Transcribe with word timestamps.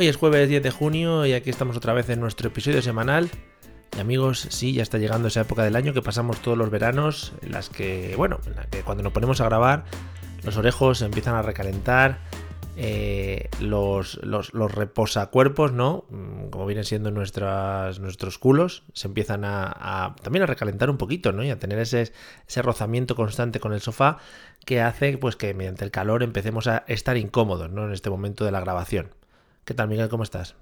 Hoy 0.00 0.06
es 0.06 0.14
jueves 0.14 0.48
10 0.48 0.62
de 0.62 0.70
junio 0.70 1.26
y 1.26 1.32
aquí 1.32 1.50
estamos 1.50 1.76
otra 1.76 1.92
vez 1.92 2.08
en 2.08 2.20
nuestro 2.20 2.46
episodio 2.46 2.80
semanal. 2.82 3.28
Y 3.96 3.98
amigos, 3.98 4.46
sí, 4.48 4.72
ya 4.72 4.84
está 4.84 4.96
llegando 4.96 5.26
esa 5.26 5.40
época 5.40 5.64
del 5.64 5.74
año 5.74 5.92
que 5.92 6.02
pasamos 6.02 6.40
todos 6.40 6.56
los 6.56 6.70
veranos, 6.70 7.32
en 7.42 7.50
las 7.50 7.68
que, 7.68 8.14
bueno, 8.16 8.38
en 8.46 8.54
que 8.70 8.82
cuando 8.82 9.02
nos 9.02 9.12
ponemos 9.12 9.40
a 9.40 9.46
grabar, 9.46 9.86
los 10.44 10.56
orejos 10.56 11.02
empiezan 11.02 11.34
a 11.34 11.42
recalentar, 11.42 12.20
eh, 12.76 13.48
los, 13.58 14.20
reposacuerpos, 14.22 15.72
¿no? 15.72 16.04
Mm, 16.10 16.50
Como 16.50 16.64
vienen 16.66 16.84
siendo 16.84 17.10
nuestras, 17.10 17.98
nuestros 17.98 18.38
culos, 18.38 18.84
se 18.92 19.08
empiezan 19.08 19.44
a, 19.44 19.64
a- 19.66 20.14
también 20.22 20.44
a 20.44 20.46
recalentar 20.46 20.90
un 20.90 20.96
poquito, 20.96 21.32
¿no? 21.32 21.42
Y 21.42 21.50
a 21.50 21.58
tener 21.58 21.80
ese, 21.80 22.12
ese 22.46 22.62
rozamiento 22.62 23.16
constante 23.16 23.58
con 23.58 23.72
el 23.72 23.80
sofá 23.80 24.18
que 24.64 24.80
hace 24.80 25.18
pues 25.18 25.34
que 25.34 25.54
mediante 25.54 25.84
el 25.84 25.90
calor 25.90 26.22
empecemos 26.22 26.68
a 26.68 26.84
estar 26.86 27.16
incómodos, 27.16 27.72
¿no? 27.72 27.84
En 27.86 27.92
este 27.92 28.10
momento 28.10 28.44
de 28.44 28.52
la 28.52 28.60
grabación. 28.60 29.10
¿Qué 29.68 29.74
tal, 29.74 29.86
Miguel? 29.88 30.08
¿Cómo 30.08 30.22
estás? 30.22 30.56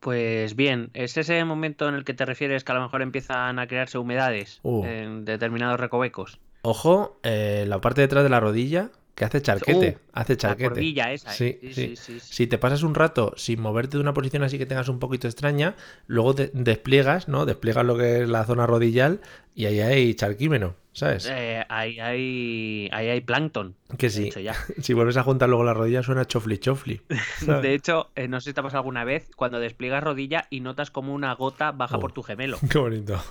Pues 0.00 0.56
bien, 0.56 0.90
¿es 0.92 1.16
ese 1.16 1.44
momento 1.44 1.88
en 1.88 1.94
el 1.94 2.02
que 2.02 2.14
te 2.14 2.26
refieres 2.26 2.64
que 2.64 2.72
a 2.72 2.74
lo 2.74 2.80
mejor 2.82 3.00
empiezan 3.00 3.60
a 3.60 3.68
crearse 3.68 3.96
humedades 3.96 4.58
Uh. 4.64 4.84
en 4.84 5.24
determinados 5.24 5.78
recovecos? 5.78 6.40
Ojo, 6.62 7.20
eh, 7.22 7.64
la 7.68 7.80
parte 7.80 8.00
detrás 8.00 8.24
de 8.24 8.30
la 8.30 8.40
rodilla 8.40 8.90
que 9.14 9.24
hace 9.24 9.40
charquete. 9.40 9.98
Uh, 9.98 10.10
hace 10.14 10.32
La 10.32 10.36
charquete. 10.38 10.68
cordilla 10.68 11.12
esa, 11.12 11.30
¿eh? 11.30 11.34
Sí, 11.36 11.58
sí, 11.60 11.68
sí. 11.74 11.74
sí, 11.74 11.96
sí, 11.96 12.18
sí. 12.18 12.34
Si 12.34 12.46
te 12.48 12.58
pasas 12.58 12.82
un 12.82 12.96
rato 12.96 13.34
sin 13.36 13.60
moverte 13.60 13.98
de 13.98 14.00
una 14.02 14.14
posición 14.14 14.42
así 14.42 14.58
que 14.58 14.66
tengas 14.66 14.88
un 14.88 14.98
poquito 14.98 15.28
extraña, 15.28 15.76
luego 16.08 16.34
te 16.34 16.50
despliegas, 16.54 17.28
¿no? 17.28 17.46
Despliegas 17.46 17.86
lo 17.86 17.96
que 17.96 18.22
es 18.22 18.28
la 18.28 18.44
zona 18.46 18.66
rodillal 18.66 19.20
y 19.54 19.66
ahí 19.66 19.78
hay 19.78 20.12
charquímeno, 20.14 20.74
¿sabes? 20.94 21.26
Eh, 21.30 21.62
ahí, 21.68 22.00
hay, 22.00 22.88
ahí 22.90 23.08
hay 23.10 23.20
plancton. 23.20 23.76
que 23.98 24.08
sí. 24.08 24.28
hecho, 24.28 24.40
ya. 24.40 24.54
Si 24.80 24.94
vuelves 24.94 25.18
a 25.18 25.22
juntar 25.22 25.50
luego 25.50 25.64
la 25.64 25.74
rodilla 25.74 26.02
suena 26.02 26.24
chofli 26.24 26.56
chofli. 26.58 27.02
¿sabes? 27.44 27.62
De 27.62 27.74
hecho, 27.74 28.10
eh, 28.16 28.26
no 28.28 28.40
sé 28.40 28.50
si 28.50 28.54
te 28.54 28.60
ha 28.60 28.62
pasado 28.62 28.78
alguna 28.78 29.04
vez 29.04 29.28
cuando 29.36 29.60
despliegas 29.60 30.02
rodilla 30.02 30.46
y 30.48 30.60
notas 30.60 30.90
como 30.90 31.12
una 31.12 31.34
gota 31.34 31.72
baja 31.72 31.98
Oh. 31.98 32.00
por 32.00 32.12
tu 32.12 32.22
gemelo. 32.22 32.56
Qué 32.70 32.78
bonito. 32.78 33.22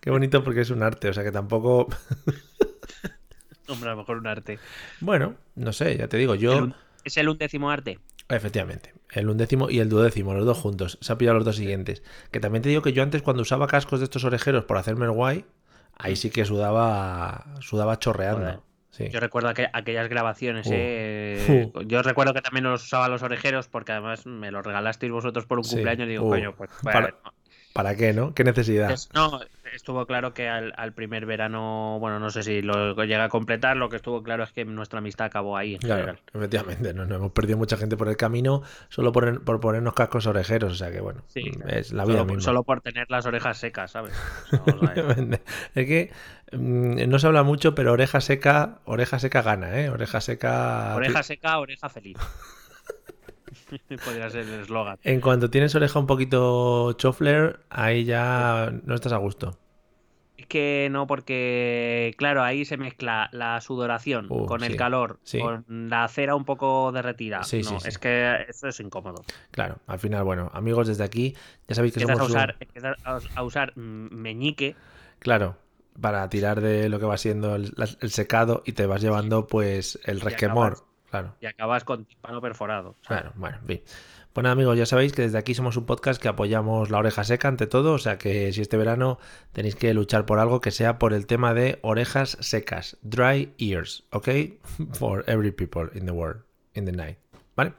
Qué 0.00 0.10
bonito 0.10 0.42
porque 0.42 0.62
es 0.62 0.70
un 0.70 0.82
arte, 0.82 1.08
o 1.08 1.12
sea 1.12 1.22
que 1.22 1.30
tampoco... 1.32 1.86
Hombre, 3.68 3.90
a 3.90 3.92
lo 3.92 3.98
mejor 3.98 4.16
un 4.18 4.26
arte. 4.26 4.58
Bueno, 5.00 5.34
no 5.54 5.72
sé, 5.72 5.96
ya 5.96 6.08
te 6.08 6.16
digo, 6.16 6.34
yo... 6.34 6.68
¿Es 7.04 7.16
el 7.18 7.28
undécimo 7.28 7.70
arte? 7.70 7.98
Efectivamente, 8.30 8.92
el 9.12 9.28
undécimo 9.28 9.70
y 9.70 9.78
el 9.78 9.88
duodécimo, 9.88 10.34
los 10.34 10.44
dos 10.44 10.58
juntos. 10.58 10.98
Se 11.00 11.12
ha 11.12 11.18
pillado 11.18 11.36
los 11.36 11.44
dos 11.44 11.56
siguientes. 11.56 12.02
Que 12.30 12.40
también 12.40 12.62
te 12.62 12.68
digo 12.68 12.82
que 12.82 12.92
yo 12.92 13.02
antes 13.02 13.22
cuando 13.22 13.42
usaba 13.42 13.66
cascos 13.66 14.00
de 14.00 14.04
estos 14.04 14.24
orejeros 14.24 14.64
por 14.64 14.76
hacerme 14.76 15.04
el 15.06 15.12
guay, 15.12 15.44
ahí 15.98 16.16
sí 16.16 16.30
que 16.30 16.44
sudaba, 16.44 17.44
sudaba 17.60 17.98
chorreando. 17.98 18.40
Joder. 18.40 18.58
Sí. 18.90 19.08
Yo 19.10 19.20
recuerdo 19.20 19.48
aqu- 19.50 19.70
aquellas 19.72 20.08
grabaciones, 20.08 20.66
Uh. 20.66 20.70
¿eh? 20.72 21.72
Yo 21.86 22.02
recuerdo 22.02 22.34
que 22.34 22.40
también 22.40 22.64
los 22.64 22.82
usaba 22.84 23.08
los 23.08 23.22
orejeros 23.22 23.68
porque 23.68 23.92
además 23.92 24.26
me 24.26 24.50
los 24.50 24.64
regalasteis 24.66 25.12
vosotros 25.12 25.46
por 25.46 25.58
un 25.58 25.64
Sí. 25.64 25.76
cumpleaños 25.76 26.06
y 26.08 26.10
digo, 26.10 26.26
Uh. 26.26 26.30
coño, 26.30 26.54
pues... 26.56 26.70
Para- 26.82 27.00
bueno, 27.00 27.16
¿Para 27.74 27.94
qué, 27.94 28.12
no? 28.12 28.34
¿Qué 28.34 28.42
necesidad? 28.42 28.90
Es- 28.90 29.08
no, 29.14 29.40
estuvo 29.74 30.06
claro 30.06 30.34
que 30.34 30.48
al, 30.48 30.72
al 30.76 30.92
primer 30.94 31.26
verano, 31.26 31.98
bueno, 32.00 32.18
no 32.18 32.30
sé 32.30 32.42
si 32.42 32.62
lo 32.62 32.94
llega 33.04 33.24
a 33.24 33.28
completar, 33.28 33.76
lo 33.76 33.88
que 33.88 33.96
estuvo 33.96 34.22
claro 34.22 34.44
es 34.44 34.52
que 34.52 34.64
nuestra 34.64 34.98
amistad 34.98 35.26
acabó 35.26 35.56
ahí 35.56 35.74
en 35.74 35.80
Claro, 35.80 36.12
general. 36.12 36.20
efectivamente, 36.34 36.94
no, 36.94 37.06
no 37.06 37.16
hemos 37.16 37.32
perdido 37.32 37.58
mucha 37.58 37.76
gente 37.76 37.96
por 37.96 38.08
el 38.08 38.16
camino 38.16 38.62
solo 38.88 39.12
por, 39.12 39.44
por 39.44 39.60
ponernos 39.60 39.94
cascos 39.94 40.26
orejeros, 40.26 40.72
o 40.72 40.76
sea 40.76 40.90
que 40.90 41.00
bueno, 41.00 41.22
Sí, 41.28 41.42
es 41.68 41.92
la 41.92 42.04
vida 42.04 42.24
solo, 42.24 42.24
misma. 42.24 42.40
solo 42.42 42.62
por 42.64 42.80
tener 42.80 43.06
las 43.10 43.26
orejas 43.26 43.58
secas, 43.58 43.90
¿sabes? 43.92 44.12
O 44.66 44.78
sea, 44.78 44.94
es 45.74 45.86
que 45.86 46.10
mm, 46.52 47.08
no 47.08 47.18
se 47.18 47.26
habla 47.26 47.42
mucho, 47.42 47.74
pero 47.74 47.92
oreja 47.92 48.20
seca, 48.20 48.80
oreja 48.84 49.18
seca 49.18 49.42
gana, 49.42 49.80
¿eh? 49.80 49.90
Oreja 49.90 50.20
seca. 50.20 50.94
oreja 50.96 51.22
seca, 51.22 51.58
oreja 51.58 51.88
feliz. 51.88 52.16
Podría 54.04 54.30
ser 54.30 54.46
el 54.46 54.60
eslogan. 54.60 54.98
En 55.02 55.20
cuanto 55.20 55.50
tienes 55.50 55.74
oreja 55.74 55.98
un 55.98 56.06
poquito 56.06 56.92
chofler, 56.94 57.60
ahí 57.70 58.04
ya 58.04 58.72
no 58.84 58.94
estás 58.94 59.12
a 59.12 59.16
gusto. 59.18 59.58
Es 60.36 60.46
que 60.46 60.88
no, 60.92 61.08
porque, 61.08 62.14
claro, 62.16 62.44
ahí 62.44 62.64
se 62.64 62.76
mezcla 62.76 63.28
la 63.32 63.60
sudoración 63.60 64.26
Uh, 64.30 64.46
con 64.46 64.62
el 64.62 64.76
calor, 64.76 65.18
sí. 65.24 65.40
con 65.40 65.64
la 65.68 66.06
cera 66.06 66.36
un 66.36 66.44
poco 66.44 66.92
derretida. 66.92 67.42
Sí, 67.42 67.62
no, 67.62 67.76
es 67.84 67.98
que 67.98 68.46
eso 68.48 68.68
es 68.68 68.78
incómodo. 68.78 69.24
Claro, 69.50 69.78
al 69.88 69.98
final, 69.98 70.22
bueno, 70.22 70.48
amigos, 70.54 70.86
desde 70.86 71.02
aquí 71.02 71.34
ya 71.66 71.74
sabéis 71.74 71.94
que 71.94 72.04
a 72.04 72.06
somos. 72.06 72.20
un- 72.20 72.26
usar, 72.36 72.56
a- 73.04 73.18
a 73.34 73.42
usar 73.42 73.76
meñique 73.76 74.76
Claro, 75.18 75.56
para 76.00 76.28
tirar 76.28 76.60
de 76.60 76.88
lo 76.88 77.00
que 77.00 77.06
va 77.06 77.16
siendo 77.16 77.56
el, 77.56 77.74
el 78.00 78.10
secado 78.10 78.62
y 78.64 78.72
te 78.72 78.86
vas 78.86 79.02
llevando, 79.02 79.48
pues, 79.48 79.98
el 80.04 80.20
resquemor. 80.20 80.84
Claro. 81.10 81.34
y 81.40 81.46
acabas 81.46 81.84
con 81.84 82.04
tímpano 82.04 82.40
perforado. 82.40 82.96
¿sabes? 83.02 83.22
Claro, 83.22 83.32
bueno, 83.36 83.56
en 83.62 83.66
fin. 83.66 83.82
Pues 84.32 84.42
nada, 84.42 84.52
amigos, 84.52 84.76
ya 84.76 84.86
sabéis 84.86 85.12
que 85.12 85.22
desde 85.22 85.38
aquí 85.38 85.54
somos 85.54 85.76
un 85.76 85.86
podcast 85.86 86.20
que 86.20 86.28
apoyamos 86.28 86.90
la 86.90 86.98
oreja 86.98 87.24
seca 87.24 87.48
ante 87.48 87.66
todo, 87.66 87.94
o 87.94 87.98
sea 87.98 88.18
que 88.18 88.52
si 88.52 88.60
este 88.60 88.76
verano 88.76 89.18
tenéis 89.52 89.74
que 89.74 89.92
luchar 89.94 90.26
por 90.26 90.38
algo 90.38 90.60
que 90.60 90.70
sea 90.70 90.98
por 90.98 91.12
el 91.12 91.26
tema 91.26 91.54
de 91.54 91.78
orejas 91.82 92.36
secas, 92.40 92.98
dry 93.02 93.52
ears, 93.58 94.04
¿ok? 94.12 94.28
For 94.92 95.24
every 95.26 95.50
people 95.50 95.88
in 95.94 96.04
the 96.06 96.12
world, 96.12 96.42
in 96.74 96.84
the 96.84 96.92
night, 96.92 97.18
¿vale? 97.56 97.72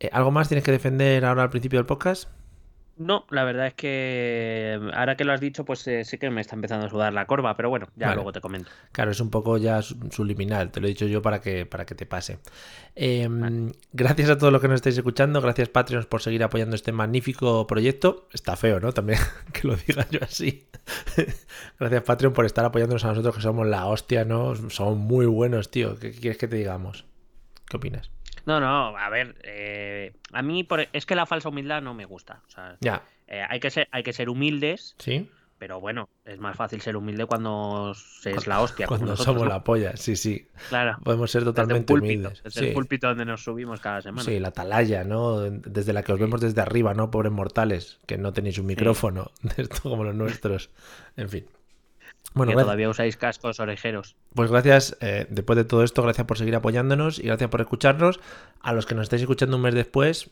Eh, 0.00 0.08
¿Algo 0.12 0.30
más 0.30 0.48
tienes 0.48 0.64
que 0.64 0.72
defender 0.72 1.24
ahora 1.24 1.42
al 1.44 1.50
principio 1.50 1.78
del 1.78 1.86
podcast? 1.86 2.28
No, 2.96 3.26
la 3.30 3.42
verdad 3.42 3.66
es 3.66 3.74
que 3.74 4.78
ahora 4.94 5.16
que 5.16 5.24
lo 5.24 5.32
has 5.32 5.40
dicho, 5.40 5.64
pues 5.64 5.84
eh, 5.88 6.04
sí 6.04 6.16
que 6.16 6.30
me 6.30 6.40
está 6.40 6.54
empezando 6.54 6.86
a 6.86 6.88
sudar 6.88 7.12
la 7.12 7.26
corva, 7.26 7.56
pero 7.56 7.68
bueno, 7.68 7.88
ya 7.96 8.06
Vale. 8.06 8.14
luego 8.16 8.30
te 8.32 8.40
comento. 8.40 8.70
Claro, 8.92 9.10
es 9.10 9.18
un 9.20 9.30
poco 9.30 9.58
ya 9.58 9.82
su- 9.82 9.98
subliminal, 10.12 10.70
te 10.70 10.80
lo 10.80 10.86
he 10.86 10.90
dicho 10.90 11.06
yo 11.06 11.20
para 11.20 11.40
que, 11.40 11.66
para 11.66 11.84
que 11.86 11.96
te 11.96 12.06
pase. 12.06 12.38
Eh, 12.94 13.28
Gracias 13.92 14.30
a 14.30 14.38
todos 14.38 14.52
los 14.52 14.62
que 14.62 14.68
nos 14.68 14.76
estáis 14.76 14.96
escuchando, 14.96 15.40
gracias 15.40 15.68
Patreons 15.70 16.06
por 16.06 16.22
seguir 16.22 16.44
apoyando 16.44 16.76
este 16.76 16.92
magnífico 16.92 17.66
proyecto. 17.66 18.28
Está 18.32 18.54
feo, 18.56 18.78
¿no? 18.78 18.92
También 18.92 19.18
que 19.52 19.66
lo 19.66 19.74
diga 19.74 20.06
yo 20.10 20.20
así. 20.22 20.68
gracias 21.80 22.02
Patreon 22.04 22.32
por 22.32 22.46
estar 22.46 22.64
apoyándonos 22.64 23.04
a 23.04 23.08
nosotros 23.08 23.34
que 23.34 23.42
somos 23.42 23.66
la 23.66 23.86
hostia, 23.86 24.24
¿no? 24.24 24.54
Somos 24.70 24.96
muy 24.98 25.26
buenos, 25.26 25.70
tío. 25.72 25.98
¿Qué, 25.98 26.12
qué 26.12 26.20
quieres 26.20 26.38
que 26.38 26.46
te 26.46 26.56
digamos? 26.56 27.06
¿Qué 27.68 27.76
opinas? 27.76 28.10
No, 28.46 28.60
no, 28.60 28.96
a 28.96 29.08
ver, 29.08 29.36
eh, 29.42 30.12
a 30.32 30.42
mí 30.42 30.64
por- 30.64 30.86
es 30.92 31.06
que 31.06 31.14
la 31.14 31.26
falsa 31.26 31.48
humildad 31.48 31.82
no 31.82 31.94
me 31.94 32.04
gusta. 32.04 32.42
O 32.46 32.50
sea, 32.50 32.76
Ya, 32.80 33.02
eh, 33.26 33.42
hay, 33.48 33.60
que 33.60 33.70
ser, 33.70 33.88
hay 33.90 34.02
que 34.02 34.12
ser 34.12 34.28
humildes, 34.28 34.94
¿sí? 34.98 35.30
pero 35.58 35.80
bueno, 35.80 36.10
es 36.26 36.38
más 36.40 36.54
fácil 36.56 36.82
ser 36.82 36.94
humilde 36.96 37.24
cuando 37.24 37.94
se 37.94 38.32
es 38.32 38.46
la 38.46 38.60
hostia. 38.60 38.86
Cuando 38.86 39.06
nosotros, 39.06 39.24
somos 39.34 39.42
¿no? 39.44 39.48
la 39.48 39.64
polla, 39.64 39.96
sí, 39.96 40.14
sí. 40.14 40.46
Claro, 40.68 40.98
Podemos 41.02 41.30
ser 41.30 41.40
desde 41.42 41.52
totalmente 41.52 41.86
púlpito, 41.86 42.04
humildes. 42.20 42.42
desde 42.42 42.60
Sí. 42.60 42.66
el 42.66 42.74
púlpito 42.74 43.06
donde 43.08 43.24
nos 43.24 43.42
subimos 43.44 43.80
cada 43.80 44.02
semana. 44.02 44.24
Sí, 44.24 44.38
la 44.40 44.48
atalaya, 44.48 45.04
¿no? 45.04 45.40
Desde 45.40 45.94
la 45.94 46.02
que 46.02 46.12
os 46.12 46.18
vemos 46.20 46.40
desde 46.42 46.60
arriba, 46.60 46.92
¿no? 46.92 47.10
Pobres 47.10 47.32
mortales, 47.32 47.98
que 48.06 48.18
no 48.18 48.34
tenéis 48.34 48.58
un 48.58 48.66
micrófono, 48.66 49.30
de 49.42 49.62
esto 49.62 49.88
como 49.88 50.04
los 50.04 50.14
nuestros. 50.14 50.68
En 51.16 51.30
fin. 51.30 51.46
Bueno, 52.32 52.52
que 52.52 52.58
todavía 52.62 52.88
usáis 52.88 53.16
cascos 53.16 53.60
orejeros. 53.60 54.16
pues 54.34 54.50
gracias, 54.50 54.96
eh, 55.00 55.26
después 55.30 55.56
de 55.56 55.64
todo 55.64 55.84
esto, 55.84 56.02
gracias 56.02 56.26
por 56.26 56.36
seguir 56.38 56.56
apoyándonos 56.56 57.18
y 57.18 57.22
gracias 57.24 57.48
por 57.50 57.60
escucharnos. 57.60 58.18
A 58.60 58.72
los 58.72 58.86
que 58.86 58.94
nos 58.94 59.02
estáis 59.04 59.22
escuchando 59.22 59.56
un 59.56 59.62
mes 59.62 59.74
después, 59.74 60.30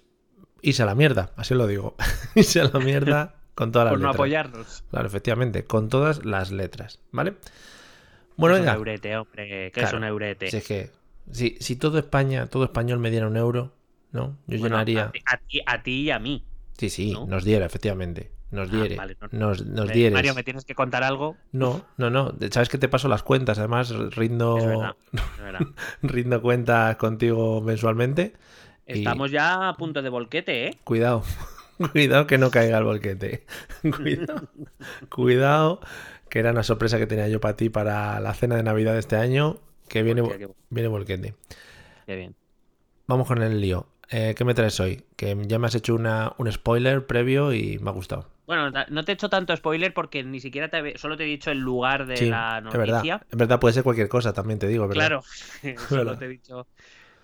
irse 0.62 0.82
a 0.82 0.86
la 0.86 0.94
mierda, 0.96 1.30
así 1.36 1.54
lo 1.54 1.66
digo. 1.66 1.94
irse 2.34 2.60
a 2.60 2.64
la 2.64 2.80
mierda 2.80 3.34
con 3.54 3.70
todas 3.70 3.86
las 3.86 3.92
Por 3.92 4.00
no 4.00 4.06
letras. 4.08 4.14
apoyarnos. 4.16 4.84
Claro, 4.90 5.06
efectivamente, 5.06 5.64
con 5.64 5.88
todas 5.88 6.24
las 6.24 6.50
letras, 6.50 6.98
¿vale? 7.12 7.34
Bueno, 8.36 8.56
es 8.56 8.60
un 8.60 8.66
venga. 8.66 8.76
eurete, 8.78 9.16
hombre, 9.16 9.70
que 9.70 9.80
es 9.80 9.92
un 9.92 10.02
eurete. 10.04 10.50
Si 10.50 10.56
es 10.56 10.66
que, 10.66 10.90
si, 11.30 11.56
si 11.60 11.76
todo 11.76 11.98
España, 11.98 12.46
todo 12.48 12.64
español 12.64 12.98
me 12.98 13.10
diera 13.12 13.28
un 13.28 13.36
euro, 13.36 13.74
¿no? 14.10 14.38
Yo 14.48 14.58
Bueno, 14.58 14.76
llenaría. 14.76 15.04
a, 15.04 15.12
ti- 15.12 15.20
a 15.26 15.36
ti, 15.36 15.60
a 15.66 15.82
ti 15.84 16.00
y 16.00 16.10
a 16.10 16.18
mí. 16.18 16.44
Sí, 16.78 16.90
sí, 16.90 17.12
¿no? 17.12 17.26
nos 17.26 17.44
diera, 17.44 17.66
efectivamente. 17.66 18.31
Nos 18.52 18.68
Ah, 18.68 18.72
diere. 18.72 18.96
vale, 18.96 19.16
no- 19.20 19.28
nos 19.32 19.66
nos 19.66 19.90
dieres. 19.92 20.12
Mario, 20.12 20.34
¿me 20.34 20.44
tienes 20.44 20.64
que 20.64 20.74
contar 20.74 21.02
algo? 21.02 21.36
No, 21.50 21.84
no, 21.96 22.10
no. 22.10 22.32
Sabes 22.50 22.68
que 22.68 22.78
te 22.78 22.88
paso 22.88 23.08
las 23.08 23.22
cuentas. 23.24 23.58
Además, 23.58 23.90
rindo, 24.14 24.58
Es 24.58 24.66
verdad, 24.66 24.96
es 25.12 25.42
verdad. 25.42 25.60
rindo 26.02 26.40
cuentas 26.42 26.96
contigo 26.96 27.60
mensualmente. 27.62 28.34
Y 28.86 28.98
Estamos 28.98 29.30
ya 29.30 29.68
a 29.70 29.76
punto 29.76 30.02
de 30.02 30.08
volquete, 30.10 30.66
¿eh? 30.68 30.78
cuidado, 30.84 31.22
Cuidado 31.92 32.26
que 32.26 32.36
no 32.38 32.50
caiga 32.50 32.78
el 32.78 32.84
volquete. 32.84 33.46
Cuidado. 33.96 34.48
Cuidado, 35.08 35.80
que 36.28 36.38
era 36.38 36.50
una 36.50 36.62
sorpresa 36.62 36.98
que 36.98 37.06
tenía 37.06 37.28
yo 37.28 37.40
para 37.40 37.56
ti 37.56 37.70
para 37.70 38.20
la 38.20 38.34
cena 38.34 38.56
de 38.56 38.62
Navidad 38.62 38.92
de 38.92 38.98
este 39.00 39.16
año, 39.16 39.58
que 39.88 40.02
viene, 40.02 40.22
viene 40.70 40.88
volquete. 40.88 41.34
Qué 42.06 42.16
bien. 42.16 42.34
Vamos 43.06 43.26
con 43.28 43.42
el 43.42 43.60
lío. 43.60 43.86
Eh, 44.10 44.34
¿Qué 44.36 44.44
me 44.44 44.52
traes 44.54 44.78
hoy? 44.80 45.04
Que 45.16 45.36
ya 45.46 45.58
me 45.58 45.66
has 45.68 45.74
hecho 45.74 45.94
una, 45.94 46.34
un 46.38 46.50
spoiler 46.52 47.06
previo 47.06 47.52
y 47.54 47.78
me 47.78 47.90
ha 47.90 47.92
gustado. 47.92 48.28
Bueno, 48.52 48.70
no 48.90 49.04
te 49.04 49.12
he 49.12 49.14
hecho 49.14 49.30
tanto 49.30 49.56
spoiler 49.56 49.94
porque 49.94 50.22
ni 50.22 50.38
siquiera 50.40 50.68
te 50.68 50.98
solo 50.98 51.16
te 51.16 51.24
he 51.24 51.26
dicho 51.26 51.50
el 51.50 51.58
lugar 51.58 52.06
de 52.06 52.18
Sí, 52.18 52.28
la 52.28 52.60
es 52.68 52.72
verdad. 52.76 53.00
noticia. 53.00 53.26
En 53.30 53.38
verdad 53.38 53.58
puede 53.60 53.72
ser 53.74 53.82
cualquier 53.82 54.08
cosa, 54.08 54.32
también 54.32 54.58
te 54.58 54.66
digo, 54.68 54.86
¿verdad? 54.86 55.04
Claro, 55.04 55.22
solo 55.88 55.90
Verdad. 55.90 56.18
te 56.18 56.24
he 56.26 56.28
dicho. 56.28 56.68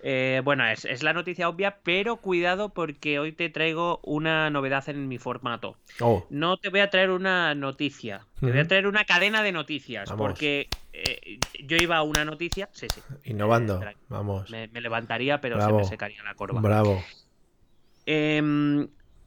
Eh, 0.01 0.41
bueno, 0.45 0.67
es, 0.67 0.85
es 0.85 1.03
la 1.03 1.13
noticia 1.13 1.49
obvia, 1.49 1.81
pero 1.83 2.17
cuidado 2.19 2.73
porque 2.73 3.19
hoy 3.19 3.33
te 3.33 3.51
traigo 3.51 4.01
una 4.05 4.49
novedad 4.49 4.89
en 4.89 5.09
mi 5.09 5.19
formato. 5.19 5.77
Oh, 6.01 6.23
No 6.31 6.57
te 6.57 6.71
voy 6.71 6.81
a 6.81 6.91
traer 6.91 7.11
una 7.11 7.55
noticia, 7.55 8.27
te 8.41 8.51
voy 8.53 8.61
a 8.61 8.69
traer 8.69 8.87
una 8.87 9.05
cadena 9.05 9.43
de 9.43 9.53
noticias, 9.53 10.09
Vamos. 10.11 10.39
porque 10.39 10.69
eh, 10.93 11.41
yo 11.65 11.77
iba 11.77 11.97
a 11.97 12.03
una 12.03 12.25
noticia, 12.25 12.69
sí, 12.73 12.87
sí, 12.89 13.01
innovando. 13.25 13.75
espera, 13.75 13.95
Vamos. 14.09 14.51
me, 14.51 14.69
me 14.69 14.81
levantaría, 14.81 15.41
pero 15.41 15.57
Bravo. 15.57 15.79
se 15.79 15.83
me 15.83 15.85
secaría 15.85 16.23
la 16.23 16.35
corva. 16.35 16.61
Bravo. 16.63 17.03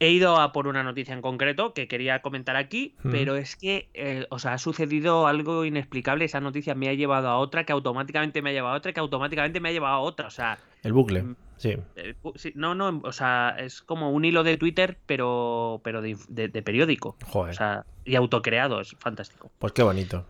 He 0.04 0.10
ido 0.10 0.36
a 0.40 0.52
por 0.52 0.66
una 0.66 0.82
noticia 0.82 1.14
en 1.14 1.22
concreto 1.22 1.74
que 1.74 1.86
quería 1.86 2.22
comentar 2.22 2.56
aquí, 2.56 2.96
Mm. 3.04 3.10
pero 3.12 3.36
es 3.36 3.54
que, 3.54 3.88
eh, 3.94 4.26
o 4.30 4.38
sea, 4.40 4.54
ha 4.54 4.58
sucedido 4.58 5.28
algo 5.28 5.64
inexplicable. 5.64 6.24
Esa 6.24 6.40
noticia 6.40 6.74
me 6.74 6.88
ha 6.88 6.94
llevado 6.94 7.28
a 7.28 7.38
otra, 7.38 7.64
que 7.64 7.72
automáticamente 7.72 8.42
me 8.42 8.50
ha 8.50 8.52
llevado 8.52 8.74
a 8.74 8.78
otra, 8.78 8.92
que 8.92 8.98
automáticamente 9.00 9.60
me 9.60 9.68
ha 9.68 9.72
llevado 9.72 9.94
a 9.94 10.00
otra. 10.00 10.26
O 10.26 10.30
sea, 10.30 10.58
El 10.82 10.92
bucle. 10.92 11.22
Mm. 11.22 11.36
Sí. 11.56 11.76
eh, 11.94 12.14
no, 12.56 12.74
no, 12.74 13.00
o 13.04 13.12
sea, 13.12 13.54
es 13.58 13.82
como 13.82 14.10
un 14.10 14.24
hilo 14.24 14.42
de 14.42 14.56
Twitter, 14.56 14.98
pero, 15.06 15.80
pero 15.84 16.02
de, 16.02 16.16
inf- 16.16 16.26
de- 16.26 16.48
de 16.48 16.62
periódico. 16.62 17.16
Joder. 17.24 17.52
O 17.54 17.56
sea, 17.56 17.84
y 18.04 18.16
autocreado, 18.16 18.80
es 18.80 18.96
fantástico. 18.98 19.52
Pues 19.60 19.72
qué 19.72 19.84
bonito. 19.84 20.26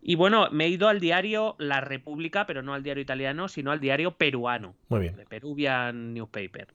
Y 0.00 0.14
bueno, 0.16 0.48
me 0.50 0.64
he 0.64 0.68
ido 0.68 0.88
al 0.88 0.98
diario 1.00 1.54
La 1.58 1.82
República, 1.82 2.46
pero 2.46 2.62
no 2.62 2.72
al 2.72 2.82
diario 2.82 3.02
italiano, 3.02 3.48
sino 3.48 3.70
al 3.70 3.78
diario 3.80 4.12
peruano, 4.16 4.74
Muy 4.88 5.00
bien. 5.00 5.16
de 5.16 5.26
Peruvian 5.26 6.14
Newspaper. 6.14 6.68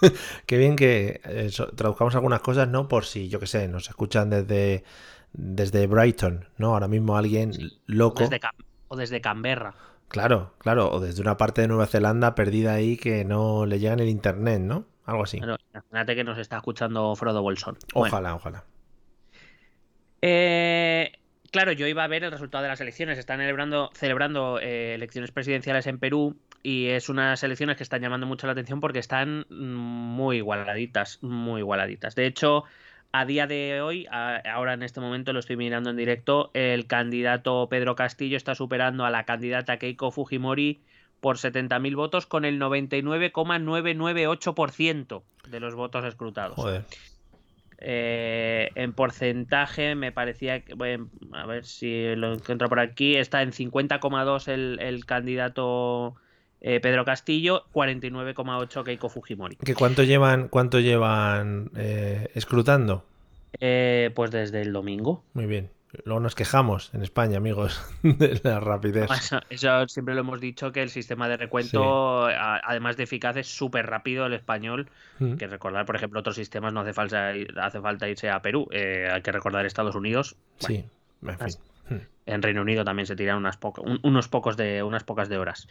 Qué 0.46 0.58
bien 0.58 0.76
que 0.76 1.20
eh, 1.24 1.50
traduzcamos 1.74 2.14
algunas 2.14 2.40
cosas, 2.40 2.68
¿no? 2.68 2.88
Por 2.88 3.04
si, 3.04 3.28
yo 3.28 3.40
qué 3.40 3.46
sé, 3.46 3.68
nos 3.68 3.88
escuchan 3.88 4.30
desde, 4.30 4.84
desde 5.32 5.86
Brighton, 5.86 6.48
¿no? 6.58 6.74
Ahora 6.74 6.88
mismo 6.88 7.16
alguien 7.16 7.52
loco. 7.86 8.20
Desde 8.20 8.40
o 8.88 8.96
desde 8.96 9.20
Canberra. 9.20 9.74
Claro, 10.08 10.54
claro. 10.58 10.90
O 10.92 11.00
desde 11.00 11.20
una 11.22 11.36
parte 11.36 11.62
de 11.62 11.68
Nueva 11.68 11.86
Zelanda 11.86 12.34
perdida 12.34 12.74
ahí 12.74 12.96
que 12.96 13.24
no 13.24 13.66
le 13.66 13.78
llega 13.78 13.94
en 13.94 14.00
el 14.00 14.08
internet, 14.08 14.60
¿no? 14.60 14.84
Algo 15.04 15.24
así. 15.24 15.38
Bueno, 15.38 15.56
imagínate 15.72 16.14
que 16.14 16.24
nos 16.24 16.38
está 16.38 16.56
escuchando 16.56 17.14
Frodo 17.16 17.42
Bolson. 17.42 17.76
Bueno, 17.94 18.12
Ojalá, 18.14 18.34
ojalá. 18.34 18.64
eh, 20.22 21.12
claro, 21.50 21.72
yo 21.72 21.86
iba 21.86 22.04
a 22.04 22.08
ver 22.08 22.24
el 22.24 22.30
resultado 22.30 22.62
de 22.62 22.68
las 22.68 22.80
elecciones. 22.80 23.18
Están 23.18 23.40
celebrando, 23.94 24.60
eh, 24.60 24.94
elecciones 24.94 25.32
presidenciales 25.32 25.86
en 25.86 25.98
Perú 25.98 26.36
y 26.62 26.88
es 26.88 27.08
unas 27.08 27.42
elecciones 27.42 27.76
que 27.76 27.82
están 27.82 28.02
llamando 28.02 28.26
mucho 28.26 28.46
la 28.46 28.52
atención 28.52 28.80
porque 28.80 28.98
están 28.98 29.46
mm, 29.48 29.74
muy 29.74 30.36
igualaditas, 30.38 31.22
muy 31.22 31.60
igualaditas. 31.60 32.14
De 32.14 32.26
hecho, 32.26 32.64
a 33.12 33.24
día 33.24 33.46
de 33.46 33.80
hoy, 33.80 34.06
ahora 34.10 34.74
en 34.74 34.82
este 34.82 35.00
momento 35.00 35.32
lo 35.32 35.38
estoy 35.40 35.56
mirando 35.56 35.88
en 35.90 35.96
directo, 35.96 36.50
el 36.54 36.86
candidato 36.86 37.68
Pedro 37.68 37.96
Castillo 37.96 38.36
está 38.36 38.54
superando 38.54 39.06
a 39.06 39.10
la 39.10 39.24
candidata 39.24 39.78
Keiko 39.78 40.10
Fujimori 40.10 40.80
por 41.20 41.36
70.000 41.36 41.96
votos 41.96 42.26
con 42.26 42.44
el 42.44 42.60
99,998% 42.60 45.22
de 45.48 45.60
los 45.60 45.74
votos 45.74 46.04
escrutados. 46.04 46.56
Joder. 46.56 46.84
Eh, 47.78 48.70
en 48.74 48.92
porcentaje 48.92 49.94
me 49.94 50.12
parecía 50.12 50.60
que, 50.60 50.74
bueno, 50.74 51.08
a 51.32 51.46
ver 51.46 51.64
si 51.64 52.14
lo 52.16 52.32
encuentro 52.32 52.68
por 52.68 52.80
aquí, 52.80 53.16
está 53.16 53.42
en 53.42 53.52
50,2 53.52 54.48
el, 54.48 54.78
el 54.80 55.04
candidato 55.04 56.16
eh, 56.60 56.80
Pedro 56.80 57.04
Castillo, 57.04 57.66
49,8 57.72 58.84
Keiko 58.84 59.08
Fujimori. 59.08 59.56
¿Que 59.56 59.74
cuánto 59.74 60.02
llevan, 60.02 60.48
cuánto 60.48 60.80
llevan 60.80 61.70
eh, 61.76 62.28
escrutando? 62.34 63.04
Eh, 63.60 64.10
pues 64.14 64.30
desde 64.30 64.62
el 64.62 64.72
domingo. 64.72 65.22
Muy 65.34 65.46
bien. 65.46 65.70
Luego 66.04 66.20
nos 66.20 66.34
quejamos 66.34 66.92
en 66.94 67.02
España, 67.02 67.38
amigos, 67.38 67.80
de 68.02 68.40
la 68.44 68.60
rapidez. 68.60 69.10
Eso, 69.10 69.40
eso 69.50 69.88
siempre 69.88 70.14
lo 70.14 70.20
hemos 70.20 70.40
dicho 70.40 70.72
que 70.72 70.82
el 70.82 70.90
sistema 70.90 71.28
de 71.28 71.36
recuento, 71.36 72.26
a- 72.26 72.60
además 72.64 72.96
de 72.96 73.04
eficaz, 73.04 73.36
es 73.36 73.46
súper 73.48 73.86
rápido 73.86 74.26
el 74.26 74.32
español. 74.34 74.88
Mm. 75.18 75.34
Que 75.36 75.46
recordar, 75.46 75.86
por 75.86 75.96
ejemplo, 75.96 76.20
otros 76.20 76.36
sistemas 76.36 76.72
no 76.72 76.80
hace 76.80 76.92
falta, 76.92 77.32
hace 77.62 77.80
falta 77.80 78.08
irse 78.08 78.30
a 78.30 78.40
Perú. 78.42 78.68
eh, 78.70 79.08
hay 79.12 79.22
que 79.22 79.32
recordar 79.32 79.64
Estados 79.66 79.94
Unidos. 79.94 80.36
Sí, 80.58 80.84
en 81.22 81.38
fin. 81.38 81.48
Mm. 81.88 81.94
En 82.28 82.42
Reino 82.42 82.62
Unido 82.62 82.84
también 82.84 83.06
se 83.06 83.14
tiran 83.14 83.36
unas 83.38 83.58
un- 83.78 84.00
unos 84.02 84.26
pocos 84.28 84.56
de 84.56 84.82
unas 84.82 85.04
pocas 85.04 85.28
de 85.28 85.38
horas 85.38 85.68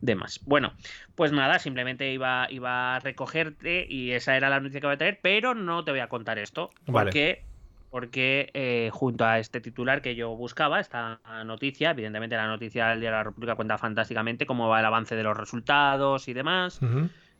de 0.00 0.14
más. 0.14 0.40
Bueno, 0.46 0.72
pues 1.14 1.32
nada, 1.32 1.58
simplemente 1.58 2.10
iba, 2.10 2.46
iba 2.50 2.96
a 2.96 3.00
recogerte 3.00 3.86
y 3.88 4.12
esa 4.12 4.34
era 4.36 4.48
la 4.48 4.58
noticia 4.60 4.80
que 4.80 4.86
voy 4.86 4.94
a 4.94 4.98
traer, 4.98 5.18
pero 5.22 5.54
no 5.54 5.84
te 5.84 5.90
voy 5.90 6.00
a 6.00 6.08
contar 6.08 6.38
esto. 6.38 6.70
Vale. 6.86 7.08
Porque, 7.10 7.44
porque 7.90 8.50
eh, 8.54 8.90
junto 8.92 9.24
a 9.24 9.38
este 9.38 9.60
titular 9.60 10.02
que 10.02 10.14
yo 10.14 10.34
buscaba, 10.36 10.80
esta 10.80 11.20
noticia, 11.44 11.90
evidentemente 11.90 12.36
la 12.36 12.46
noticia 12.46 12.88
del 12.88 13.00
Diario 13.00 13.16
de 13.16 13.20
la 13.20 13.24
República 13.24 13.54
cuenta 13.56 13.78
fantásticamente 13.78 14.46
cómo 14.46 14.68
va 14.68 14.80
el 14.80 14.86
avance 14.86 15.16
de 15.16 15.22
los 15.22 15.36
resultados 15.36 16.28
y 16.28 16.32
demás 16.34 16.80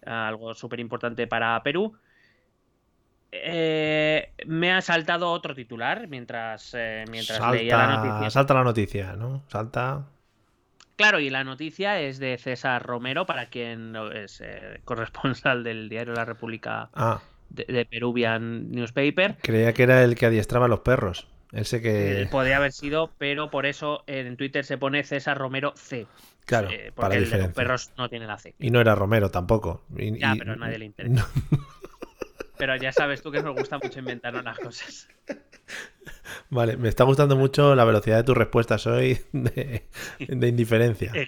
algo 0.06 0.54
súper 0.54 0.80
importante 0.80 1.26
para 1.26 1.62
Perú. 1.62 1.96
Eh, 3.30 4.32
me 4.46 4.72
ha 4.72 4.80
saltado 4.80 5.30
otro 5.30 5.54
titular 5.54 6.08
mientras, 6.08 6.72
eh, 6.74 7.04
mientras 7.10 7.38
leía 7.52 7.76
la 7.76 7.96
noticia. 7.96 8.30
salta 8.30 8.54
la 8.54 8.64
noticia, 8.64 9.16
¿no? 9.16 9.42
Salta. 9.48 10.06
Claro, 10.96 11.20
y 11.20 11.28
la 11.30 11.44
noticia 11.44 12.00
es 12.00 12.18
de 12.18 12.38
César 12.38 12.82
Romero, 12.82 13.26
para 13.26 13.46
quien 13.50 13.94
es 14.14 14.42
corresponsal 14.84 15.62
del 15.62 15.88
diario 15.88 16.14
La 16.14 16.24
República 16.24 16.88
Ah, 16.94 17.20
de, 17.50 17.64
de 17.64 17.84
Peruvian 17.86 18.70
Newspaper. 18.70 19.36
creía 19.42 19.72
que 19.72 19.82
era 19.82 20.02
el 20.04 20.14
que 20.16 20.26
adiestraba 20.26 20.66
a 20.66 20.68
los 20.68 20.80
perros. 20.80 21.26
Ese 21.52 21.80
que. 21.80 22.22
Eh, 22.22 22.26
podría 22.30 22.58
haber 22.58 22.72
sido, 22.72 23.10
pero 23.18 23.50
por 23.50 23.64
eso 23.64 24.04
en 24.06 24.36
Twitter 24.36 24.64
se 24.66 24.76
pone 24.76 25.02
César 25.04 25.38
Romero 25.38 25.72
C. 25.76 26.06
Claro, 26.44 26.68
eh, 26.70 26.92
para 26.94 27.08
porque 27.08 27.16
el 27.24 27.30
de 27.30 27.38
los 27.38 27.52
perros 27.52 27.90
no 27.96 28.08
tiene 28.10 28.26
la 28.26 28.36
C. 28.38 28.54
Y 28.58 28.70
no 28.70 28.80
era 28.80 28.94
Romero 28.94 29.30
tampoco. 29.30 29.84
Y- 29.96 30.18
Ya, 30.18 30.34
y- 30.34 30.38
pero 30.38 30.52
a 30.52 30.56
nadie 30.56 30.78
le 30.78 30.84
interesa. 30.86 31.14
no. 31.14 31.26
Pero 32.58 32.74
ya 32.74 32.90
sabes 32.90 33.22
tú 33.22 33.30
que 33.30 33.40
nos 33.40 33.54
gusta 33.56 33.78
mucho 33.80 34.00
inventarnos 34.00 34.42
las 34.42 34.58
cosas. 34.58 35.06
Vale, 36.50 36.76
me 36.76 36.88
está 36.88 37.04
gustando 37.04 37.36
mucho 37.36 37.76
la 37.76 37.84
velocidad 37.84 38.16
de 38.16 38.24
tus 38.24 38.36
respuestas 38.36 38.84
hoy 38.88 39.20
de, 39.32 39.84
de 40.18 40.48
indiferencia. 40.48 41.12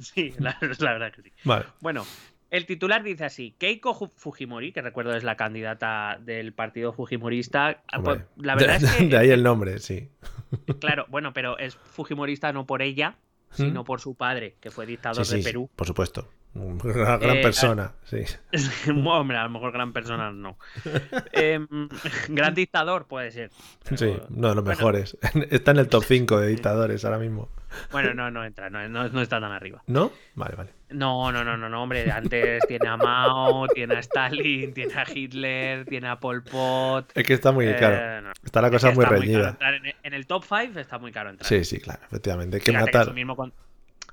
Sí, 0.00 0.32
la, 0.38 0.56
la 0.78 0.92
verdad 0.92 1.12
que 1.12 1.22
sí. 1.22 1.32
Vale. 1.42 1.64
Bueno, 1.80 2.06
el 2.50 2.66
titular 2.66 3.02
dice 3.02 3.24
así: 3.24 3.54
Keiko 3.58 3.94
Fujimori, 4.14 4.72
que 4.72 4.82
recuerdo 4.82 5.14
es 5.16 5.24
la 5.24 5.36
candidata 5.36 6.18
del 6.20 6.52
partido 6.52 6.92
Fujimorista. 6.92 7.82
ah, 7.92 7.98
Hombre, 7.98 8.14
pues, 8.34 8.46
la 8.46 8.54
verdad 8.54 8.80
de, 8.80 8.86
es 8.86 8.96
que, 8.96 9.04
de 9.08 9.16
ahí 9.16 9.30
el 9.30 9.42
nombre, 9.42 9.78
sí. 9.78 10.08
claro, 10.80 11.06
bueno, 11.08 11.32
pero 11.32 11.58
es 11.58 11.76
Fujimorista 11.76 12.52
no 12.52 12.66
por 12.66 12.82
ella, 12.82 13.16
sino 13.50 13.84
por 13.84 14.00
su 14.00 14.14
padre, 14.14 14.56
que 14.60 14.70
fue 14.70 14.86
dictador 14.86 15.24
sí, 15.24 15.36
de 15.36 15.42
sí, 15.42 15.48
Perú. 15.48 15.70
por 15.74 15.86
supuesto. 15.86 16.28
Una 16.58 17.16
gran 17.18 17.36
Eh, 17.38 17.42
persona, 17.42 17.92
sí. 18.04 18.22
Hombre, 18.90 19.36
a 19.36 19.44
lo 19.44 19.50
mejor 19.50 19.72
gran 19.72 19.92
persona 19.92 20.30
no. 20.32 20.58
Em, 21.32 21.66
gran 22.28 22.54
dictador 22.54 23.06
puede 23.06 23.30
ser. 23.30 23.50
Sí, 23.94 24.16
uno 24.30 24.48
de 24.48 24.54
los 24.54 24.64
bueno. 24.64 24.76
mejores. 24.78 25.16
Está 25.50 25.70
en 25.72 25.78
el 25.78 25.88
top 25.88 26.04
5 26.04 26.40
de 26.40 26.48
dictadores 26.48 27.04
ahora 27.04 27.18
mismo. 27.18 27.48
Bueno, 27.92 28.14
no, 28.14 28.30
no 28.30 28.44
entra, 28.44 28.70
no, 28.70 28.88
no, 28.88 29.08
no 29.08 29.20
está 29.20 29.38
tan 29.40 29.52
arriba. 29.52 29.82
¿No? 29.86 30.10
Vale, 30.34 30.56
vale. 30.56 30.70
No, 30.90 31.30
no, 31.30 31.44
no, 31.44 31.58
no, 31.58 31.68
no, 31.68 31.82
hombre. 31.82 32.10
Antes 32.10 32.66
tiene 32.66 32.88
a 32.88 32.96
Mao, 32.96 33.68
tiene 33.68 33.96
a 33.96 33.98
Stalin, 33.98 34.72
tiene 34.72 34.94
a 34.94 35.04
Hitler, 35.06 35.84
tiene 35.84 36.08
a 36.08 36.18
Pol 36.18 36.42
Pot. 36.42 37.12
Es 37.14 37.24
que 37.26 37.34
está 37.34 37.52
muy, 37.52 37.66
eh, 37.66 37.76
claro. 37.76 38.22
no. 38.28 38.32
Está 38.42 38.62
la 38.62 38.68
Es 38.68 38.72
cosa 38.72 38.88
que 38.88 38.94
muy 38.94 39.04
está 39.04 39.14
caro 39.14 39.20
reñida. 39.20 39.58
en, 40.02 40.14
el 40.14 40.26
top 40.26 40.44
5 40.48 40.78
está 40.80 40.98
muy 40.98 41.12
caro 41.12 41.28
entrar. 41.28 41.46
Sí, 41.46 41.62
sí, 41.64 41.78
claro, 41.78 42.00
efectivamente. 42.06 42.56
Hay 42.56 42.62
que 42.62 42.70
Fíjate 42.72 42.86
matar. 42.86 43.04
su 43.04 43.12
mismo 43.12 43.36
con- 43.36 43.52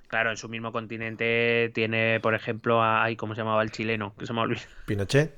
Claro, 0.07 0.29
en 0.31 0.38
su 0.38 0.50
mismo 0.50 0.71
continente 0.71 1.71
tiene, 1.74 2.19
por 2.19 2.35
ejemplo, 2.35 2.81
a... 2.81 3.03
ay, 3.03 3.15
¿cómo 3.15 3.35
se 3.35 3.41
llamaba 3.41 3.63
el 3.63 3.71
chileno? 3.71 4.13
Que 4.17 4.25
se 4.25 4.33
me 4.33 4.41
olvidado. 4.41 4.67
Pinochet. 4.85 5.35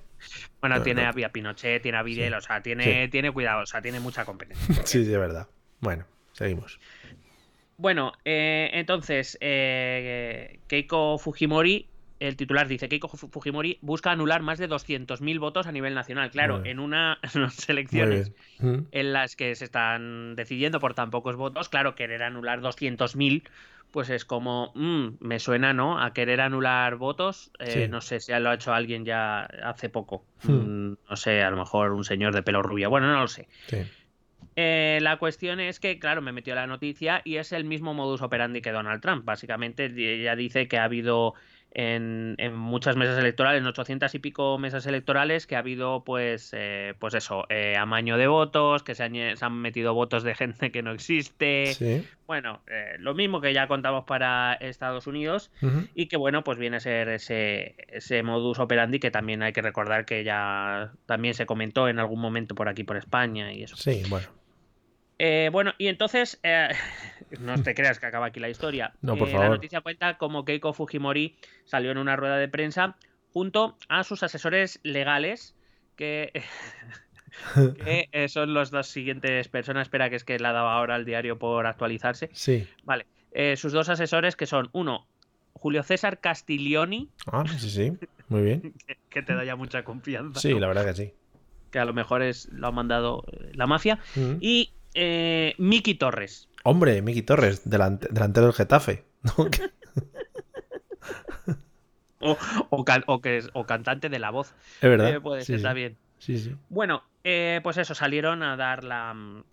Bueno, 0.62 0.78
No, 0.78 0.82
tiene 0.84 1.04
no. 1.04 1.10
a 1.10 1.30
Pinochet, 1.30 1.82
tiene 1.82 1.98
a 1.98 2.04
Vidal, 2.04 2.34
o 2.34 2.42
sea, 2.42 2.62
tiene, 2.62 3.08
tiene 3.10 3.32
cuidado, 3.32 3.62
o 3.62 3.66
sea, 3.66 3.82
tiene 3.82 4.00
mucha 4.00 4.26
competencia. 4.26 4.76
Sí, 4.86 5.00
es 5.02 5.10
verdad. 5.10 5.48
Bueno, 5.80 6.06
seguimos. 6.34 6.80
Bueno, 7.78 8.14
eh, 8.26 8.72
entonces, 8.74 9.38
eh, 9.42 10.60
Keiko 10.68 11.20
Fujimori 11.20 11.88
el 12.20 12.36
titular 12.36 12.68
dice 12.68 12.90
Keiko 12.90 13.08
Fujimori 13.10 13.78
busca 13.82 14.12
anular 14.12 14.42
más 14.42 14.58
de 14.60 14.68
200.000 14.68 15.40
votos 15.40 15.68
a 15.68 15.72
nivel 15.72 15.94
nacional. 15.94 16.32
Claro, 16.32 16.66
en 16.66 16.80
una, 16.80 17.20
unas 17.36 17.70
elecciones 17.70 18.32
Mm. 18.60 18.86
en 18.92 19.14
las 19.14 19.36
que 19.36 19.54
se 19.56 19.66
están 19.66 20.36
decidiendo 20.36 20.80
por 20.80 20.94
tan 20.96 21.12
pocos 21.12 21.36
votos, 21.36 21.70
claro, 21.70 21.94
querer 21.96 22.24
anular 22.24 22.60
200.000, 22.62 23.44
pues 23.92 24.10
es 24.10 24.26
como, 24.26 24.72
mm, 24.76 25.18
me 25.20 25.40
suena, 25.40 25.74
¿no? 25.74 26.02
A 26.02 26.12
querer 26.14 26.42
anular 26.42 26.96
votos. 26.96 27.52
Eh, 27.60 27.72
Sí. 27.84 27.88
No 27.88 28.02
sé 28.02 28.20
si 28.20 28.32
lo 28.34 28.50
ha 28.50 28.56
hecho 28.56 28.74
alguien 28.74 29.06
ya 29.06 29.42
hace 29.64 29.90
poco. 29.90 30.26
Hmm. 30.44 30.52
Mm, 30.92 30.98
No 31.10 31.16
sé, 31.16 31.42
a 31.44 31.50
lo 31.52 31.58
mejor 31.58 31.94
un 31.94 32.04
señor 32.04 32.34
de 32.34 32.42
pelo 32.44 32.62
rubio. 32.64 32.90
Bueno, 32.90 33.08
no 33.08 33.22
lo 33.22 33.28
sé. 33.28 33.48
Sí. 33.68 33.78
Eh, 34.56 34.98
la 35.02 35.18
cuestión 35.18 35.60
es 35.60 35.80
que, 35.80 36.00
claro, 36.00 36.22
me 36.24 36.32
metió 36.32 36.56
la 36.56 36.66
noticia 36.66 37.22
y 37.24 37.38
es 37.38 37.52
el 37.52 37.64
mismo 37.64 37.94
modus 37.94 38.22
operandi 38.24 38.62
que 38.62 38.72
Donald 38.72 39.02
Trump. 39.02 39.24
Básicamente, 39.24 39.86
ella 39.86 40.36
dice 40.36 40.68
que 40.68 40.80
ha 40.80 40.84
habido 40.86 41.36
en, 41.72 42.36
en 42.38 42.56
muchas 42.56 42.96
mesas 42.96 43.18
electorales, 43.20 43.62
en 43.62 43.68
800 43.68 44.14
y 44.16 44.20
pico 44.20 44.58
mesas 44.58 44.86
electorales, 44.88 45.48
que 45.48 45.56
ha 45.56 45.60
habido, 45.60 46.04
pues, 46.04 46.52
eh, 46.54 46.94
pues 47.00 47.14
eso, 47.14 47.46
eh, 47.50 47.76
amaño 47.78 48.18
de 48.18 48.28
votos, 48.28 48.84
que 48.84 48.96
se 48.96 49.04
han, 49.04 49.14
se 49.14 49.46
han 49.46 49.54
metido 49.54 49.94
votos 49.94 50.24
de 50.24 50.36
gente 50.36 50.72
que 50.72 50.82
no 50.82 50.92
existe. 50.92 51.74
Sí. 51.74 52.08
Bueno, 52.26 52.62
eh, 52.68 52.96
lo 53.00 53.14
mismo 53.14 53.42
que 53.42 53.54
ya 53.54 53.68
contamos 53.68 54.06
para 54.06 54.54
Estados 54.54 55.08
Unidos 55.08 55.52
y 55.94 56.08
que, 56.08 56.18
bueno, 56.18 56.44
pues 56.44 56.58
viene 56.58 56.78
a 56.78 56.80
ser 56.80 57.10
ese, 57.10 57.76
ese 57.88 58.24
modus 58.24 58.60
operandi 58.60 59.00
que 59.00 59.12
también 59.12 59.44
hay 59.44 59.54
que 59.54 59.62
recordar 59.62 60.06
que 60.06 60.24
ya 60.24 60.92
también 61.06 61.34
se 61.34 61.46
comentó 61.46 61.88
en 61.88 62.00
algún 62.00 62.20
momento 62.20 62.56
por 62.56 62.68
aquí, 62.68 62.84
por 62.84 62.98
España 62.98 63.54
y 63.54 63.64
eso. 63.64 63.78
Sí, 63.78 64.04
bueno. 64.10 64.28
Eh, 65.20 65.50
bueno, 65.52 65.74
y 65.78 65.88
entonces, 65.88 66.40
eh, 66.44 66.70
no 67.40 67.62
te 67.64 67.74
creas 67.76 68.00
que 68.00 68.06
acaba 68.06 68.28
aquí 68.28 68.40
la 68.40 68.50
historia. 68.50 68.94
No, 69.02 69.16
por 69.18 69.28
Eh, 69.28 69.32
favor. 69.32 69.46
La 69.46 69.52
noticia 69.56 69.82
cuenta 69.82 70.18
como 70.18 70.46
Keiko 70.46 70.74
Fujimori 70.74 71.38
salió 71.66 71.92
en 71.92 71.98
una 71.98 72.16
rueda 72.16 72.38
de 72.38 72.48
prensa 72.48 72.96
junto 73.34 73.78
a 73.90 74.04
sus 74.04 74.24
asesores 74.24 74.80
legales, 74.84 75.56
que, 75.96 76.32
que, 77.86 78.10
eh, 78.12 78.30
son 78.30 78.54
los 78.54 78.72
dos 78.72 78.88
siguientes 78.88 79.48
personas. 79.48 79.84
Espera, 79.88 80.10
que 80.10 80.16
es 80.16 80.24
que 80.24 80.40
la 80.40 80.52
daba 80.54 80.74
ahora 80.76 80.96
al 80.96 81.06
diario 81.06 81.38
por 81.38 81.66
actualizarse. 81.68 82.30
Sí. 82.34 82.68
Vale, 82.84 83.06
eh, 83.32 83.56
sus 83.58 83.74
dos 83.74 83.90
asesores 83.90 84.36
que 84.36 84.46
son 84.46 84.70
uno, 84.74 85.08
Julio 85.54 85.84
César 85.84 86.20
Castiglioni, 86.20 87.10
Ah, 87.32 87.44
sí, 87.58 87.70
sí. 87.70 87.94
Muy 88.30 88.42
bien. 88.44 88.62
que, 88.88 88.98
que 89.10 89.22
te 89.22 89.34
da 89.36 89.44
ya 89.44 89.56
mucha 89.56 89.84
confianza, 89.84 90.40
Sí, 90.40 90.54
¿no? 90.54 90.60
la 90.60 90.68
verdad 90.68 90.86
que 90.86 90.94
sí. 90.94 91.14
que 91.72 91.80
a 91.80 91.86
lo 91.86 91.94
mejor 91.94 92.22
es 92.22 92.48
lo 92.52 92.68
ha 92.68 92.72
mandado 92.72 93.24
la 93.54 93.68
mafia, 93.68 94.00
Mm. 94.16 94.36
y 94.40 94.72
eh, 94.94 95.54
Miki 95.58 95.96
Torres. 95.96 96.48
Hombre, 96.70 97.02
Miki 97.02 97.22
Torres, 97.22 97.64
delante- 97.70 98.08
delantero 98.12 98.48
del 98.48 98.56
Getafe. 98.56 99.06
¿no? 99.24 99.50
Que- 99.50 99.70
O, 102.20 102.36
o 102.72 102.84
can- 102.84 103.04
o 103.08 103.22
que 103.22 103.38
es- 103.38 103.50
o 103.54 103.66
cantante 103.66 104.10
de 104.10 104.20
la 104.20 104.32
voz. 104.32 104.54
Es 104.82 104.90
verdad. 104.90 105.10
Eh, 105.14 105.22
puede 105.22 105.42
Sí, 105.42 105.48
ser, 105.48 105.56
está 105.58 105.70
sí. 105.70 105.76
bien. 105.76 105.98
Sí, 106.18 106.38
sí. 106.40 106.56
Bueno, 106.70 107.04
eh, 107.24 107.60
pues 107.64 107.78
eso, 107.78 107.94
salieron 107.94 108.42
a 108.42 108.58
dar 108.58 108.84
la 108.84 109.14
mm, 109.14 109.44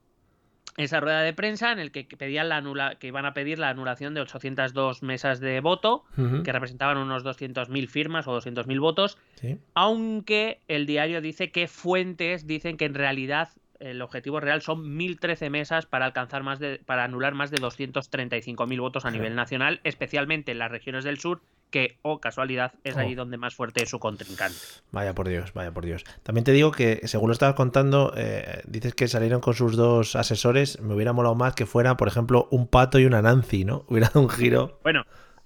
esa 0.78 0.98
rueda 0.98 1.20
de 1.20 1.34
prensa 1.34 1.72
en 1.72 1.78
el 1.78 1.92
que 1.92 2.04
pedían 2.04 2.48
la 2.48 2.56
anula 2.56 2.96
que 2.98 3.06
iban 3.08 3.26
a 3.26 3.34
pedir 3.34 3.58
la 3.58 3.68
anulación 3.68 4.14
de 4.14 4.22
802 4.22 5.02
mesas 5.02 5.38
de 5.40 5.60
voto, 5.60 6.04
que 6.42 6.50
representaban 6.52 6.96
unos 6.98 7.22
200.000 7.22 7.86
firmas 7.88 8.26
o 8.26 8.32
200.000 8.40 8.80
votos, 8.80 9.18
Sí. 9.36 9.58
aunque 9.74 10.62
el 10.66 10.86
diario 10.86 11.20
dice 11.20 11.52
que 11.52 11.68
fuentes 11.68 12.46
dicen 12.48 12.76
que 12.78 12.86
en 12.86 12.94
realidad 12.94 13.50
el 13.80 14.00
objetivo 14.02 14.40
real 14.40 14.62
son 14.62 14.96
1013 14.96 15.50
mesas 15.50 15.86
para 15.86 16.06
alcanzar 16.06 16.42
más 16.42 16.58
de 16.58 16.80
para 16.84 17.04
anular 17.04 17.34
más 17.34 17.50
de 17.50 17.58
235.000 17.58 18.80
votos 18.80 19.04
a 19.04 19.10
nivel 19.10 19.34
nacional, 19.34 19.80
especialmente 19.84 20.52
en 20.52 20.58
las 20.58 20.70
regiones 20.70 21.04
del 21.04 21.18
sur, 21.18 21.42
que 21.70 21.98
oh 22.02 22.20
casualidad 22.20 22.72
es 22.84 22.96
Oh. 22.96 23.00
allí 23.00 23.14
donde 23.14 23.36
más 23.36 23.54
fuerte 23.54 23.82
es 23.82 23.90
su 23.90 23.98
contrincante. 23.98 24.56
Vaya 24.92 25.14
por 25.14 25.28
Dios, 25.28 25.52
vaya 25.54 25.72
por 25.72 25.84
Dios. 25.84 26.04
También 26.22 26.44
te 26.44 26.52
digo 26.52 26.70
que, 26.70 27.00
según 27.04 27.28
lo 27.28 27.32
estabas 27.32 27.56
contando, 27.56 28.12
eh, 28.16 28.62
dices 28.66 28.94
que 28.94 29.08
salieron 29.08 29.40
con 29.40 29.54
sus 29.54 29.76
dos 29.76 30.14
asesores. 30.14 30.80
Me 30.80 30.94
hubiera 30.94 31.12
molado 31.12 31.34
más 31.34 31.54
que 31.54 31.66
fuera, 31.66 31.96
por 31.96 32.06
ejemplo, 32.06 32.46
un 32.52 32.68
pato 32.68 33.00
y 33.00 33.06
una 33.06 33.22
Nancy, 33.22 33.64
¿no? 33.64 33.84
Hubiera 33.88 34.06
dado 34.08 34.20
un 34.20 34.30
giro. 34.30 34.78
Bueno, 34.84 35.04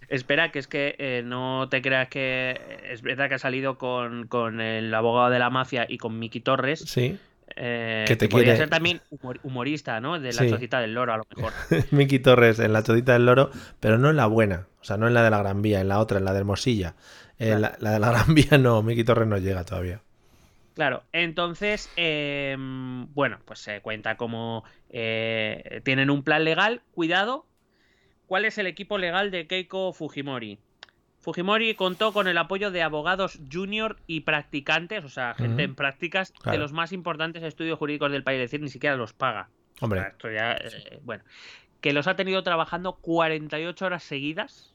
espera, 0.09 0.53
que 0.53 0.59
es 0.59 0.69
que 0.69 0.97
eh, 0.99 1.23
no 1.25 1.69
te 1.71 1.81
creas 1.81 2.09
que 2.09 2.61
es 2.91 3.01
verdad 3.01 3.29
que 3.29 3.37
ha 3.37 3.39
salido 3.39 3.79
con, 3.79 4.27
con 4.27 4.61
el 4.61 4.93
abogado 4.93 5.31
de 5.31 5.39
la 5.39 5.49
mafia 5.49 5.87
y 5.89 5.97
con 5.97 6.19
Miki 6.19 6.41
Torres. 6.41 6.81
Sí. 6.81 7.19
Eh, 7.57 8.05
Que 8.07 8.17
te 8.17 8.29
podría 8.29 8.47
quiere- 8.53 8.59
ser 8.59 8.71
también 8.71 9.01
humor- 9.11 9.41
humorista, 9.43 10.01
¿no? 10.01 10.19
De 10.19 10.33
la 10.33 10.43
Sí. 10.43 10.51
chocita 10.51 10.81
del 10.81 10.95
loro, 10.95 11.13
a 11.13 11.17
lo 11.19 11.25
mejor. 11.35 11.53
Miki 11.91 12.19
Torres 12.19 12.59
en 12.59 12.73
la 12.73 12.83
chodita 12.83 13.13
del 13.15 13.27
loro, 13.27 13.51
pero 13.81 13.99
no 13.99 14.11
en 14.11 14.17
la 14.17 14.27
buena. 14.27 14.67
O 14.81 14.85
sea, 14.85 14.97
no 14.97 15.07
en 15.09 15.15
la 15.15 15.23
de 15.23 15.31
la 15.31 15.39
Gran 15.39 15.61
Vía, 15.63 15.81
en 15.81 15.89
la 15.89 15.99
otra, 15.99 16.19
en 16.19 16.25
la 16.25 16.33
de 16.33 16.39
Hermosilla. 16.39 16.95
En 17.39 17.61
la, 17.61 17.77
la 17.81 17.91
de 17.93 17.99
la 18.01 18.11
Gran 18.11 18.35
Vía 18.35 18.59
no, 18.59 18.83
Miki 18.83 19.05
Torres 19.05 19.27
no 19.29 19.39
llega 19.39 19.65
todavía. 19.65 20.01
Claro, 20.75 21.03
entonces, 21.13 21.91
eh, 21.97 22.55
bueno, 22.59 23.39
pues 23.45 23.59
se 23.59 23.81
cuenta 23.81 24.17
como 24.17 24.63
eh, 24.91 25.81
tienen 25.85 26.09
un 26.11 26.23
plan 26.23 26.45
legal. 26.45 26.83
Cuidado, 26.93 27.47
¿cuál 28.27 28.45
es 28.45 28.59
el 28.59 28.67
equipo 28.69 28.97
legal 28.99 29.31
de 29.33 29.47
Keiko 29.49 29.93
Fujimori? 29.93 30.59
Fujimori 31.21 31.75
contó 31.75 32.13
con 32.13 32.29
el 32.29 32.39
apoyo 32.39 32.71
de 32.71 32.83
abogados 32.83 33.39
junior 33.53 33.97
y 34.07 34.21
practicantes, 34.21 35.05
o 35.05 35.09
sea, 35.09 35.35
gente 35.35 35.65
en 35.65 35.75
prácticas, 35.75 36.31
Claro. 36.33 36.53
de 36.53 36.59
los 36.63 36.73
más 36.73 36.93
importantes 36.93 37.43
estudios 37.43 37.79
jurídicos 37.79 38.11
del 38.13 38.23
país, 38.23 38.37
es 38.37 38.51
decir, 38.51 38.61
ni 38.63 38.69
siquiera 38.69 38.97
los 38.97 39.13
paga. 39.13 39.49
O 39.81 39.85
Hombre. 39.85 40.01
sea, 40.01 40.09
esto 40.11 40.31
ya, 40.31 40.53
eh, 40.53 41.01
bueno, 41.03 41.25
que 41.81 41.93
los 41.93 42.07
ha 42.07 42.17
tenido 42.17 42.43
trabajando 42.43 42.95
48 42.95 43.87
horas 43.87 44.03
seguidas 44.05 44.75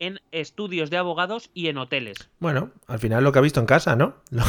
en 0.00 0.20
estudios 0.32 0.90
de 0.90 0.96
abogados 0.96 1.50
y 1.54 1.68
en 1.68 1.78
hoteles. 1.78 2.30
Bueno, 2.38 2.70
al 2.86 2.98
final 2.98 3.24
lo 3.24 3.32
que 3.32 3.38
ha 3.38 3.42
visto 3.42 3.58
en 3.60 3.66
casa, 3.66 3.96
¿no? 3.96 4.16
Lo, 4.30 4.42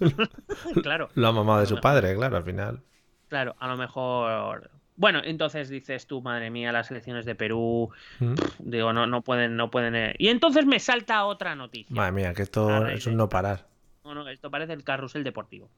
claro. 0.82 1.08
lo 1.14 1.28
ha 1.28 1.32
mamado 1.32 1.60
de 1.60 1.66
su 1.66 1.80
padre, 1.80 2.14
claro, 2.16 2.36
al 2.36 2.44
final. 2.44 2.80
Claro, 3.28 3.54
a 3.60 3.68
lo 3.68 3.76
mejor. 3.76 4.70
Bueno, 5.00 5.22
entonces 5.24 5.70
dices 5.70 6.06
tú, 6.06 6.20
madre 6.20 6.50
mía, 6.50 6.72
las 6.72 6.90
elecciones 6.90 7.24
de 7.24 7.34
Perú, 7.34 7.88
Mm. 8.18 8.34
digo, 8.58 8.92
no, 8.92 9.06
no 9.06 9.22
pueden, 9.22 9.56
no 9.56 9.70
pueden. 9.70 9.94
eh. 9.96 10.14
Y 10.18 10.28
entonces 10.28 10.66
me 10.66 10.78
salta 10.78 11.24
otra 11.24 11.54
noticia. 11.56 11.96
Madre 11.96 12.12
mía, 12.12 12.34
que 12.34 12.42
esto 12.42 12.86
es 12.86 13.06
un 13.06 13.16
no 13.16 13.30
parar. 13.30 13.66
No, 14.04 14.14
no, 14.14 14.28
esto 14.28 14.50
parece 14.50 14.74
el 14.74 14.84
carrusel 14.84 15.24
deportivo. 15.24 15.70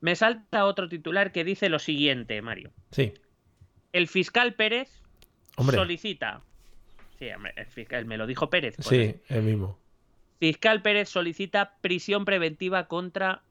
Me 0.00 0.16
salta 0.16 0.64
otro 0.64 0.88
titular 0.88 1.30
que 1.30 1.44
dice 1.44 1.68
lo 1.68 1.78
siguiente, 1.78 2.42
Mario. 2.42 2.72
Sí, 2.90 3.14
El 3.92 4.08
fiscal 4.08 4.54
Pérez 4.54 4.90
hombre. 5.56 5.76
solicita. 5.76 6.40
Sí, 7.20 7.26
el 7.28 7.66
fiscal 7.66 8.06
me 8.06 8.16
lo 8.16 8.26
dijo 8.26 8.50
Pérez. 8.50 8.74
pues 8.74 8.88
Sí, 8.88 9.14
el 9.28 9.42
mismo. 9.44 9.78
Fiscal 10.40 10.82
Pérez 10.82 11.08
solicita 11.08 11.76
prisión 11.80 12.24
preventiva 12.24 12.88
contra 12.88 13.42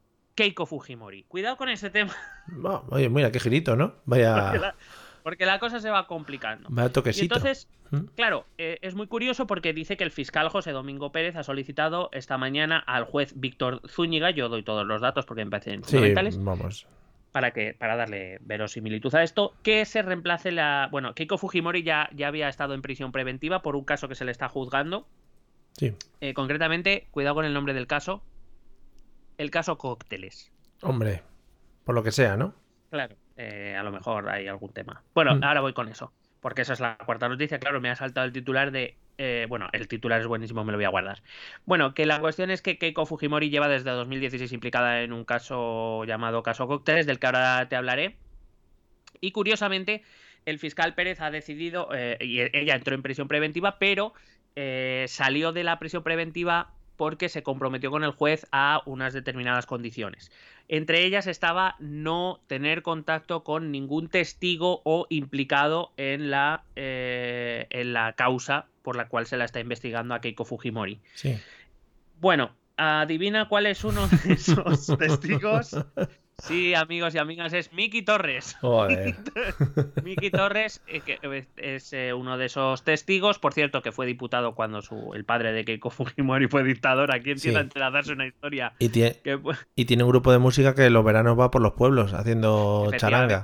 Keiko 0.42 0.66
Fujimori. 0.66 1.24
Cuidado 1.24 1.58
con 1.58 1.70
ese 1.70 1.90
tema, 1.90 2.14
oye, 2.90 3.10
mira, 3.10 3.32
qué 3.32 3.40
girito, 3.40 3.76
¿no? 3.76 3.96
Vaya, 4.06 4.36
porque 4.44 4.60
la, 4.60 4.76
porque 5.24 5.46
la 5.46 5.60
cosa 5.60 5.80
se 5.80 5.90
va 5.90 6.08
complicando. 6.08 6.68
vaya 6.72 6.90
Y 6.90 6.92
toquecito. 6.94 7.36
entonces, 7.36 7.68
¿Mm? 7.92 8.06
Claro, 8.16 8.46
eh, 8.58 8.80
es 8.82 8.96
muy 8.96 9.08
curioso 9.08 9.46
porque 9.48 9.74
dice 9.74 9.98
que 9.98 10.04
el 10.06 10.12
fiscal 10.12 10.48
José 10.50 10.72
Domingo 10.72 11.12
Pérez 11.12 11.36
ha 11.36 11.44
solicitado 11.44 12.10
esta 12.14 12.38
mañana 12.38 12.80
al 12.80 13.04
juez 13.04 13.34
Víctor 13.36 13.82
Zúñiga, 13.88 14.32
yo 14.32 14.48
doy 14.50 14.64
todos 14.64 14.86
los 14.88 15.02
datos 15.02 15.26
porque 15.26 15.44
me 15.44 15.52
parecen 15.52 15.84
Sí, 15.84 15.92
fundamentales, 15.98 16.42
vamos. 16.42 16.88
para, 17.34 17.52
que, 17.52 17.74
para 17.78 17.96
darle 17.98 18.38
verosimilitud 18.42 19.14
a 19.16 19.24
esto, 19.24 19.54
que 19.62 19.84
se 19.86 20.02
reemplace 20.02 20.52
la... 20.54 20.88
Bueno, 20.90 21.14
Keiko 21.14 21.38
Fujimori 21.38 21.84
ya, 21.84 22.10
ya 22.16 22.30
había 22.30 22.48
estado 22.48 22.74
en 22.74 22.82
prisión 22.82 23.12
preventiva 23.12 23.62
por 23.62 23.76
un 23.76 23.84
caso 23.84 24.08
que 24.08 24.16
se 24.16 24.24
le 24.26 24.32
está 24.32 24.48
juzgando. 24.48 25.06
Sí. 25.78 25.94
Eh, 26.22 26.34
concretamente, 26.34 27.08
cuidado 27.12 27.36
con 27.36 27.46
el 27.46 27.54
nombre 27.54 27.74
del 27.74 27.88
caso, 27.88 28.24
el 29.42 29.52
caso 29.52 29.78
Cócteles. 29.78 30.52
Hombre, 30.82 31.22
por 31.84 31.96
lo 31.96 32.04
que 32.04 32.12
sea, 32.12 32.38
¿no? 32.38 32.54
Claro, 32.90 33.16
eh, 33.38 33.76
a 33.78 33.84
lo 33.84 33.92
mejor 33.92 34.30
hay 34.30 34.48
algún 34.48 34.72
tema. 34.74 35.04
Bueno, 35.14 35.36
Mm. 35.36 35.44
ahora 35.44 35.62
voy 35.62 35.74
con 35.74 35.88
eso. 35.90 36.12
Porque 36.40 36.64
esa 36.64 36.74
es 36.74 36.80
la 36.80 36.98
cuarta 37.06 37.30
noticia. 37.30 37.60
Claro, 37.60 37.80
me 37.82 37.90
ha 37.92 37.96
saltado 37.96 38.26
el 38.26 38.34
titular 38.34 38.72
de. 38.72 38.98
eh, 39.24 39.46
bueno, 39.48 39.68
el 39.74 39.88
titular 39.88 40.20
es 40.20 40.26
buenísimo, 40.26 40.64
me 40.64 40.72
lo 40.72 40.80
voy 40.80 40.86
a 40.86 40.90
guardar. 40.90 41.22
Bueno, 41.66 41.94
que 41.94 42.08
la 42.08 42.20
cuestión 42.20 42.50
es 42.50 42.64
que 42.64 42.80
Keiko 42.80 43.06
Fujimori 43.06 43.52
lleva 43.52 43.68
desde 43.68 43.92
2016 43.92 44.52
implicada 44.52 45.04
en 45.04 45.14
un 45.14 45.26
caso 45.26 46.04
llamado 46.06 46.42
Caso 46.42 46.66
Cócteles, 46.68 47.06
del 47.06 47.20
que 47.20 47.28
ahora 47.28 47.68
te 47.70 47.76
hablaré. 47.76 48.18
Y 49.20 49.32
curiosamente, 49.32 50.02
el 50.46 50.58
fiscal 50.58 50.96
Pérez 50.96 51.22
ha 51.22 51.30
decidido. 51.30 51.90
eh, 51.94 52.18
y 52.20 52.40
ella 52.42 52.74
entró 52.74 52.96
en 52.96 53.04
prisión 53.04 53.28
preventiva, 53.28 53.78
pero 53.78 54.14
eh, 54.56 55.06
salió 55.08 55.52
de 55.52 55.64
la 55.66 55.78
prisión 55.78 56.02
preventiva 56.02 56.74
porque 57.02 57.30
se 57.30 57.42
comprometió 57.42 57.90
con 57.90 58.04
el 58.04 58.12
juez 58.12 58.46
a 58.52 58.84
unas 58.86 59.12
determinadas 59.12 59.66
condiciones. 59.66 60.32
Entre 60.68 61.04
ellas 61.04 61.26
estaba 61.26 61.76
no 61.80 62.42
tener 62.46 62.84
contacto 62.84 63.44
con 63.44 63.72
ningún 63.72 64.08
testigo 64.08 64.84
o 64.84 65.08
implicado 65.10 65.94
en 65.98 66.30
la, 66.30 66.64
eh, 66.76 67.66
en 67.72 67.94
la 67.94 68.14
causa 68.14 68.68
por 68.84 68.96
la 68.96 69.08
cual 69.08 69.26
se 69.26 69.36
la 69.36 69.46
está 69.46 69.60
investigando 69.60 70.14
a 70.14 70.22
Keiko 70.22 70.46
Fujimori. 70.46 71.00
Sí. 71.16 71.40
Bueno, 72.20 72.52
adivina 72.78 73.48
cuál 73.50 73.66
es 73.66 73.84
uno 73.84 74.08
de 74.08 74.34
esos 74.34 74.86
testigos. 75.00 75.76
Sí, 76.42 76.74
amigos 76.74 77.14
y 77.16 77.18
amigas, 77.20 77.54
es 77.54 77.72
Miki 77.74 78.02
Torres. 78.02 78.58
Miki 80.04 80.32
Torres 80.32 80.82
eh, 80.88 81.02
que 81.02 81.20
es- 81.58 81.94
eh, 81.94 82.14
uno 82.14 82.38
de 82.38 82.46
esos 82.46 82.84
testigos, 82.84 83.40
por 83.40 83.54
cierto, 83.54 83.82
que 83.82 83.92
fue 83.92 84.06
diputado 84.06 84.56
cuando 84.56 84.82
su, 84.82 85.14
el 85.14 85.26
padre 85.26 85.54
de 85.54 85.66
Keiko 85.66 85.90
Fujimori 85.90 86.48
fue 86.48 86.64
dictador. 86.64 87.12
Aquí 87.14 87.32
empieza 87.32 87.52
Sí. 87.52 87.56
a 87.56 87.62
entrelazarse 87.62 88.14
una 88.14 88.28
historia 88.28 88.74
Y 88.80 88.90
tiene, 88.90 89.18
que 89.24 89.40
y 89.76 89.86
tiene 89.86 90.04
un 90.04 90.10
grupo 90.10 90.32
de 90.32 90.40
música 90.40 90.74
que 90.76 90.90
los 90.90 91.04
veranos 91.04 91.40
va 91.40 91.52
por 91.52 91.62
los 91.62 91.74
pueblos 91.74 92.14
haciendo 92.14 92.90
charanga. 92.98 93.44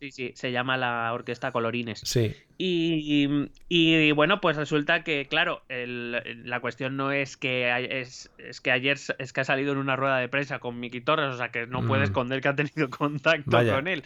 Sí, 0.00 0.10
sí, 0.10 0.32
se 0.34 0.52
llama 0.52 0.76
la 0.76 1.12
Orquesta 1.12 1.52
Colorines. 1.52 2.00
Sí. 2.04 2.34
Y, 2.58 3.48
y, 3.68 4.12
bueno, 4.12 4.40
pues 4.40 4.56
resulta 4.56 5.02
que, 5.04 5.26
claro, 5.26 5.62
el- 5.68 6.42
la 6.48 6.60
cuestión 6.60 6.96
no 6.96 7.12
es 7.12 7.36
que 7.36 8.00
es, 8.00 8.30
es 8.38 8.60
que 8.60 8.70
ayer 8.70 8.98
es 9.18 9.32
que 9.32 9.40
ha 9.40 9.44
salido 9.44 9.72
en 9.72 9.78
una 9.78 9.96
rueda 9.96 10.18
de 10.18 10.28
prensa 10.28 10.58
con 10.58 10.78
Miki 10.80 11.00
Torres, 11.00 11.34
o 11.34 11.36
sea 11.36 11.50
que 11.50 11.66
no 11.66 11.86
puede 11.86 12.00
Mm. 12.02 12.04
esconder 12.04 12.40
que 12.40 12.48
ha 12.48 12.54
tenido 12.54 12.88
contacto 12.90 13.50
Vaya. 13.50 13.74
con 13.74 13.88
él. 13.88 14.04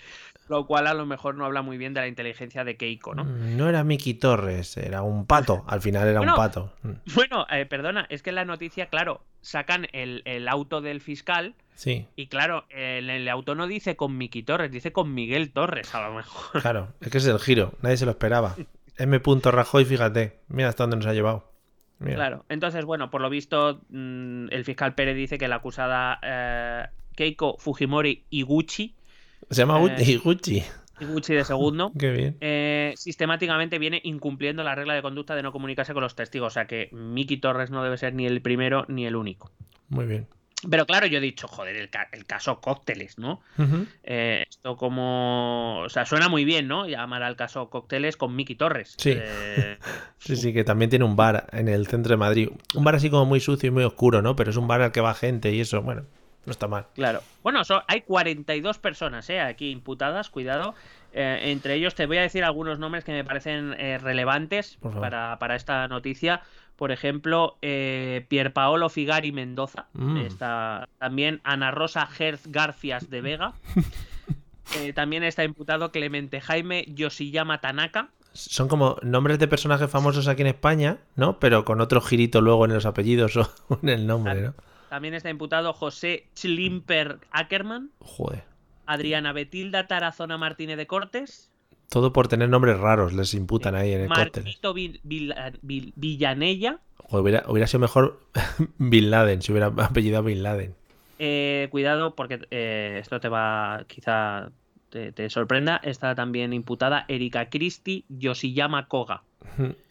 Lo 0.48 0.66
cual 0.66 0.88
a 0.88 0.94
lo 0.94 1.06
mejor 1.06 1.36
no 1.36 1.44
habla 1.44 1.62
muy 1.62 1.78
bien 1.78 1.94
de 1.94 2.00
la 2.00 2.08
inteligencia 2.08 2.64
de 2.64 2.76
Keiko, 2.76 3.14
¿no? 3.14 3.22
No 3.24 3.68
era 3.68 3.84
Miki 3.84 4.14
Torres, 4.14 4.76
era 4.78 5.02
un 5.02 5.24
pato. 5.26 5.64
Al 5.68 5.80
final 5.80 6.08
era 6.08 6.18
Bueno, 6.18 6.32
un 6.34 6.36
pato. 6.36 6.72
Mm. 6.82 6.90
Bueno, 7.14 7.46
eh, 7.50 7.66
perdona, 7.66 8.06
es 8.10 8.22
que 8.22 8.32
la 8.32 8.44
noticia, 8.44 8.86
claro, 8.86 9.22
sacan 9.42 9.86
el, 9.92 10.22
el 10.24 10.48
auto 10.48 10.80
del 10.80 11.00
fiscal 11.00 11.54
Sí, 11.74 12.06
y 12.14 12.26
claro, 12.26 12.66
el, 12.68 13.08
el 13.08 13.26
auto 13.28 13.54
no 13.54 13.66
dice 13.66 13.96
con 13.96 14.18
Miki 14.18 14.42
Torres, 14.42 14.70
dice 14.70 14.92
con 14.92 15.14
Miguel 15.14 15.50
Torres, 15.50 15.94
a 15.94 16.06
lo 16.08 16.14
mejor. 16.14 16.60
claro. 16.60 16.88
Es 17.00 17.08
que 17.10 17.16
es 17.18 17.26
el 17.26 17.38
giro. 17.38 17.72
Nadie 17.80 17.96
se 17.96 18.04
lo 18.04 18.10
esperaba. 18.10 18.54
M. 18.98 19.18
Rajoy, 19.44 19.86
fíjate. 19.86 20.40
Mira 20.48 20.68
hasta 20.68 20.82
dónde 20.82 20.96
nos 20.98 21.06
ha 21.06 21.14
llevado. 21.14 21.50
Mira. 21.98 22.16
Claro, 22.16 22.44
entonces, 22.50 22.84
bueno, 22.84 23.10
por 23.10 23.22
lo 23.22 23.30
visto, 23.30 23.80
mm, 23.88 24.48
el 24.50 24.64
fiscal 24.66 24.94
Pérez 24.94 25.16
dice 25.16 25.38
que 25.38 25.48
la 25.48 25.56
acusada 25.56 26.18
eh, 26.22 26.86
Keiko 27.16 27.56
Fujimori 27.58 28.24
Iguchi, 28.28 28.94
Se 29.50 29.56
llama 29.62 29.80
Eh. 29.96 30.20
Gucci. 30.22 30.62
Gucci. 31.06 31.34
De 31.34 31.44
segundo, 31.44 31.92
Qué 31.98 32.10
bien. 32.10 32.36
eh, 32.40 32.92
sistemáticamente 32.96 33.78
viene 33.78 34.00
incumpliendo 34.04 34.62
la 34.62 34.74
regla 34.74 34.94
de 34.94 35.02
conducta 35.02 35.34
de 35.34 35.42
no 35.42 35.52
comunicarse 35.52 35.92
con 35.94 36.02
los 36.02 36.14
testigos. 36.14 36.48
O 36.48 36.54
sea 36.54 36.66
que 36.66 36.88
Miki 36.92 37.36
Torres 37.38 37.70
no 37.70 37.82
debe 37.82 37.98
ser 37.98 38.14
ni 38.14 38.26
el 38.26 38.40
primero 38.42 38.84
ni 38.88 39.06
el 39.06 39.16
único. 39.16 39.50
Muy 39.88 40.06
bien. 40.06 40.26
Pero 40.70 40.84
claro, 40.84 41.06
yo 41.06 41.16
he 41.16 41.20
dicho, 41.22 41.48
joder, 41.48 41.74
el, 41.76 41.88
ca- 41.88 42.10
el 42.12 42.26
caso 42.26 42.60
cócteles, 42.60 43.16
¿no? 43.18 43.40
Eh, 44.02 44.44
esto 44.46 44.76
como... 44.76 45.80
O 45.80 45.88
sea, 45.88 46.04
suena 46.04 46.28
muy 46.28 46.44
bien, 46.44 46.68
¿no? 46.68 46.86
Llamar 46.86 47.22
al 47.22 47.34
caso 47.34 47.70
cócteles 47.70 48.18
con 48.18 48.36
Miki 48.36 48.56
Torres. 48.56 48.94
Sí. 48.98 49.14
Eh, 49.16 49.78
Sí, 50.18 50.36
sí, 50.36 50.52
que 50.52 50.62
también 50.64 50.90
tiene 50.90 51.06
un 51.06 51.16
bar 51.16 51.46
en 51.52 51.66
el 51.68 51.86
centro 51.86 52.10
de 52.10 52.18
Madrid. 52.18 52.50
Un 52.74 52.84
bar 52.84 52.94
así 52.94 53.08
como 53.08 53.24
muy 53.24 53.40
sucio 53.40 53.68
y 53.68 53.70
muy 53.70 53.84
oscuro, 53.84 54.20
¿no? 54.20 54.36
Pero 54.36 54.50
es 54.50 54.56
un 54.58 54.68
bar 54.68 54.82
al 54.82 54.92
que 54.92 55.00
va 55.00 55.14
gente 55.14 55.50
y 55.50 55.60
eso, 55.60 55.80
bueno, 55.80 56.04
no 56.46 56.52
está 56.52 56.68
mal. 56.68 56.86
Claro. 56.94 57.20
Bueno, 57.42 57.64
so- 57.64 57.82
hay 57.86 58.02
42 58.02 58.78
personas 58.78 59.28
¿eh? 59.30 59.40
aquí 59.40 59.70
imputadas, 59.70 60.30
cuidado. 60.30 60.74
Eh, 61.12 61.50
entre 61.50 61.74
ellos 61.74 61.94
te 61.94 62.06
voy 62.06 62.18
a 62.18 62.22
decir 62.22 62.44
algunos 62.44 62.78
nombres 62.78 63.04
que 63.04 63.12
me 63.12 63.24
parecen 63.24 63.74
eh, 63.78 63.98
relevantes 63.98 64.78
para, 65.00 65.38
para 65.38 65.56
esta 65.56 65.86
noticia. 65.88 66.42
Por 66.76 66.92
ejemplo, 66.92 67.58
Pierpaolo 67.60 68.88
Figari 68.88 69.32
Mendoza. 69.32 69.88
Mm. 69.92 70.16
Está 70.18 70.88
también 70.98 71.42
Ana 71.44 71.70
Rosa 71.70 72.08
Herz 72.18 72.46
Garfias 72.46 73.10
de 73.10 73.20
Vega. 73.20 73.52
También 74.94 75.24
está 75.24 75.42
imputado 75.42 75.90
Clemente 75.90 76.40
Jaime 76.40 76.84
Yoshiyama 76.88 77.60
Tanaka. 77.60 78.10
Son 78.32 78.68
como 78.68 78.96
nombres 79.02 79.38
de 79.40 79.48
personajes 79.48 79.90
famosos 79.90 80.28
aquí 80.28 80.42
en 80.42 80.48
España, 80.48 80.98
¿no? 81.16 81.40
Pero 81.40 81.64
con 81.64 81.80
otro 81.80 82.00
girito 82.00 82.40
luego 82.40 82.64
en 82.64 82.72
los 82.72 82.86
apellidos 82.86 83.36
o 83.68 83.78
en 83.82 83.88
el 83.88 84.06
nombre, 84.06 84.40
¿no? 84.40 84.54
También 84.90 85.14
está 85.14 85.30
imputado 85.30 85.72
José 85.72 86.26
Chlimper 86.34 87.18
Ackerman. 87.30 87.90
Joder. 88.00 88.42
Adriana 88.86 89.32
Betilda 89.32 89.86
Tarazona 89.86 90.36
Martínez 90.36 90.76
de 90.76 90.86
Cortes. 90.86 91.50
Todo 91.88 92.12
por 92.12 92.28
tener 92.28 92.48
nombres 92.48 92.76
raros 92.78 93.12
les 93.12 93.32
imputan 93.34 93.74
ahí 93.76 93.92
en 93.92 94.02
el. 94.02 94.08
Marquito 94.08 94.74
Vil- 94.74 95.00
Vil- 95.04 95.34
Vil- 95.62 95.92
Villanella. 95.96 96.80
Joder, 96.98 97.22
hubiera, 97.22 97.44
hubiera 97.48 97.66
sido 97.66 97.80
mejor 97.80 98.20
Bin 98.78 99.10
Laden, 99.10 99.42
si 99.42 99.52
hubiera 99.52 99.68
apellidado 99.68 100.24
Bin 100.24 100.42
Laden. 100.42 100.74
Eh, 101.20 101.68
cuidado 101.70 102.14
porque 102.16 102.40
eh, 102.50 102.98
esto 103.00 103.20
te 103.20 103.28
va, 103.28 103.84
quizá 103.86 104.50
te, 104.88 105.12
te 105.12 105.30
sorprenda. 105.30 105.76
Está 105.82 106.14
también 106.16 106.52
imputada 106.52 107.04
Erika 107.08 107.48
Christie 107.48 108.04
Yoshiyama 108.08 108.88
Koga 108.88 109.22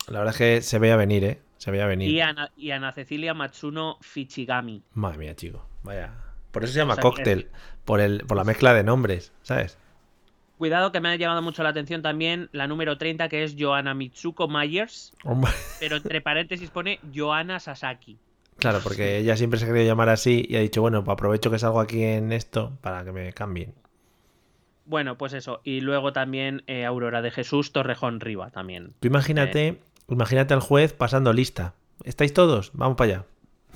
La 0.08 0.20
verdad 0.20 0.30
es 0.34 0.38
que 0.38 0.62
se 0.62 0.80
veía 0.80 0.96
venir, 0.96 1.24
¿eh? 1.24 1.40
Se 1.58 1.72
veía 1.72 1.86
venir. 1.86 2.10
y 2.10 2.22
Ana, 2.22 2.52
y 2.56 2.72
Ana 2.72 2.92
Cecilia 2.94 3.34
Matsuno 3.34 3.98
Fichigami. 4.02 4.82
Madre 4.94 5.18
mía, 5.18 5.36
chico. 5.36 5.66
Vaya. 5.84 6.14
Por 6.52 6.64
eso 6.64 6.74
se 6.74 6.80
llama 6.80 6.94
O 6.94 6.96
sea, 6.96 7.02
cóctel. 7.04 7.50
Por, 7.86 8.00
el, 8.02 8.22
por 8.26 8.38
la 8.38 8.44
mezcla 8.44 8.74
de 8.74 8.84
nombres, 8.84 9.34
¿sabes? 9.42 9.78
Cuidado 10.58 10.92
que 10.92 11.00
me 11.00 11.10
ha 11.10 11.16
llamado 11.16 11.42
mucho 11.42 11.64
la 11.64 11.70
atención 11.70 12.02
también 12.02 12.50
la 12.52 12.68
número 12.68 12.98
30 12.98 13.30
que 13.30 13.44
es 13.44 13.56
Joanna 13.58 13.94
Mitsuko 13.94 14.48
Myers, 14.50 15.14
Hombre. 15.24 15.52
pero 15.80 15.96
entre 15.98 16.22
paréntesis 16.22 16.70
pone 16.70 17.00
Joanna 17.16 17.60
Sasaki. 17.60 18.18
Claro, 18.58 18.80
porque 18.84 19.18
ella 19.20 19.38
siempre 19.38 19.58
se 19.58 19.66
ha 19.66 19.70
querido 19.70 19.86
llamar 19.86 20.10
así 20.10 20.46
y 20.50 20.58
ha 20.58 20.60
dicho, 20.60 20.82
bueno, 20.82 21.04
pues 21.04 21.14
aprovecho 21.14 21.50
que 21.50 21.60
salgo 21.60 21.80
aquí 21.80 22.04
en 22.04 22.34
esto 22.34 22.78
para 22.82 23.06
que 23.06 23.12
me 23.14 23.32
cambien. 23.32 23.74
Bueno, 24.90 25.20
pues 25.20 25.34
eso. 25.34 25.62
Y 25.64 25.82
luego 25.82 26.14
también 26.14 26.64
eh, 26.66 26.84
Aurora 26.84 27.22
de 27.22 27.30
Jesús 27.30 27.72
Torrejón 27.72 28.20
Riva 28.20 28.50
también. 28.50 28.96
Tú 29.00 29.08
imagínate, 29.08 29.80
imagínate 30.08 30.56
al 30.56 30.62
juez 30.62 30.94
pasando 30.94 31.32
lista. 31.32 31.76
¿Estáis 32.04 32.34
todos? 32.34 32.72
Vamos 32.74 32.98
para 32.98 33.14
allá. 33.14 33.26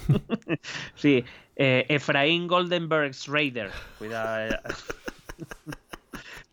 Sí, 0.95 1.23
eh, 1.55 1.85
Efraín 1.87 2.47
Goldenberg 2.47 3.13
Schrader. 3.13 3.69
Cuidado. 3.99 4.57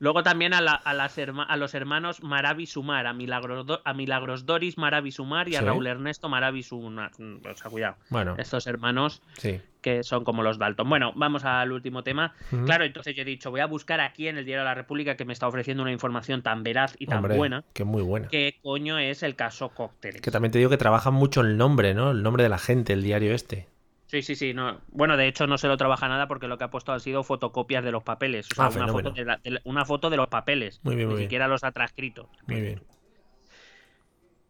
Luego 0.01 0.23
también 0.23 0.55
a, 0.55 0.61
la- 0.63 0.73
a 0.75 0.95
las 0.95 1.17
herma- 1.19 1.45
a 1.47 1.57
los 1.59 1.75
hermanos 1.75 2.23
Maravi 2.23 2.67
Sumar, 2.67 3.07
a 3.07 3.13
Milagros, 3.13 3.67
a 3.85 3.93
Milagros 3.95 4.47
Doris 4.47 4.79
Maravi 4.79 5.13
Sumar 5.13 5.49
y 5.49 5.57
a 5.57 5.61
Sí. 5.61 5.65
Raúl 5.67 5.87
Ernesto 5.87 6.29
Maravi 6.29 6.63
Sumar. 6.63 7.11
Mm, 7.19 7.37
O 7.47 7.55
sea, 7.57 7.71
cuidado. 7.71 7.97
Bueno, 8.09 8.35
Estos 8.39 8.67
hermanos 8.67 9.21
sí. 9.37 9.61
que 9.83 10.03
son 10.03 10.25
como 10.25 10.43
los 10.43 10.59
Dalton. 10.59 10.89
Bueno, 10.89 11.13
vamos 11.17 11.45
al 11.45 11.71
último 11.71 12.03
tema. 12.03 12.33
Claro, 12.65 12.85
entonces 12.85 13.15
yo 13.15 13.21
he 13.23 13.27
dicho, 13.27 13.51
voy 13.51 13.61
a 13.61 13.67
buscar 13.67 14.01
aquí 14.01 14.27
en 14.29 14.39
el 14.39 14.47
Diario 14.47 14.63
de 14.63 14.69
la 14.71 14.75
República 14.75 15.17
que 15.17 15.27
me 15.27 15.35
está 15.35 15.47
ofreciendo 15.47 15.83
una 15.83 15.93
información 15.93 16.41
tan 16.43 16.63
veraz 16.63 16.97
y 16.99 17.05
tan 17.07 17.19
Hombre, 17.19 17.37
buena. 17.37 17.65
que 17.75 17.85
muy 17.85 18.03
buena. 18.03 18.29
¿Qué 18.29 18.59
coño 18.63 18.99
es 18.99 19.23
el 19.23 19.37
caso 19.37 19.69
Cócteles? 19.69 20.23
Que 20.23 20.31
también 20.31 20.51
te 20.51 20.57
digo 20.59 20.71
que 20.71 20.79
trabajan 20.79 21.13
mucho 21.13 21.43
el 21.43 21.59
nombre, 21.59 21.93
¿no? 21.93 22.11
El 22.13 22.23
nombre 22.23 22.43
de 22.43 22.49
la 22.49 22.59
gente, 22.59 22.95
el 22.95 23.03
diario 23.03 23.35
este. 23.35 23.69
Sí, 24.11 24.23
sí, 24.23 24.35
sí. 24.35 24.53
No. 24.55 24.81
Bueno, 24.89 25.17
de 25.17 25.29
hecho 25.29 25.47
no 25.47 25.57
se 25.57 25.69
lo 25.69 25.77
trabaja 25.77 26.09
nada 26.09 26.27
porque 26.27 26.49
lo 26.49 26.59
que 26.59 26.65
ha 26.65 26.71
puesto 26.71 26.93
han 26.93 26.99
sido 26.99 27.23
fotocopias 27.23 27.85
de 27.85 27.93
los 27.93 28.03
papeles. 28.03 28.49
O 28.51 28.55
sea, 28.57 28.65
Ah, 28.65 28.71
una, 28.75 28.89
foto 28.89 29.11
de 29.13 29.25
la- 29.25 29.37
de 29.37 29.51
la- 29.53 29.61
una 29.65 29.85
foto 29.85 30.11
de 30.11 30.17
los 30.17 30.27
papeles. 30.27 30.81
Muy 30.83 30.97
bien, 30.97 31.07
Ni 31.09 31.13
muy 31.15 31.19
bien. 31.21 31.29
siquiera 31.29 31.47
los 31.47 31.63
ha 31.63 31.71
transcrito. 31.71 32.29
Muy 32.49 32.61
bien. 32.61 32.83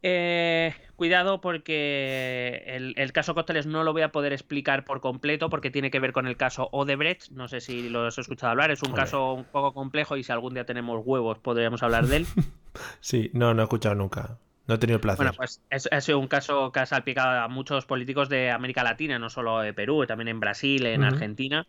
Eh, 0.03 0.75
cuidado 0.97 1.43
porque 1.43 2.63
el, 2.67 2.95
el 2.97 3.13
caso 3.13 3.35
Cócteles 3.35 3.67
no 3.67 3.85
lo 3.85 3.93
voy 3.93 4.01
a 4.01 4.13
poder 4.13 4.33
explicar 4.33 4.87
por 4.87 5.03
completo 5.03 5.51
porque 5.51 5.71
tiene 5.71 5.91
que 5.91 6.01
ver 6.01 6.13
con 6.13 6.27
el 6.27 6.39
caso 6.39 6.71
Odebrecht. 6.73 7.31
No 7.33 7.49
sé 7.49 7.61
si 7.61 7.91
lo 7.91 8.07
has 8.07 8.17
escuchado 8.17 8.51
hablar. 8.53 8.71
Es 8.71 8.81
un 8.83 8.89
Hombre. 8.89 9.03
caso 9.03 9.35
un 9.35 9.45
poco 9.45 9.75
complejo 9.75 10.17
y 10.17 10.25
si 10.25 10.33
algún 10.33 10.55
día 10.55 10.65
tenemos 10.65 11.03
huevos 11.05 11.39
podríamos 11.39 11.83
hablar 11.83 12.07
de 12.07 12.17
él. 12.19 12.27
Sí, 13.01 13.31
no, 13.35 13.53
no 13.53 13.63
he 13.63 13.65
escuchado 13.65 13.97
nunca. 13.97 14.39
No 14.71 14.77
he 14.77 14.79
tenido 14.79 14.99
el 14.99 15.01
placer. 15.01 15.17
Bueno, 15.19 15.33
pues 15.37 15.61
es, 15.69 15.89
ha 15.91 16.01
sido 16.01 16.21
un 16.21 16.29
caso 16.29 16.71
que 16.71 16.79
ha 16.79 16.87
salpicado 16.87 17.41
a 17.41 17.49
muchos 17.49 17.87
políticos 17.87 18.29
de 18.29 18.53
América 18.53 18.85
Latina, 18.85 19.19
no 19.19 19.29
solo 19.29 19.59
de 19.59 19.75
Perú, 19.75 20.07
también 20.07 20.29
en 20.29 20.39
Brasil, 20.39 20.87
en. 20.87 21.03
Argentina. 21.03 21.67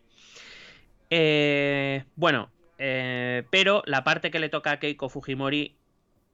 Eh, 1.10 2.04
bueno, 2.14 2.48
eh, 2.78 3.42
pero 3.50 3.82
la 3.86 4.04
parte 4.04 4.30
que 4.30 4.38
le 4.38 4.50
toca 4.50 4.70
a 4.70 4.78
Keiko 4.78 5.08
Fujimori 5.08 5.74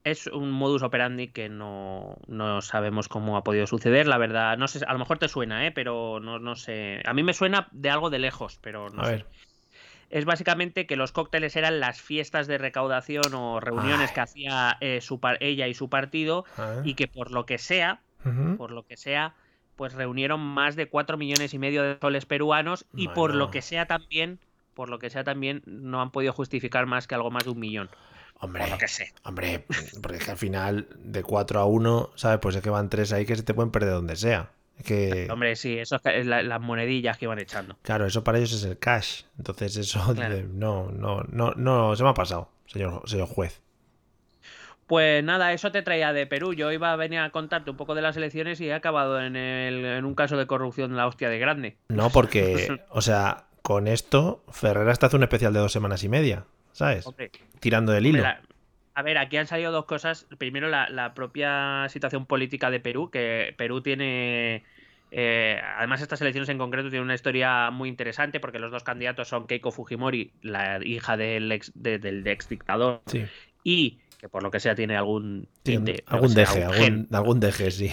es 0.04 0.26
un 0.26 0.50
modus 0.50 0.82
operandi 0.82 1.28
que 1.28 1.48
no, 1.48 2.18
no 2.26 2.60
sabemos 2.60 3.08
cómo 3.08 3.38
ha 3.38 3.44
podido 3.44 3.66
suceder, 3.66 4.06
la 4.06 4.18
verdad. 4.18 4.58
No 4.58 4.68
sé, 4.68 4.84
a 4.86 4.92
lo 4.92 4.98
mejor 4.98 5.18
te 5.18 5.28
suena, 5.28 5.66
¿eh? 5.66 5.72
pero 5.72 6.20
no, 6.20 6.38
no 6.38 6.54
sé. 6.54 7.00
A 7.06 7.14
mí 7.14 7.22
me 7.22 7.32
suena 7.32 7.68
de 7.72 7.88
algo 7.88 8.10
de 8.10 8.18
lejos, 8.18 8.58
pero 8.60 8.90
no 8.90 9.00
a 9.00 9.06
sé. 9.06 9.12
ver. 9.12 9.26
Es 10.10 10.24
básicamente 10.24 10.86
que 10.86 10.96
los 10.96 11.12
cócteles 11.12 11.54
eran 11.56 11.80
las 11.80 12.00
fiestas 12.00 12.46
de 12.46 12.56
recaudación 12.58 13.34
o 13.34 13.60
reuniones 13.60 14.08
Ay. 14.10 14.14
que 14.14 14.20
hacía 14.20 14.76
eh, 14.80 15.00
su 15.02 15.20
par- 15.20 15.36
ella 15.40 15.66
y 15.68 15.74
su 15.74 15.88
partido 15.90 16.44
Ah. 16.56 16.80
y 16.84 16.94
que 16.94 17.08
por 17.08 17.30
lo 17.30 17.44
que 17.46 17.58
sea, 17.58 18.00
por 18.56 18.70
lo 18.72 18.84
que 18.86 18.96
sea, 18.96 19.34
pues 19.76 19.92
reunieron 19.94 20.40
más 20.40 20.76
de 20.76 20.88
4 20.88 21.16
millones 21.16 21.54
y 21.54 21.58
medio 21.58 21.82
de 21.82 21.98
soles 22.00 22.26
peruanos 22.26 22.84
y 22.94 23.08
por 23.08 23.34
lo 23.34 23.50
que 23.50 23.62
sea 23.62 23.86
también, 23.86 24.38
por 24.74 24.88
lo 24.90 24.98
que 24.98 25.08
sea 25.10 25.24
también, 25.24 25.62
no 25.66 26.00
han 26.02 26.10
podido 26.10 26.32
justificar 26.32 26.86
más 26.86 27.06
que 27.06 27.14
algo 27.14 27.30
más 27.30 27.44
de 27.44 27.50
un 27.50 27.60
millón. 27.60 27.88
Hombre, 28.40 28.62
Por 28.62 28.70
lo 28.70 28.78
que 28.78 28.88
sé. 28.88 29.12
hombre, 29.24 29.66
porque 30.00 30.18
es 30.18 30.24
que 30.24 30.30
al 30.30 30.36
final 30.36 30.86
de 30.96 31.22
4 31.24 31.58
a 31.60 31.64
1, 31.64 32.10
¿sabes? 32.14 32.38
Pues 32.40 32.54
es 32.56 32.62
que 32.62 32.70
van 32.70 32.88
tres 32.88 33.12
ahí 33.12 33.26
que 33.26 33.34
se 33.36 33.42
te 33.42 33.52
pueden 33.52 33.70
perder 33.72 33.90
donde 33.94 34.14
sea. 34.16 34.50
Que, 34.84 35.28
Hombre, 35.30 35.56
sí, 35.56 35.78
eso 35.78 36.00
es 36.04 36.26
la- 36.26 36.42
las 36.42 36.60
monedillas 36.60 37.18
que 37.18 37.24
iban 37.24 37.38
echando. 37.38 37.76
claro, 37.82 38.06
eso 38.06 38.22
para 38.24 38.38
ellos 38.38 38.52
es 38.52 38.64
el 38.64 38.78
cash. 38.78 39.22
Entonces 39.36 39.76
eso, 39.76 40.00
Claro. 40.14 40.36
de- 40.36 40.44
no, 40.44 40.90
no, 40.92 41.22
no, 41.28 41.52
no, 41.56 41.96
se 41.96 42.02
me 42.04 42.10
ha 42.10 42.14
pasado, 42.14 42.50
señor, 42.66 43.02
señor 43.08 43.26
juez. 43.28 43.60
Pues 44.86 45.22
nada, 45.22 45.52
eso 45.52 45.70
te 45.70 45.82
traía 45.82 46.12
de 46.14 46.26
Perú. 46.26 46.54
Yo 46.54 46.72
iba 46.72 46.92
a 46.92 46.96
venir 46.96 47.18
a 47.18 47.28
contarte 47.30 47.70
un 47.70 47.76
poco 47.76 47.94
de 47.94 48.00
las 48.00 48.16
elecciones 48.16 48.58
y 48.60 48.68
he 48.68 48.72
acabado 48.72 49.20
en, 49.20 49.36
el- 49.36 49.84
en 49.84 50.04
un 50.06 50.14
caso 50.14 50.36
de 50.38 50.46
corrupción 50.46 50.96
la 50.96 51.06
hostia 51.06 51.28
de 51.28 51.38
grande. 51.38 51.76
No, 51.88 52.08
porque, 52.08 52.68
o 52.88 53.02
sea, 53.02 53.44
con 53.62 53.86
esto, 53.86 54.44
Ferrer 54.50 54.88
hasta 54.88 55.06
hace 55.06 55.16
un 55.16 55.24
especial 55.24 55.52
de 55.52 55.58
dos 55.60 55.72
semanas 55.72 56.02
y 56.04 56.08
media, 56.08 56.44
¿sabes? 56.72 57.06
Hombre, 57.06 57.30
Tirando 57.60 57.92
del 57.92 58.06
hilo. 58.06 58.18
Mira, 58.18 58.40
a 58.98 59.02
ver, 59.02 59.16
aquí 59.16 59.36
han 59.36 59.46
salido 59.46 59.70
dos 59.70 59.84
cosas. 59.84 60.26
Primero, 60.38 60.68
la, 60.68 60.88
la 60.90 61.14
propia 61.14 61.86
situación 61.88 62.26
política 62.26 62.68
de 62.70 62.80
Perú, 62.80 63.10
que 63.10 63.54
Perú 63.56 63.80
tiene. 63.80 64.64
eh, 65.12 65.60
además, 65.76 66.02
estas 66.02 66.20
elecciones 66.20 66.48
en 66.48 66.58
concreto 66.58 66.90
tienen 66.90 67.04
una 67.04 67.14
historia 67.14 67.70
muy 67.70 67.88
interesante 67.88 68.40
porque 68.40 68.58
los 68.58 68.72
dos 68.72 68.82
candidatos 68.82 69.28
son 69.28 69.46
Keiko 69.46 69.70
Fujimori, 69.70 70.32
la 70.42 70.80
hija 70.84 71.16
del 71.16 71.52
ex, 71.52 71.70
de- 71.76 71.98
del 72.00 72.26
ex 72.26 72.48
dictador, 72.48 73.02
Sí, 73.06 73.24
y 73.62 73.98
que 74.18 74.28
por 74.28 74.42
lo 74.42 74.50
que 74.50 74.58
sea 74.58 74.74
tiene 74.74 74.96
algún 74.96 75.46
tinte, 75.62 76.02
algún 76.06 76.34
deje, 76.34 76.64
algún, 76.64 77.06
algún 77.12 77.38
deje, 77.40 77.70
sí. 77.70 77.92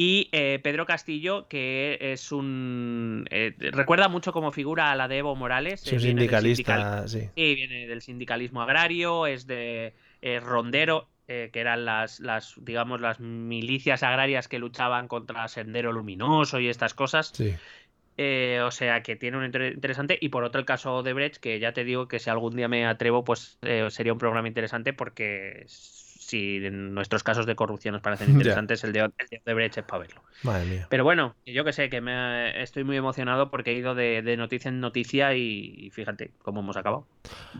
Y 0.00 0.28
eh, 0.30 0.60
Pedro 0.62 0.86
Castillo, 0.86 1.48
que 1.48 1.98
es 2.00 2.30
un. 2.30 3.24
eh, 3.30 3.52
recuerda 3.58 4.06
mucho 4.06 4.32
como 4.32 4.52
figura 4.52 4.92
a 4.92 4.94
la 4.94 5.08
de 5.08 5.18
Evo 5.18 5.34
Morales. 5.34 5.80
Sí, 5.80 5.90
eh, 5.90 5.94
un 5.94 5.98
del 6.02 6.10
sindical- 6.30 6.42
sindicalista, 6.42 7.08
sí. 7.08 7.28
Sí, 7.34 7.54
viene 7.56 7.88
del 7.88 8.00
sindicalismo 8.00 8.62
agrario, 8.62 9.26
es 9.26 9.48
de 9.48 9.94
eh, 10.22 10.38
Rondero, 10.38 11.08
eh, 11.26 11.50
que 11.52 11.58
eran 11.58 11.84
las, 11.84 12.20
las, 12.20 12.54
digamos, 12.58 13.00
las 13.00 13.18
milicias 13.18 14.04
agrarias 14.04 14.46
que 14.46 14.60
luchaban 14.60 15.08
contra 15.08 15.48
Sendero 15.48 15.90
Luminoso 15.90 16.60
y 16.60 16.68
estas 16.68 16.94
cosas. 16.94 17.32
Sí. 17.34 17.56
Eh, 18.18 18.60
o 18.64 18.70
sea 18.70 19.02
que 19.02 19.16
tiene 19.16 19.36
un 19.36 19.46
inter- 19.46 19.72
interesante. 19.72 20.16
Y 20.20 20.28
por 20.28 20.44
otro 20.44 20.60
el 20.60 20.64
caso 20.64 21.02
de 21.02 21.12
Brecht, 21.12 21.38
que 21.38 21.58
ya 21.58 21.72
te 21.72 21.82
digo 21.82 22.06
que 22.06 22.20
si 22.20 22.30
algún 22.30 22.54
día 22.54 22.68
me 22.68 22.86
atrevo, 22.86 23.24
pues 23.24 23.58
eh, 23.62 23.88
sería 23.90 24.12
un 24.12 24.20
programa 24.20 24.46
interesante 24.46 24.92
porque 24.92 25.64
si 26.28 26.64
en 26.64 26.94
nuestros 26.94 27.22
casos 27.24 27.46
de 27.46 27.56
corrupción 27.56 27.92
nos 27.94 28.02
parecen 28.02 28.28
interesantes, 28.30 28.84
el 28.84 28.92
de, 28.92 29.00
el 29.00 29.12
de 29.28 29.40
Odebrecht 29.46 29.78
es 29.78 29.84
para 29.84 30.00
verlo. 30.00 30.22
Madre 30.42 30.64
mía. 30.66 30.86
Pero 30.90 31.04
bueno, 31.04 31.34
yo 31.44 31.64
que 31.64 31.72
sé, 31.72 31.90
que 31.90 32.00
me 32.00 32.62
estoy 32.62 32.84
muy 32.84 32.96
emocionado 32.96 33.50
porque 33.50 33.72
he 33.72 33.74
ido 33.74 33.94
de, 33.94 34.22
de 34.22 34.36
noticia 34.36 34.68
en 34.68 34.80
noticia 34.80 35.34
y, 35.34 35.74
y 35.78 35.90
fíjate 35.90 36.30
cómo 36.42 36.60
hemos 36.60 36.76
acabado. 36.76 37.06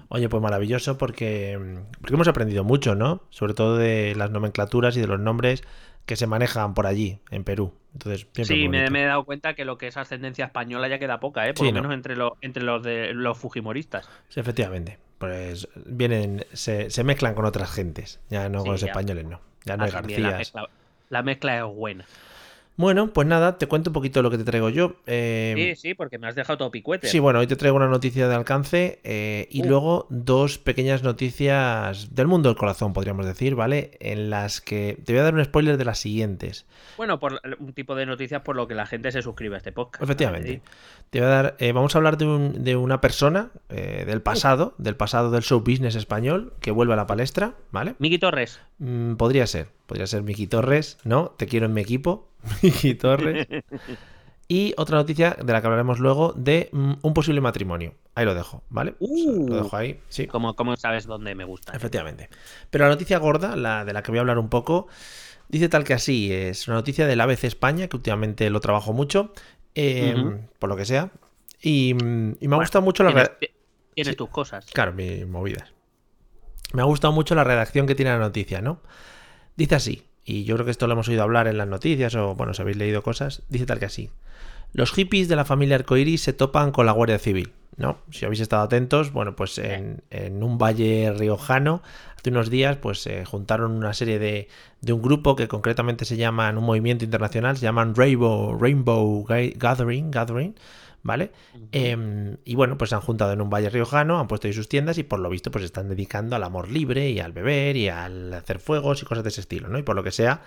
Oye, 0.08 0.28
pues 0.28 0.42
maravilloso 0.42 0.96
porque, 0.98 1.58
porque 2.00 2.14
hemos 2.14 2.28
aprendido 2.28 2.64
mucho, 2.64 2.94
¿no? 2.94 3.22
Sobre 3.30 3.54
todo 3.54 3.76
de 3.76 4.14
las 4.16 4.30
nomenclaturas 4.30 4.96
y 4.96 5.00
de 5.00 5.06
los 5.06 5.20
nombres 5.20 5.62
que 6.06 6.16
se 6.16 6.26
manejan 6.26 6.72
por 6.74 6.86
allí, 6.86 7.18
en 7.30 7.44
Perú. 7.44 7.72
Entonces, 7.92 8.26
Sí, 8.34 8.68
me, 8.68 8.86
he 8.86 9.04
dado 9.04 9.24
cuenta 9.24 9.54
que 9.54 9.64
lo 9.64 9.76
que 9.76 9.88
es 9.88 9.96
ascendencia 9.96 10.46
española 10.46 10.88
ya 10.88 10.98
queda 10.98 11.20
poca, 11.20 11.46
¿eh? 11.48 11.52
Por 11.54 11.66
Sí, 11.66 11.72
lo 11.72 11.72
¿no? 11.72 11.82
menos 11.82 11.94
entre, 11.96 12.16
lo- 12.16 12.36
entre 12.40 12.62
los 12.62 12.82
de 12.82 13.12
los 13.12 13.36
fujimoristas. 13.36 14.08
Sí, 14.28 14.40
efectivamente. 14.40 14.98
Pues 15.18 15.68
vienen, 15.74 16.44
se, 16.52 16.90
se 16.90 17.04
mezclan 17.04 17.34
con 17.34 17.44
otras 17.44 17.70
gentes. 17.70 18.20
Ya 18.30 18.48
no 18.48 18.60
Sí, 18.60 18.64
con 18.64 18.72
los 18.72 18.80
ya. 18.80 18.86
españoles, 18.88 19.24
no. 19.26 19.40
Ya 19.64 19.76
no 19.76 19.84
hay 19.84 19.90
la, 19.90 20.02
mezcla, 20.02 20.68
la 21.10 21.22
mezcla 21.22 21.58
es 21.58 21.74
buena. 21.74 22.06
Bueno, 22.78 23.12
pues 23.12 23.26
nada, 23.26 23.58
te 23.58 23.66
cuento 23.66 23.90
un 23.90 23.94
poquito 23.94 24.22
lo 24.22 24.30
que 24.30 24.38
te 24.38 24.44
traigo 24.44 24.68
yo. 24.70 24.94
Eh, 25.06 25.52
Sí, 25.74 25.88
sí, 25.88 25.94
porque 25.94 26.16
me 26.16 26.28
has 26.28 26.36
dejado 26.36 26.58
todo 26.58 26.70
picuete. 26.70 27.08
Sí, 27.08 27.18
bueno, 27.18 27.40
hoy 27.40 27.48
te 27.48 27.56
traigo 27.56 27.76
una 27.76 27.88
noticia 27.88 28.28
de 28.28 28.34
alcance 28.36 29.00
eh, 29.02 29.48
y 29.50 29.62
Uh. 29.62 29.66
luego 29.68 30.06
dos 30.10 30.58
pequeñas 30.58 31.02
noticias 31.02 32.14
del 32.14 32.28
mundo 32.28 32.48
del 32.48 32.56
corazón, 32.56 32.92
podríamos 32.92 33.26
decir, 33.26 33.56
¿vale? 33.56 33.96
En 33.98 34.30
las 34.30 34.60
que 34.60 34.96
te 35.04 35.12
voy 35.12 35.18
a 35.20 35.24
dar 35.24 35.34
un 35.34 35.44
spoiler 35.44 35.76
de 35.76 35.84
las 35.84 35.98
siguientes. 35.98 36.66
Bueno, 36.96 37.18
por 37.18 37.40
un 37.58 37.72
tipo 37.72 37.96
de 37.96 38.06
noticias 38.06 38.42
por 38.42 38.54
lo 38.54 38.68
que 38.68 38.76
la 38.76 38.86
gente 38.86 39.10
se 39.10 39.22
suscribe 39.22 39.56
a 39.56 39.58
este 39.58 39.72
podcast. 39.72 40.02
Efectivamente. 40.02 40.62
Te 41.10 41.18
voy 41.18 41.26
a 41.26 41.30
dar, 41.30 41.56
eh, 41.58 41.72
vamos 41.72 41.96
a 41.96 41.98
hablar 41.98 42.16
de, 42.16 42.26
un- 42.26 42.62
de 42.62 42.76
una 42.76 43.00
persona 43.00 43.50
del 43.68 44.22
pasado, 44.22 44.74
del 44.78 44.94
pasado 44.94 45.32
del 45.32 45.42
show 45.42 45.60
business 45.60 45.96
español, 45.96 46.52
que 46.60 46.70
vuelve 46.70 46.92
a 46.92 46.96
la 46.96 47.08
palestra, 47.08 47.54
¿vale? 47.72 47.96
Miki 47.98 48.18
Torres. 48.20 48.60
Mm, 48.78 49.14
podría 49.14 49.48
ser, 49.48 49.66
podría 49.86 50.06
ser 50.06 50.22
Miki 50.22 50.46
Torres, 50.46 50.98
¿no? 51.02 51.30
Te 51.36 51.46
quiero 51.46 51.66
en 51.66 51.72
mi 51.72 51.80
equipo, 51.80 52.28
Miki 52.62 52.94
Torres. 52.94 53.46
Y 54.50 54.72
otra 54.78 54.96
noticia 54.96 55.36
de 55.44 55.52
la 55.52 55.60
que 55.60 55.66
hablaremos 55.66 55.98
luego 55.98 56.32
de 56.34 56.70
mm, 56.72 56.92
un 57.02 57.12
posible 57.12 57.42
matrimonio. 57.42 57.92
Ahí 58.14 58.24
lo 58.24 58.34
dejo, 58.34 58.62
¿vale? 58.70 58.94
O 58.98 59.06
sea, 59.06 59.32
Uh. 59.34 59.46
lo 59.50 59.56
dejo 59.62 59.76
ahí, 59.76 60.00
sí. 60.08 60.26
Como, 60.26 60.56
como 60.56 60.74
sabes 60.78 61.04
dónde 61.04 61.34
me 61.34 61.44
gusta. 61.44 61.74
Efectivamente. 61.76 62.30
Pero 62.70 62.84
la 62.84 62.90
noticia 62.90 63.18
gorda, 63.18 63.56
la 63.56 63.84
de 63.84 63.92
la 63.92 64.02
que 64.02 64.10
voy 64.10 64.16
a 64.16 64.20
hablar 64.22 64.38
un 64.38 64.48
poco, 64.48 64.86
dice 65.50 65.68
tal 65.68 65.84
que 65.84 65.92
así. 65.92 66.32
Es 66.32 66.66
una 66.66 66.78
noticia 66.78 67.06
del 67.06 67.20
ABC 67.20 67.44
España, 67.44 67.88
que 67.88 67.96
últimamente 67.96 68.48
lo 68.48 68.60
trabajo 68.60 68.94
mucho, 68.94 69.34
eh, 69.74 70.14
Ujú. 70.16 70.40
por 70.58 70.70
lo 70.70 70.76
que 70.76 70.86
sea. 70.86 71.10
Y, 71.60 71.92
mm, 71.92 72.36
y 72.40 72.48
me 72.48 72.56
ha 72.56 72.58
gustado 72.60 72.82
mucho 72.82 73.04
la... 73.04 73.10
Tienes, 73.10 73.28
re- 73.42 73.54
tienes 73.92 74.12
Sí. 74.12 74.16
tus 74.16 74.30
cosas. 74.30 74.64
Claro, 74.72 74.94
mis 74.94 75.26
movidas. 75.26 75.74
Me 76.72 76.80
ha 76.80 76.86
gustado 76.86 77.12
mucho 77.12 77.34
la 77.34 77.44
redacción 77.44 77.86
que 77.86 77.94
tiene 77.94 78.12
la 78.12 78.18
noticia, 78.18 78.62
¿no? 78.62 78.80
Dice 79.56 79.74
así, 79.74 80.07
y 80.30 80.44
yo 80.44 80.54
creo 80.56 80.64
que 80.64 80.70
esto 80.70 80.86
lo 80.86 80.92
hemos 80.92 81.08
oído 81.08 81.22
hablar 81.22 81.48
en 81.48 81.56
las 81.58 81.68
noticias, 81.68 82.14
o 82.14 82.34
bueno, 82.34 82.52
si 82.54 82.62
habéis 82.62 82.76
leído 82.76 83.02
cosas, 83.02 83.42
dice 83.48 83.66
tal 83.66 83.78
que 83.78 83.86
así. 83.86 84.10
Los 84.74 84.92
hippies 84.92 85.28
de 85.28 85.36
la 85.36 85.44
familia 85.46 85.76
Arcoiris 85.76 86.20
se 86.22 86.32
topan 86.34 86.72
con 86.72 86.84
la 86.84 86.92
Guardia 86.92 87.18
Civil, 87.18 87.52
¿no? 87.76 87.96
Si 88.10 88.24
habéis 88.26 88.40
estado 88.40 88.62
atentos, 88.62 89.12
bueno, 89.12 89.34
pues 89.34 89.56
en, 89.58 90.02
en 90.10 90.42
un 90.42 90.58
valle 90.58 91.12
riojano, 91.16 91.82
hace 92.18 92.30
unos 92.30 92.50
días, 92.50 92.76
pues 92.76 93.00
se 93.00 93.24
juntaron 93.24 93.72
una 93.72 93.94
serie 93.94 94.18
de, 94.18 94.48
de 94.82 94.92
un 94.92 95.00
grupo 95.00 95.36
que 95.36 95.48
concretamente 95.48 96.04
se 96.04 96.16
llaman, 96.18 96.58
un 96.58 96.64
movimiento 96.64 97.04
internacional, 97.04 97.56
se 97.56 97.62
llaman 97.62 97.94
Rainbow, 97.94 98.58
Rainbow 98.60 99.24
Ga- 99.26 99.54
Gathering, 99.56 100.10
Gathering, 100.10 100.54
¿vale? 101.02 101.32
Em, 101.72 102.36
y 102.44 102.54
bueno, 102.54 102.76
pues 102.78 102.90
se 102.90 102.96
han 102.96 103.02
juntado 103.02 103.32
en 103.32 103.40
un 103.40 103.50
valle 103.50 103.70
riojano, 103.70 104.18
han 104.18 104.28
puesto 104.28 104.46
ahí 104.46 104.52
sus 104.52 104.68
tiendas 104.68 104.98
y 104.98 105.02
por 105.02 105.20
lo 105.20 105.30
visto 105.30 105.50
pues 105.50 105.64
están 105.64 105.88
dedicando 105.88 106.36
al 106.36 106.44
amor 106.44 106.68
libre 106.70 107.10
y 107.10 107.20
al 107.20 107.32
beber 107.32 107.76
y 107.76 107.88
al 107.88 108.32
hacer 108.34 108.58
fuegos 108.58 109.02
y 109.02 109.06
cosas 109.06 109.24
de 109.24 109.30
ese 109.30 109.40
estilo, 109.40 109.68
¿no? 109.68 109.78
Y 109.78 109.82
por 109.82 109.96
lo 109.96 110.02
que 110.02 110.12
sea, 110.12 110.42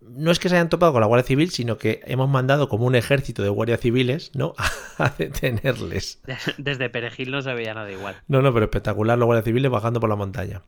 no 0.00 0.30
es 0.30 0.38
que 0.38 0.48
se 0.48 0.54
hayan 0.54 0.68
topado 0.68 0.92
con 0.92 1.00
la 1.00 1.06
Guardia 1.06 1.26
Civil, 1.26 1.50
sino 1.50 1.76
que 1.76 2.00
hemos 2.04 2.28
mandado 2.28 2.68
como 2.68 2.86
un 2.86 2.94
ejército 2.94 3.42
de 3.42 3.48
guardias 3.48 3.80
civiles, 3.80 4.30
¿no? 4.34 4.54
A 4.98 5.10
detenerles. 5.16 6.20
Desde 6.58 6.88
Perejil 6.88 7.30
no 7.30 7.42
se 7.42 7.52
veía 7.52 7.74
nada 7.74 7.90
igual. 7.90 8.16
No, 8.28 8.42
no, 8.42 8.52
pero 8.52 8.64
espectacular 8.64 9.18
los 9.18 9.26
guardias 9.26 9.44
civiles 9.44 9.70
bajando 9.70 10.00
por 10.00 10.08
la 10.08 10.16
montaña. 10.16 10.62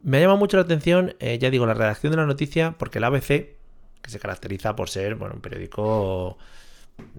Me 0.00 0.18
ha 0.18 0.20
llamado 0.20 0.38
mucho 0.38 0.56
la 0.56 0.62
atención, 0.62 1.16
eh, 1.18 1.38
ya 1.38 1.50
digo, 1.50 1.66
la 1.66 1.74
redacción 1.74 2.12
de 2.12 2.18
la 2.18 2.26
noticia, 2.26 2.76
porque 2.78 2.98
el 2.98 3.04
ABC, 3.04 3.26
que 3.26 4.10
se 4.10 4.20
caracteriza 4.20 4.76
por 4.76 4.88
ser, 4.88 5.16
bueno, 5.16 5.34
un 5.34 5.40
periódico 5.40 6.38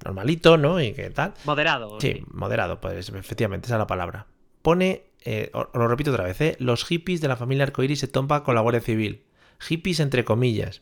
normalito, 0.04 0.58
¿no? 0.58 0.82
Y 0.82 0.94
que 0.94 1.10
tal. 1.10 1.34
Moderado. 1.46 2.00
Sí, 2.00 2.24
moderado, 2.32 2.80
pues 2.80 3.10
efectivamente, 3.10 3.68
esa 3.68 3.76
es 3.76 3.80
la 3.80 3.88
palabra. 3.88 4.28
Pone, 4.62 5.04
eh, 5.24 5.50
os 5.54 5.68
lo 5.74 5.88
repito 5.88 6.12
otra 6.12 6.26
vez, 6.26 6.40
¿eh? 6.42 6.56
los 6.60 6.86
hippies 6.86 7.22
de 7.22 7.28
la 7.28 7.36
familia 7.36 7.64
Arcoiris 7.64 8.00
se 8.00 8.08
topan 8.08 8.42
con 8.42 8.56
la 8.56 8.62
Guardia 8.62 8.82
Civil. 8.82 9.24
Hippies 9.60 10.00
entre 10.00 10.24
comillas. 10.24 10.82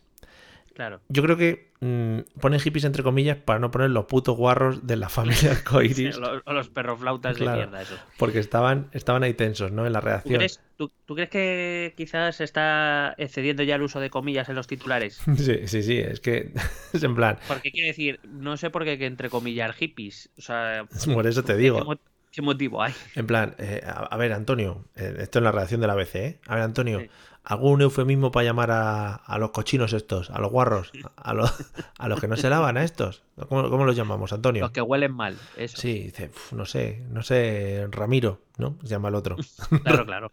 Claro. 0.78 1.02
Yo 1.10 1.24
creo 1.24 1.38
que 1.38 1.72
mm, 1.82 2.40
ponen 2.40 2.60
hippies 2.60 2.86
entre 2.86 3.02
comillas 3.04 3.38
para 3.38 3.60
no 3.60 3.72
poner 3.72 3.90
los 3.90 4.06
putos 4.06 4.38
guarros 4.38 4.86
de 4.86 4.96
la 4.96 5.10
familia 5.18 5.52
Arcoiris, 5.52 6.18
O 6.18 6.20
los, 6.20 6.42
o 6.46 6.54
los 6.54 6.70
perroflautas 6.70 7.36
Claro. 7.36 7.52
de 7.62 7.66
mierda, 7.66 7.82
eso. 7.82 7.98
porque 8.18 8.40
estaban, 8.40 8.90
estaban 8.94 9.24
ahí 9.24 9.34
tensos, 9.34 9.72
¿no? 9.72 9.86
En 9.88 9.94
la 9.94 10.02
¿Tú 10.02 10.06
redacción. 10.06 10.38
crees, 10.40 10.62
tú, 10.76 10.92
tú 11.06 11.16
crees 11.16 11.30
que 11.30 11.94
quizás 11.98 12.36
se 12.36 12.44
está 12.44 13.14
excediendo 13.18 13.64
ya 13.64 13.76
el 13.76 13.82
uso 13.82 14.00
de 14.00 14.10
comillas 14.10 14.50
en 14.50 14.56
los 14.56 14.68
titulares? 14.68 15.20
Sí, 15.38 15.68
sí, 15.68 15.84
sí, 15.84 15.98
es 16.00 16.20
que 16.20 16.54
es 16.94 17.04
en 17.04 17.16
plan, 17.16 17.40
Porque 17.48 17.72
quiere 17.72 17.88
decir, 17.90 18.20
no 18.24 18.58
sé 18.58 18.70
por 18.70 18.84
qué 18.84 18.92
hay 18.92 18.98
que 18.98 19.06
entrecomillar 19.06 19.74
hippies. 19.74 20.30
O 20.38 20.42
sea, 20.42 20.88
por 21.14 21.28
eso 21.28 21.44
te 21.44 21.56
¿qué, 21.56 21.60
digo. 21.60 21.96
qué 22.32 22.42
motivo 22.42 22.82
hay? 22.84 22.94
En 23.16 23.28
plan, 23.28 23.56
eh, 23.58 23.82
a, 23.86 24.04
a 24.06 24.18
ver, 24.18 24.34
Antonio, 24.34 24.86
eh, 24.96 25.16
esto 25.20 25.40
es 25.40 25.44
la 25.44 25.52
redacción 25.52 25.82
de 25.82 25.88
la 25.88 25.94
ABC, 25.94 26.16
¿eh? 26.16 26.40
A 26.48 26.56
ver, 26.56 26.64
Antonio, 26.64 27.00
Sí. 27.00 27.10
¿Algún 27.50 27.82
eufemismo 27.82 28.30
para 28.30 28.44
llamar 28.44 28.72
a, 28.72 29.16
a 29.16 29.38
los 29.38 29.52
cochinos 29.52 29.94
estos, 29.94 30.30
a 30.30 30.40
los 30.40 30.52
guarros, 30.52 30.92
a, 31.16 31.34
los, 31.34 31.54
a 31.98 32.08
los 32.10 32.20
que 32.20 32.28
no 32.28 32.36
se 32.36 32.50
lavan, 32.50 32.76
a 32.76 32.84
estos? 32.84 33.24
¿Cómo, 33.48 33.70
cómo 33.70 33.86
los 33.86 33.96
llamamos, 33.96 34.34
Antonio? 34.34 34.64
Los 34.64 34.72
que 34.72 34.82
huelen 34.82 35.14
mal, 35.14 35.38
eso. 35.56 35.78
Sí, 35.78 36.00
dice, 36.04 36.30
"Uf, 36.34 36.52
no 36.54 36.66
sé, 36.66 37.06
no 37.10 37.24
sé, 37.24 37.88
Ramiro, 37.90 38.42
¿no? 38.58 38.78
Se 38.82 38.90
llama 38.90 39.08
el 39.10 39.16
otro. 39.16 39.38
Claro, 39.84 40.06
claro. 40.06 40.32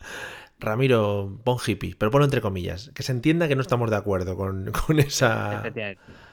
Ramiro, 0.58 1.38
pon 1.44 1.58
hippie, 1.64 1.94
pero 1.96 2.10
ponlo 2.10 2.24
entre 2.24 2.40
comillas, 2.40 2.90
que 2.94 3.02
se 3.02 3.12
entienda 3.12 3.48
que 3.48 3.56
no 3.56 3.62
estamos 3.62 3.90
de 3.90 3.96
acuerdo 3.96 4.36
con, 4.36 4.72
con 4.86 4.98
esa... 4.98 5.62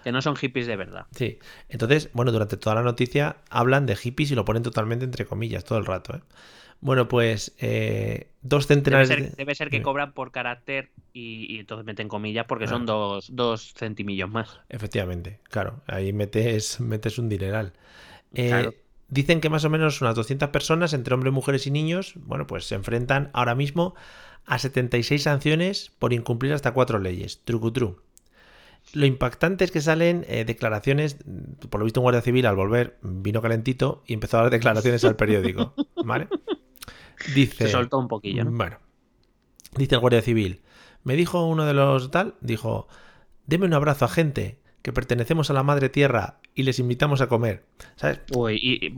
Que 0.04 0.12
no 0.12 0.22
son 0.22 0.36
hippies 0.36 0.65
de 0.67 0.76
verdad. 0.78 1.06
Sí, 1.12 1.38
entonces, 1.70 2.10
bueno, 2.13 2.32
durante 2.32 2.58
toda 2.58 2.76
la 2.76 2.82
noticia 2.82 3.38
hablan 3.50 3.86
de 3.86 3.96
hippies 3.96 4.32
y 4.32 4.36
lo 4.36 4.46
ponen 4.46 4.63
totalmente 4.63 5.06
entre 5.06 5.26
comillas 5.26 5.63
todo 5.63 5.78
el 5.78 5.86
rato, 5.86 6.15
¿eh? 6.15 6.22
Bueno, 6.82 7.08
pues 7.08 7.54
eh, 7.60 8.32
dos 8.41 8.67
Debe 8.67 8.76
centenares 8.76 9.08
ser, 9.08 9.22
de... 9.22 9.30
debe 9.38 9.56
ser 9.56 9.70
que 9.70 9.82
cobran 9.84 10.13
por 10.13 10.32
carácter 10.32 10.89
y, 11.13 11.46
y 11.56 11.60
entonces 11.60 11.86
meten 11.86 12.08
comillas 12.08 12.46
porque 12.48 12.65
Ah. 12.65 12.67
son 12.67 12.86
dos, 12.86 13.30
dos 13.36 13.74
centimillos 13.78 14.30
más. 14.30 14.60
Efectivamente, 14.70 15.39
claro, 15.44 15.82
ahí 15.88 16.12
metes, 16.13 16.80
metes 16.80 17.17
un 17.20 17.30
dineral. 17.30 17.74
Eh, 18.34 18.50
Claro. 18.50 18.74
Dicen 19.10 19.41
que 19.41 19.50
más 19.50 19.65
o 19.65 19.70
menos 19.70 20.02
unas 20.02 20.15
200 20.15 20.50
personas, 20.50 20.94
entre 20.94 21.13
hombres, 21.13 21.34
mujeres 21.34 21.67
y 21.67 21.72
niños, 21.72 22.13
bueno, 22.15 22.48
pues 22.48 22.63
se 22.65 22.76
enfrentan 22.76 23.30
ahora 23.34 23.56
mismo 23.56 23.94
a 24.46 24.58
76 24.58 25.24
sanciones 25.24 25.91
por 26.00 26.13
incumplir 26.13 26.54
hasta 26.54 26.72
cuatro 26.74 26.98
leyes. 26.98 27.41
Trucutru. 27.44 28.02
Lo 28.94 29.06
impactante 29.06 29.65
es 29.65 29.72
que 29.72 29.82
salen 29.82 30.26
eh, 30.30 30.46
declaraciones, 30.46 31.17
por 31.70 31.80
lo 31.82 31.86
visto 31.86 32.00
un 32.00 32.04
guardia 32.06 32.22
civil 32.22 32.46
al 32.46 32.56
volver 32.56 32.98
vino 33.02 33.41
calentito 33.41 34.02
y 34.08 34.13
empezó 34.13 34.38
a 34.39 34.44
dar 34.44 34.50
declaraciones 34.52 35.04
al 35.06 35.15
periódico, 35.17 35.74
¿vale? 36.06 36.28
Dice, 37.34 37.66
Se 37.66 37.72
soltó 37.72 37.98
un 37.98 38.08
poquillo, 38.08 38.44
¿no? 38.46 38.52
bueno, 38.52 38.78
dice 39.76 39.96
el 39.96 40.02
guardia 40.02 40.22
civil, 40.22 40.62
me 41.04 41.16
dijo 41.16 41.46
uno 41.48 41.66
de 41.66 41.74
los 41.74 42.12
tal, 42.12 42.36
dijo, 42.42 42.88
deme 43.46 43.66
un 43.66 43.74
abrazo 43.74 44.06
a 44.06 44.08
gente 44.08 44.60
que 44.82 44.92
pertenecemos 44.92 45.50
a 45.52 45.54
la 45.54 45.62
madre 45.62 45.90
tierra 45.90 46.40
y 46.56 46.64
les 46.64 46.80
invitamos 46.80 47.22
a 47.22 47.28
comer. 47.28 47.64
¿Sabes? 47.96 48.20
Uy, 48.36 48.56
y, 48.60 48.88
y, 48.88 48.90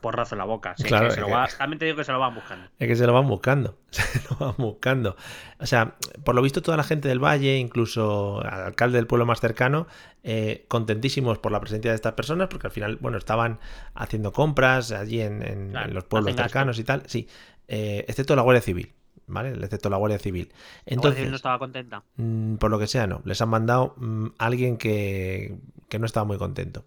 porrazo 0.00 0.36
en 0.36 0.38
la 0.38 0.44
boca. 0.44 0.74
Sí, 0.78 0.84
Claro, 0.84 1.08
que 1.08 1.14
se 1.14 1.20
lo 1.20 1.26
es 1.26 1.32
que- 1.32 1.36
va- 1.38 1.48
también 1.58 1.78
te 1.80 1.84
digo 1.86 1.96
que 1.98 2.04
se 2.04 2.12
lo 2.12 2.20
van 2.20 2.36
buscando. 2.36 2.68
Es 2.78 2.86
que 2.88 2.94
se 2.94 3.04
lo 3.04 3.12
van 3.12 3.26
buscando. 3.26 3.76
Se 3.90 4.20
lo 4.30 4.36
van 4.38 4.54
buscando. 4.58 5.16
O 5.58 5.66
sea, 5.66 5.96
por 6.24 6.34
lo 6.36 6.42
visto, 6.42 6.62
toda 6.62 6.76
la 6.76 6.84
gente 6.84 7.08
del 7.08 7.18
valle, 7.22 7.58
incluso 7.58 8.40
al 8.44 8.62
alcalde 8.62 8.96
del 8.98 9.06
pueblo 9.08 9.26
más 9.26 9.40
cercano, 9.40 9.86
eh, 10.22 10.64
contentísimos 10.68 11.38
por 11.38 11.50
la 11.52 11.60
presencia 11.60 11.90
de 11.90 11.96
estas 11.96 12.12
personas, 12.14 12.46
porque 12.48 12.68
al 12.68 12.72
final, 12.72 12.96
bueno, 13.00 13.18
estaban 13.18 13.58
haciendo 13.94 14.32
compras 14.32 14.92
allí 14.92 15.20
en, 15.20 15.42
en- 15.42 15.70
Claro, 15.70 15.88
en 15.88 15.94
los 15.94 16.04
pueblos 16.04 16.28
gasto. 16.36 16.42
cercanos 16.44 16.78
y 16.78 16.84
tal. 16.84 17.02
Sí, 17.06 17.28
eh, 17.68 18.04
excepto 18.08 18.36
la 18.36 18.42
Guardia 18.42 18.62
Civil. 18.62 18.92
¿Vale? 19.26 19.50
Excepto 19.50 19.88
la 19.88 19.96
Guardia 19.96 20.18
Civil. 20.18 20.48
La 20.50 20.54
Guardia 20.54 20.58
Civil 20.58 20.94
Entonces, 20.96 21.30
no 21.30 21.36
estaba 21.36 21.58
contenta. 21.58 22.02
Mm, 22.16 22.56
por 22.56 22.70
lo 22.70 22.78
que 22.78 22.86
sea, 22.86 23.06
no. 23.06 23.22
Les 23.24 23.40
han 23.40 23.48
mandado 23.48 23.94
mm, 23.96 24.26
alguien 24.38 24.76
que, 24.76 25.56
que 25.88 25.98
no 25.98 26.06
estaba 26.06 26.24
muy 26.24 26.36
contento. 26.36 26.84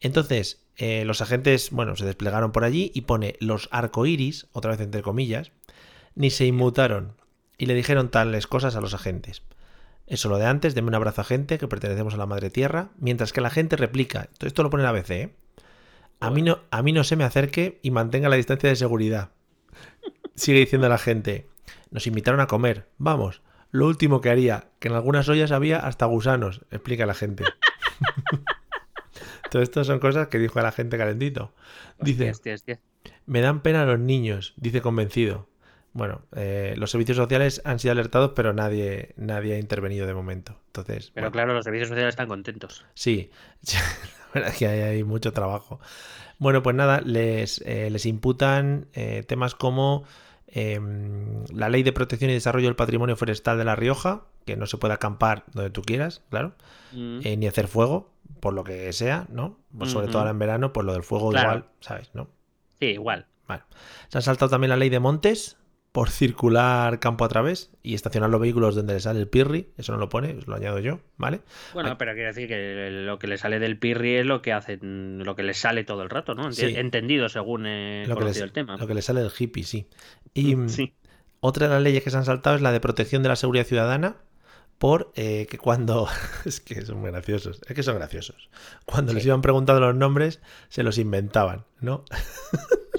Entonces, 0.00 0.66
eh, 0.76 1.04
los 1.04 1.20
agentes, 1.20 1.70
bueno, 1.70 1.94
se 1.96 2.06
desplegaron 2.06 2.52
por 2.52 2.64
allí 2.64 2.90
y 2.94 3.02
pone 3.02 3.36
los 3.40 3.68
arcoíris, 3.70 4.48
otra 4.52 4.70
vez 4.70 4.80
entre 4.80 5.02
comillas, 5.02 5.52
ni 6.14 6.30
se 6.30 6.46
inmutaron 6.46 7.16
y 7.58 7.66
le 7.66 7.74
dijeron 7.74 8.10
tales 8.10 8.46
cosas 8.46 8.76
a 8.76 8.80
los 8.80 8.94
agentes. 8.94 9.42
Eso 10.06 10.28
lo 10.30 10.38
de 10.38 10.46
antes, 10.46 10.74
deme 10.74 10.88
un 10.88 10.94
abrazo 10.94 11.20
agente, 11.20 11.58
que 11.58 11.68
pertenecemos 11.68 12.14
a 12.14 12.16
la 12.16 12.26
madre 12.26 12.50
tierra, 12.50 12.90
mientras 12.98 13.32
que 13.32 13.42
la 13.42 13.50
gente 13.50 13.76
replica, 13.76 14.30
esto 14.40 14.62
lo 14.62 14.70
pone 14.70 14.82
la 14.82 14.88
ABC, 14.88 15.10
¿eh? 15.10 15.36
A 16.18 16.30
mí, 16.30 16.42
no, 16.42 16.60
a 16.70 16.82
mí 16.82 16.92
no 16.92 17.04
se 17.04 17.16
me 17.16 17.24
acerque 17.24 17.78
y 17.82 17.90
mantenga 17.90 18.28
la 18.28 18.36
distancia 18.36 18.68
de 18.68 18.76
seguridad. 18.76 19.30
Sigue 20.34 20.60
diciendo 20.60 20.88
la 20.88 20.98
gente, 20.98 21.46
nos 21.90 22.06
invitaron 22.06 22.40
a 22.40 22.46
comer, 22.46 22.88
vamos, 22.98 23.42
lo 23.70 23.86
último 23.86 24.20
que 24.20 24.30
haría, 24.30 24.68
que 24.78 24.88
en 24.88 24.94
algunas 24.94 25.28
ollas 25.28 25.52
había 25.52 25.78
hasta 25.78 26.06
gusanos, 26.06 26.62
explica 26.70 27.06
la 27.06 27.14
gente. 27.14 27.44
Todo 29.50 29.62
esto 29.62 29.82
son 29.84 29.98
cosas 29.98 30.28
que 30.28 30.38
dijo 30.38 30.60
la 30.60 30.72
gente 30.72 30.96
calentito. 30.96 31.52
Dice, 31.98 32.30
Hostia, 32.30 32.54
hostia, 32.54 32.74
hostia. 32.74 32.80
me 33.26 33.40
dan 33.40 33.62
pena 33.62 33.84
los 33.84 33.98
niños, 33.98 34.54
dice 34.56 34.80
convencido. 34.80 35.48
Bueno, 35.92 36.22
eh, 36.36 36.74
los 36.76 36.92
servicios 36.92 37.16
sociales 37.16 37.60
han 37.64 37.80
sido 37.80 37.90
alertados, 37.92 38.32
pero 38.36 38.52
nadie, 38.52 39.12
nadie 39.16 39.54
ha 39.54 39.58
intervenido 39.58 40.06
de 40.06 40.14
momento. 40.14 40.60
Entonces, 40.66 41.10
Pero 41.14 41.24
bueno, 41.24 41.32
claro, 41.32 41.54
los 41.54 41.64
servicios 41.64 41.88
sociales 41.88 42.12
están 42.12 42.28
contentos. 42.28 42.84
sí, 42.94 43.30
verdad 44.34 44.50
es 44.50 44.56
que 44.58 44.66
hay, 44.66 44.80
hay 44.80 45.04
mucho 45.04 45.32
trabajo. 45.32 45.80
Bueno, 46.38 46.62
pues 46.62 46.74
nada, 46.76 47.00
les, 47.04 47.60
eh, 47.66 47.90
les 47.90 48.06
imputan 48.06 48.86
eh, 48.94 49.24
temas 49.26 49.54
como 49.54 50.04
em, 50.46 51.44
la 51.52 51.68
ley 51.68 51.82
de 51.82 51.92
protección 51.92 52.30
y 52.30 52.34
desarrollo 52.34 52.66
del 52.66 52.76
patrimonio 52.76 53.16
forestal 53.16 53.58
de 53.58 53.64
La 53.64 53.76
Rioja, 53.76 54.22
que 54.46 54.56
no 54.56 54.66
se 54.66 54.78
puede 54.78 54.94
acampar 54.94 55.44
donde 55.52 55.70
tú 55.70 55.82
quieras, 55.82 56.22
claro, 56.30 56.54
Mm. 56.92 57.20
eh, 57.22 57.36
ni 57.36 57.46
hacer 57.46 57.68
fuego, 57.68 58.10
por 58.40 58.52
lo 58.54 58.64
que 58.64 58.92
sea, 58.92 59.26
¿no? 59.28 59.58
Pues 59.78 59.90
sobre 59.92 60.08
todo 60.08 60.18
ahora 60.18 60.30
en 60.32 60.38
verano, 60.40 60.72
pues 60.72 60.84
lo 60.86 60.92
del 60.92 61.02
fuego 61.04 61.30
Claro. 61.30 61.48
igual, 61.50 61.64
¿sabes? 61.80 62.10
¿No? 62.14 62.26
Sí, 62.80 62.86
igual. 62.86 63.26
Se 64.08 64.18
han 64.18 64.22
saltado 64.22 64.48
también 64.48 64.70
la 64.70 64.76
ley 64.76 64.88
de 64.90 64.98
montes 65.00 65.56
por 65.92 66.08
circular 66.10 67.00
campo 67.00 67.24
a 67.24 67.28
través 67.28 67.70
y 67.82 67.94
estacionar 67.94 68.30
los 68.30 68.40
vehículos 68.40 68.76
donde 68.76 68.94
le 68.94 69.00
sale 69.00 69.18
el 69.18 69.26
pirri. 69.28 69.70
Eso 69.76 69.90
no 69.92 69.98
lo 69.98 70.08
pone, 70.08 70.36
lo 70.46 70.54
añado 70.54 70.78
yo, 70.78 71.00
¿vale? 71.16 71.40
Bueno, 71.74 71.98
pero 71.98 72.12
quiero 72.14 72.28
decir 72.28 72.46
que 72.46 72.88
lo 72.90 73.18
que 73.18 73.26
le 73.26 73.38
sale 73.38 73.58
del 73.58 73.76
pirri 73.78 74.14
es 74.16 74.26
lo 74.26 74.40
que 74.40 74.52
hacen, 74.52 75.24
lo 75.24 75.34
que 75.34 75.42
les 75.42 75.58
sale 75.58 75.82
todo 75.84 76.02
el 76.02 76.10
rato, 76.10 76.34
¿no? 76.36 76.52
Sí. 76.52 76.66
Entendido 76.76 77.28
según 77.28 77.66
he 77.66 78.06
Lo 78.06 78.16
que, 78.16 78.24
les- 78.26 78.40
el 78.40 78.52
tema. 78.52 78.76
lo 78.76 78.86
que 78.86 78.94
le 78.94 79.02
sale 79.02 79.20
del 79.22 79.32
hippie, 79.36 79.64
sí. 79.64 79.88
Y 80.32 80.54
mm, 80.54 80.68
Sí. 80.68 80.94
otra 81.40 81.66
de 81.66 81.74
las 81.74 81.82
leyes 81.82 82.04
que 82.04 82.10
se 82.10 82.16
han 82.18 82.24
saltado 82.24 82.54
es 82.54 82.62
la 82.62 82.70
de 82.70 82.78
protección 82.80 83.22
de 83.24 83.28
la 83.30 83.36
seguridad 83.36 83.64
ciudadana 83.66 84.16
por 84.78 85.12
eh, 85.16 85.46
que 85.50 85.58
cuando... 85.58 86.06
es 86.44 86.60
que 86.60 86.82
son 86.86 87.00
muy 87.00 87.10
graciosos, 87.10 87.60
es 87.66 87.74
que 87.74 87.82
son 87.82 87.96
graciosos. 87.96 88.48
Cuando 88.86 89.12
les 89.12 89.26
iban 89.26 89.42
preguntando 89.42 89.80
los 89.80 89.96
nombres, 89.96 90.40
se 90.68 90.84
los 90.84 90.98
inventaban, 90.98 91.64
¿no? 91.80 92.04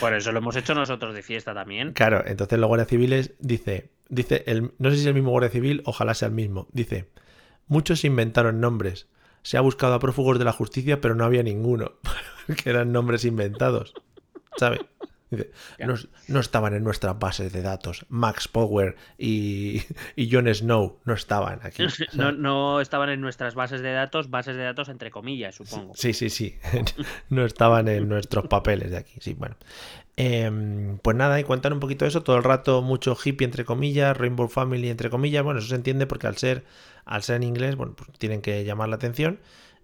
Por 0.00 0.14
eso 0.14 0.32
lo 0.32 0.38
hemos 0.38 0.56
hecho 0.56 0.74
nosotros 0.74 1.14
de 1.14 1.22
fiesta 1.22 1.54
también. 1.54 1.92
Claro, 1.92 2.22
entonces 2.26 2.58
los 2.58 2.68
guardias 2.68 2.88
civiles 2.88 3.34
dice, 3.38 3.90
dice 4.08 4.44
el, 4.46 4.72
no 4.78 4.90
sé 4.90 4.96
si 4.96 5.02
es 5.02 5.06
el 5.06 5.14
mismo 5.14 5.30
guardia 5.30 5.50
civil, 5.50 5.82
ojalá 5.84 6.14
sea 6.14 6.28
el 6.28 6.34
mismo. 6.34 6.68
Dice, 6.72 7.08
muchos 7.66 8.04
inventaron 8.04 8.60
nombres. 8.60 9.08
Se 9.42 9.56
ha 9.56 9.60
buscado 9.60 9.94
a 9.94 9.98
prófugos 9.98 10.38
de 10.38 10.44
la 10.44 10.52
justicia, 10.52 11.00
pero 11.00 11.14
no 11.14 11.24
había 11.24 11.42
ninguno, 11.42 11.92
que 12.62 12.70
eran 12.70 12.92
nombres 12.92 13.24
inventados. 13.24 13.94
¿Sabe? 14.56 14.80
No, 15.78 15.94
no 16.28 16.40
estaban 16.40 16.74
en 16.74 16.84
nuestras 16.84 17.18
bases 17.18 17.52
de 17.52 17.62
datos. 17.62 18.06
Max 18.08 18.48
Power 18.48 18.96
y, 19.18 19.82
y 20.16 20.30
Jon 20.30 20.52
Snow 20.52 20.98
no 21.04 21.14
estaban 21.14 21.60
aquí. 21.62 21.84
No, 22.12 22.80
estaban 22.80 23.10
en 23.10 23.20
nuestras 23.20 23.54
bases 23.54 23.80
de 23.82 23.92
datos, 23.92 24.30
bases 24.30 24.56
de 24.56 24.62
datos 24.62 24.88
entre 24.88 25.10
comillas, 25.10 25.54
supongo. 25.54 25.94
Sí, 25.94 26.12
sí, 26.12 26.30
sí. 26.30 26.58
No 27.30 27.44
estaban 27.44 27.88
en 27.88 28.08
nuestros 28.08 28.46
papeles 28.46 28.90
de 28.90 28.98
aquí. 28.98 29.14
Sí, 29.20 29.34
bueno. 29.34 29.56
Em, 30.16 30.98
pues 30.98 31.16
nada, 31.16 31.40
y 31.40 31.44
cuentan 31.44 31.72
un 31.72 31.80
poquito 31.80 32.04
eso. 32.04 32.22
Todo 32.22 32.36
el 32.36 32.44
rato 32.44 32.82
mucho 32.82 33.16
hippie 33.22 33.44
entre 33.44 33.64
comillas, 33.64 34.16
Rainbow 34.16 34.48
Family 34.48 34.90
entre 34.90 35.10
comillas. 35.10 35.42
Bueno, 35.42 35.60
eso 35.60 35.68
se 35.68 35.74
entiende 35.74 36.06
porque 36.06 36.26
al 36.26 36.36
ser, 36.36 36.64
al 37.04 37.22
ser 37.22 37.36
en 37.36 37.44
inglés, 37.44 37.76
bueno, 37.76 37.94
pues 37.94 38.10
tienen 38.18 38.42
que 38.42 38.64
llamar 38.64 38.88
la 38.88 38.96
atención. 38.96 39.40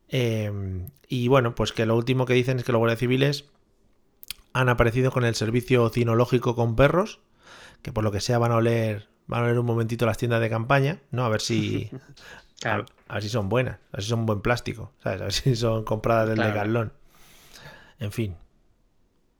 Em, 0.08 0.88
y 1.08 1.28
bueno, 1.28 1.54
pues 1.54 1.72
que 1.72 1.86
lo 1.86 1.96
último 1.96 2.26
que 2.26 2.34
dicen 2.34 2.58
es 2.58 2.64
que 2.64 2.72
los 2.72 2.78
guardias 2.78 2.98
civiles 2.98 3.46
han 4.60 4.68
aparecido 4.68 5.10
con 5.10 5.24
el 5.24 5.34
servicio 5.34 5.88
cinológico 5.90 6.54
con 6.54 6.76
perros, 6.76 7.20
que 7.82 7.92
por 7.92 8.04
lo 8.04 8.10
que 8.12 8.20
sea 8.20 8.38
van 8.38 8.52
a 8.52 8.56
oler, 8.56 9.08
van 9.26 9.42
a 9.42 9.44
oler 9.44 9.58
un 9.58 9.66
momentito 9.66 10.06
las 10.06 10.18
tiendas 10.18 10.40
de 10.40 10.50
campaña, 10.50 10.98
¿no? 11.10 11.24
A 11.24 11.28
ver 11.28 11.40
si, 11.40 11.90
Claro. 12.60 12.86
a, 13.08 13.12
a 13.12 13.14
ver 13.14 13.22
si 13.22 13.28
son 13.28 13.48
buenas, 13.48 13.76
a 13.92 13.96
ver 13.98 14.02
si 14.02 14.08
son 14.10 14.26
buen 14.26 14.40
plástico, 14.40 14.92
¿sabes? 15.02 15.20
A 15.20 15.24
ver 15.24 15.32
si 15.32 15.54
son 15.56 15.84
compradas 15.84 16.26
del 16.28 16.36
Claro. 16.36 16.50
Decathlon. 16.52 16.92
En 18.00 18.12
fin. 18.12 18.36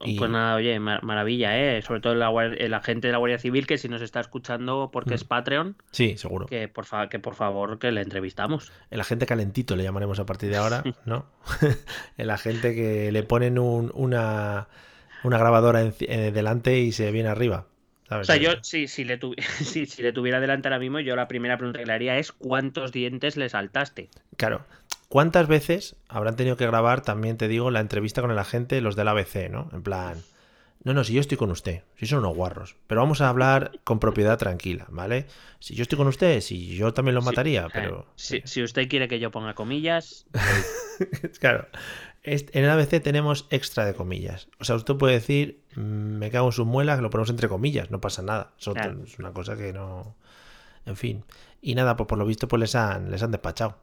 Y- 0.01 0.17
Pues 0.17 0.31
nada, 0.31 0.55
oye, 0.55 0.79
mar- 0.79 1.03
maravilla, 1.03 1.59
¿eh? 1.59 1.83
Sobre 1.83 2.01
todo 2.01 2.15
la, 2.15 2.31
guar- 2.31 2.55
el 2.57 2.73
agente 2.73 3.09
de 3.09 3.13
la 3.13 3.19
Guardia 3.19 3.41
Civil, 3.41 3.67
que 3.67 3.79
si 3.79 3.89
nos 3.89 4.01
está 4.01 4.21
escuchando 4.21 4.91
porque 4.93 5.11
Mm. 5.11 5.15
es 5.15 5.25
Patreon, 5.25 5.77
Sí, 5.91 6.17
seguro. 6.17 6.47
que 6.47 6.69
por, 6.69 6.85
fa- 6.85 7.09
que 7.09 7.19
por 7.19 7.35
favor 7.35 7.81
que 7.81 7.91
le 7.91 8.03
entrevistamos. 8.03 8.71
El 8.91 9.01
agente 9.01 9.27
calentito 9.27 9.75
le 9.75 9.83
llamaremos 9.83 10.21
a 10.21 10.27
partir 10.27 10.51
de 10.51 10.57
ahora, 10.57 10.85
¿no? 11.05 11.27
el 12.17 12.31
agente 12.31 12.77
que 12.77 13.11
le 13.11 13.23
ponen 13.25 13.59
un- 13.59 13.91
una, 13.93 14.69
una 15.25 15.39
grabadora 15.39 15.83
enci- 15.83 16.07
eh, 16.09 16.31
delante 16.33 16.79
y 16.79 16.93
se 16.93 17.11
viene 17.11 17.29
arriba. 17.29 17.67
O 18.09 18.09
¿sabes? 18.09 18.27
sea, 18.27 18.37
yo 18.37 18.53
si, 18.63 18.89
si, 18.89 19.05
le 19.05 19.19
si 19.61 20.03
le 20.03 20.13
tuviera 20.13 20.41
delante 20.41 20.69
ahora 20.69 20.79
mismo, 20.79 21.01
yo 21.01 21.15
la 21.17 21.29
primera 21.29 21.57
pregunta 21.59 21.79
que 21.81 21.87
le 21.87 21.93
haría 21.93 22.19
es 22.19 22.33
¿cuántos 22.33 22.93
dientes 22.93 23.37
le 23.37 23.49
saltaste? 23.49 24.09
Claro. 24.37 24.65
¿Cuántas 25.09 25.49
veces 25.49 25.97
habrán 26.09 26.37
tenido 26.37 26.57
que 26.57 26.67
grabar, 26.67 27.01
también 27.01 27.39
te 27.39 27.49
digo, 27.49 27.71
la 27.71 27.81
entrevista 27.81 28.21
con 28.21 28.31
el 28.31 28.39
agente, 28.39 28.81
los 28.83 28.95
del 28.95 29.09
ABC, 29.09 29.49
¿no? 29.51 29.71
En 29.73 29.83
plan, 29.83 30.19
no, 30.85 30.93
no, 30.93 31.03
si 31.03 31.15
yo 31.15 31.21
estoy 31.21 31.39
con 31.39 31.51
usted, 31.51 31.83
si 31.97 32.07
son 32.07 32.19
unos 32.21 32.37
guarros, 32.37 32.77
pero 32.87 33.01
vamos 33.01 33.21
a 33.23 33.29
hablar 33.31 33.73
con 33.85 34.01
propiedad 34.01 34.37
tranquila, 34.39 34.87
¿vale? 34.91 35.27
Si 35.61 35.75
yo 35.75 35.83
estoy 35.83 35.97
con 35.97 36.09
usted, 36.09 36.41
si 36.43 36.77
yo 36.77 36.93
también 36.93 37.15
lo 37.15 37.23
mataría, 37.23 37.67
Eh, 37.67 37.71
pero... 37.73 38.07
si, 38.17 38.43
si 38.45 38.63
usted 38.63 38.87
quiere 38.89 39.09
que 39.09 39.19
yo 39.19 39.31
ponga 39.31 39.55
comillas, 39.55 40.27
Claro. 41.41 41.67
En 42.29 42.65
el 42.65 42.71
ABC 42.71 43.01
tenemos 43.03 43.47
extra 43.51 43.85
de 43.85 43.95
comillas. 43.95 44.49
O 44.61 44.65
sea, 44.65 44.77
usted 44.77 44.95
puede 44.97 45.15
decir, 45.15 45.63
"Mm, 45.77 45.81
me 46.19 46.31
cago 46.31 46.47
en 46.47 46.53
sus 46.53 46.67
muelas, 46.67 47.01
lo 47.01 47.11
ponemos 47.11 47.31
entre 47.31 47.49
comillas, 47.49 47.91
no 47.91 48.01
pasa 48.01 48.23
nada. 48.23 48.53
Eso 48.59 48.75
Claro. 48.75 49.03
es 49.05 49.19
una 49.19 49.33
cosa 49.33 49.57
que 49.57 49.73
no. 49.73 50.17
En 50.87 50.97
fin. 50.97 51.25
Y 51.61 51.75
nada, 51.75 51.97
pues 51.97 52.07
por 52.07 52.19
lo 52.19 52.25
visto, 52.27 52.49
pues 52.49 52.61
les 52.61 52.75
han, 52.75 53.11
les 53.11 53.23
han 53.23 53.31
despachado. 53.31 53.79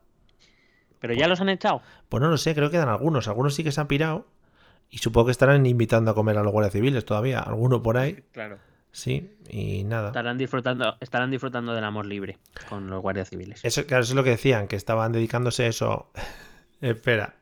pero 1.00 1.14
ya 1.14 1.28
los 1.28 1.40
han 1.40 1.50
echado. 1.50 1.82
Pues 2.10 2.22
no 2.22 2.30
lo 2.30 2.38
sé, 2.38 2.56
creo 2.56 2.70
que 2.70 2.78
quedan 2.78 2.90
algunos. 2.90 3.28
Algunos 3.28 3.54
sí 3.54 3.64
que 3.64 3.72
se 3.72 3.80
han 3.80 3.88
pirado. 3.88 4.26
Y 4.90 4.98
supongo 4.98 5.26
que 5.28 5.32
estarán 5.32 5.64
invitando 5.68 6.10
a 6.10 6.16
comer 6.16 6.36
a 6.38 6.42
los 6.44 6.52
guardias 6.52 6.74
civiles 6.74 7.06
todavía. 7.06 7.40
Alguno 7.42 7.84
por 7.84 7.98
ahí. 7.98 8.24
Claro. 8.32 8.58
Sí, 8.92 9.30
y 9.50 9.84
nada. 9.84 10.08
Estarán 10.08 10.38
disfrutando, 10.40 10.96
estarán 11.02 11.30
disfrutando 11.30 11.74
del 11.76 11.84
amor 11.84 12.06
libre 12.08 12.40
con 12.70 12.90
los 12.90 13.02
guardias 13.04 13.30
civiles. 13.30 13.64
Eso, 13.64 13.86
claro, 13.86 14.04
eso 14.04 14.14
es 14.14 14.16
lo 14.16 14.24
que 14.24 14.32
decían, 14.32 14.68
que 14.68 14.78
estaban 14.78 15.12
dedicándose 15.12 15.66
a 15.66 15.68
eso. 15.68 16.12
Espera, 16.82 17.36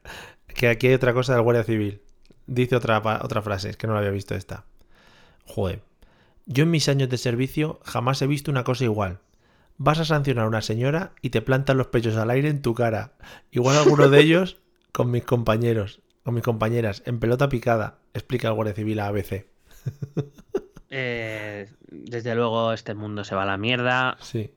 que 0.53 0.69
aquí 0.69 0.87
hay 0.87 0.93
otra 0.93 1.13
cosa 1.13 1.33
del 1.33 1.41
Guardia 1.41 1.63
Civil. 1.63 2.01
Dice 2.45 2.75
otra, 2.75 3.01
otra 3.21 3.41
frase, 3.41 3.69
es 3.69 3.77
que 3.77 3.87
no 3.87 3.93
la 3.93 3.99
había 3.99 4.11
visto 4.11 4.35
esta. 4.35 4.65
Joder. 5.45 5.81
Yo 6.45 6.63
en 6.63 6.71
mis 6.71 6.89
años 6.89 7.09
de 7.09 7.17
servicio 7.17 7.79
jamás 7.83 8.21
he 8.21 8.27
visto 8.27 8.51
una 8.51 8.63
cosa 8.63 8.83
igual. 8.83 9.19
Vas 9.77 9.99
a 9.99 10.05
sancionar 10.05 10.45
a 10.45 10.47
una 10.47 10.61
señora 10.61 11.13
y 11.21 11.29
te 11.29 11.41
plantan 11.41 11.77
los 11.77 11.87
pechos 11.87 12.15
al 12.17 12.29
aire 12.29 12.49
en 12.49 12.61
tu 12.61 12.73
cara. 12.73 13.13
Igual 13.51 13.77
alguno 13.77 14.09
de 14.09 14.19
ellos 14.21 14.57
con 14.91 15.09
mis 15.09 15.23
compañeros, 15.23 16.01
con 16.23 16.33
mis 16.35 16.43
compañeras, 16.43 17.01
en 17.05 17.19
pelota 17.19 17.49
picada, 17.49 17.99
explica 18.13 18.49
el 18.49 18.53
Guardia 18.53 18.75
Civil 18.75 18.99
a 18.99 19.07
ABC. 19.07 19.45
Eh, 20.95 21.71
desde 21.89 22.35
luego 22.35 22.71
este 22.71 22.93
mundo 22.93 23.23
se 23.23 23.33
va 23.33 23.41
a 23.41 23.47
la 23.47 23.57
mierda. 23.57 24.15
Sí. 24.21 24.51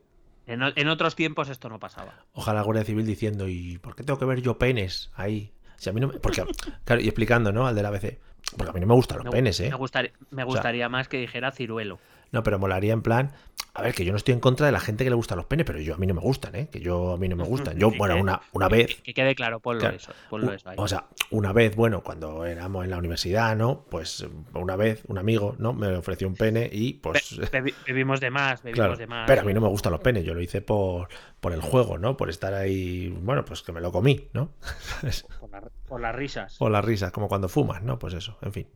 En, 0.45 0.61
en 0.61 0.87
otros 0.87 1.15
tiempos 1.15 1.49
esto 1.49 1.67
no 1.67 1.79
pasaba. 1.79 2.25
Ojalá 2.33 2.61
Guardia 2.61 2.85
Civil 2.85 3.07
diciendo, 3.07 3.47
¿y 3.47 3.79
por 3.79 3.95
qué 3.95 4.03
tengo 4.03 4.19
que 4.19 4.25
ver 4.25 4.43
yo 4.43 4.59
penes 4.59 5.09
ahí? 5.15 5.51
Si 5.77 5.89
a 5.89 5.93
mí 5.93 6.01
no 6.01 6.07
me... 6.07 6.13
Porque, 6.19 6.43
claro, 6.83 7.01
y 7.01 7.05
explicando, 7.07 7.51
¿no? 7.51 7.65
Al 7.67 7.75
del 7.75 7.85
ABC. 7.85 8.17
Porque 8.57 8.71
a 8.71 8.73
mí 8.73 8.79
no 8.79 8.87
me 8.87 8.93
gustan 8.95 9.17
los 9.17 9.25
Me, 9.25 9.31
penes, 9.31 9.59
¿eh? 9.59 9.69
me 9.69 9.75
gustar- 9.75 10.11
me 10.31 10.37
sea- 10.37 10.45
gustaría 10.45 10.89
más 10.89 11.07
que 11.07 11.17
dijera 11.17 11.51
ciruelo. 11.51 11.99
No, 12.31 12.43
pero 12.43 12.59
molaría 12.59 12.93
en 12.93 13.01
plan, 13.01 13.31
A 13.73 13.83
ver, 13.83 13.93
que 13.93 14.03
yo 14.03 14.11
no 14.11 14.17
estoy 14.17 14.33
en 14.33 14.39
contra 14.39 14.65
de 14.65 14.71
la 14.71 14.79
gente 14.79 15.03
que 15.03 15.11
le 15.11 15.15
gustan 15.15 15.37
los 15.37 15.45
penes, 15.45 15.63
pero 15.63 15.79
yo 15.79 15.93
a 15.93 15.97
mí 15.99 16.07
no 16.07 16.15
me 16.15 16.19
gustan, 16.21 16.55
¿eh? 16.55 16.67
Que 16.71 16.79
yo 16.79 17.11
a 17.13 17.17
mí 17.17 17.27
no 17.29 17.35
me 17.35 17.43
gustan. 17.43 17.77
Yo, 17.77 17.91
bueno, 17.91 18.17
una, 18.19 18.41
una 18.53 18.67
vez. 18.67 18.87
Que, 18.95 19.03
que 19.03 19.13
quede 19.13 19.35
claro, 19.35 19.59
ponlo 19.59 19.81
Claro. 19.81 19.95
eso. 19.95 20.11
Ponlo 20.31 20.47
u- 20.47 20.51
eso 20.51 20.69
ahí. 20.69 20.75
O 20.79 20.87
sea, 20.87 21.05
una 21.29 21.53
vez, 21.53 21.75
bueno, 21.75 22.01
cuando 22.01 22.43
éramos 22.47 22.85
en 22.85 22.89
la 22.89 22.97
universidad, 22.97 23.55
¿no? 23.55 23.85
Pues 23.87 24.25
una 24.55 24.75
vez 24.75 25.03
un 25.07 25.19
amigo, 25.19 25.55
¿no? 25.59 25.73
Me 25.73 25.95
ofreció 25.95 26.27
un 26.27 26.33
pene 26.33 26.67
y 26.71 26.93
pues. 26.93 27.37
Be- 27.37 27.51
bebi- 27.51 27.73
bebimos 27.85 28.19
de 28.19 28.31
más, 28.31 28.63
bebimos 28.63 28.77
Claro, 28.79 28.97
de 28.97 29.05
más. 29.07 29.27
pero 29.27 29.41
a 29.41 29.45
mí 29.45 29.53
no 29.53 29.61
me 29.61 29.67
gustan 29.67 29.91
los 29.91 30.01
penes, 30.01 30.23
yo 30.25 30.33
lo 30.33 30.41
hice 30.41 30.61
por, 30.61 31.07
por 31.39 31.53
el 31.53 31.61
juego, 31.61 31.99
¿no? 31.99 32.17
Por 32.17 32.31
estar 32.31 32.55
ahí, 32.55 33.09
bueno, 33.21 33.45
pues 33.45 33.61
que 33.61 33.71
me 33.73 33.79
lo 33.81 33.91
comí, 33.91 34.27
¿no? 34.33 34.53
Por, 35.39 35.51
la- 35.51 35.69
por 35.87 36.01
las 36.01 36.15
risas. 36.15 36.55
O 36.59 36.69
las 36.69 36.83
risas, 36.83 37.11
como 37.11 37.27
cuando 37.27 37.47
fumas, 37.47 37.83
¿no? 37.83 37.99
Pues 37.99 38.15
eso, 38.15 38.37
en 38.41 38.53
fin. 38.53 38.67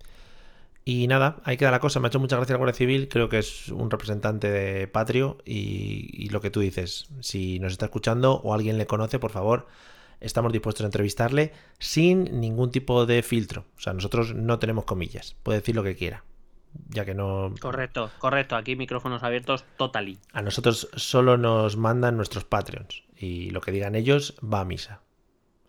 Y 0.84 1.08
nada, 1.08 1.42
ahí 1.44 1.58
queda 1.58 1.72
la 1.72 1.80
cosa. 1.80 2.00
Me 2.00 2.08
ha 2.08 2.10
hecho 2.10 2.20
mucha 2.20 2.38
gracia 2.38 2.54
la 2.54 2.58
Guardia 2.58 2.76
Civil. 2.78 3.08
Creo 3.08 3.30
que 3.30 3.40
es 3.40 3.70
un 3.70 3.92
representante 3.92 4.50
de 4.50 4.88
Patrio. 4.88 5.38
Y, 5.46 6.10
y 6.12 6.30
lo 6.30 6.42
que 6.42 6.50
tú 6.50 6.60
dices, 6.60 7.08
si 7.20 7.60
nos 7.60 7.74
está 7.74 7.86
escuchando 7.86 8.42
o 8.44 8.54
alguien 8.54 8.78
le 8.78 8.88
conoce, 8.88 9.20
por 9.20 9.32
favor, 9.32 9.68
estamos 10.22 10.54
dispuestos 10.54 10.84
a 10.84 10.88
entrevistarle 10.88 11.52
sin 11.80 12.40
ningún 12.40 12.72
tipo 12.72 13.06
de 13.06 13.22
filtro. 13.24 13.66
O 13.78 13.82
sea, 13.82 13.94
nosotros 13.94 14.34
no 14.34 14.60
tenemos 14.60 14.86
comillas. 14.86 15.36
Puede 15.44 15.60
decir 15.60 15.76
lo 15.76 15.84
que 15.84 15.96
quiera. 15.96 16.24
Ya 16.90 17.04
que 17.04 17.14
no. 17.14 17.54
Correcto, 17.60 18.10
correcto. 18.20 18.56
Aquí 18.56 18.76
micrófonos 18.76 19.24
abiertos, 19.24 19.66
totally. 19.78 20.20
A 20.32 20.42
nosotros 20.42 20.90
solo 20.96 21.38
nos 21.38 21.76
mandan 21.76 22.16
nuestros 22.16 22.46
Patreons. 22.46 23.04
Y 23.18 23.50
lo 23.50 23.62
que 23.62 23.72
digan 23.72 23.96
ellos 23.96 24.36
va 24.42 24.62
a 24.62 24.66
misa. 24.66 25.02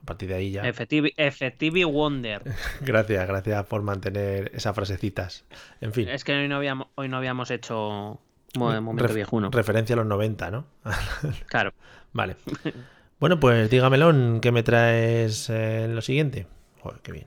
A 0.03 0.05
partir 0.07 0.29
de 0.29 0.35
ahí 0.35 0.51
ya. 0.51 0.63
Effective, 0.67 1.13
effective 1.17 1.85
Wonder. 1.85 2.43
Gracias, 2.81 3.27
gracias 3.29 3.65
por 3.67 3.83
mantener 3.83 4.51
esas 4.55 4.75
frasecitas. 4.75 5.45
En 5.81 5.93
fin. 5.93 6.09
Es 6.09 6.25
que 6.25 6.33
hoy 6.35 6.49
no 6.49 6.57
habíamos, 6.57 6.89
hoy 6.97 7.09
no 7.09 7.17
habíamos 7.19 7.51
hecho 7.53 8.21
mo- 8.57 8.81
momento 8.83 9.05
Ref- 9.09 9.15
viejuno. 9.15 9.51
Referencia 9.51 9.95
a 9.95 9.99
los 9.99 10.07
90, 10.07 10.51
¿no? 10.51 10.67
Claro. 11.47 11.73
vale. 12.13 12.37
Bueno, 13.21 13.39
pues 13.39 13.71
dígamelo, 13.71 14.13
¿qué 14.41 14.51
me 14.51 14.65
traes 14.65 15.49
eh, 15.49 15.85
en 15.85 15.95
lo 15.95 16.03
siguiente? 16.03 16.49
Joder, 16.81 16.99
qué 17.03 17.13
bien. 17.13 17.27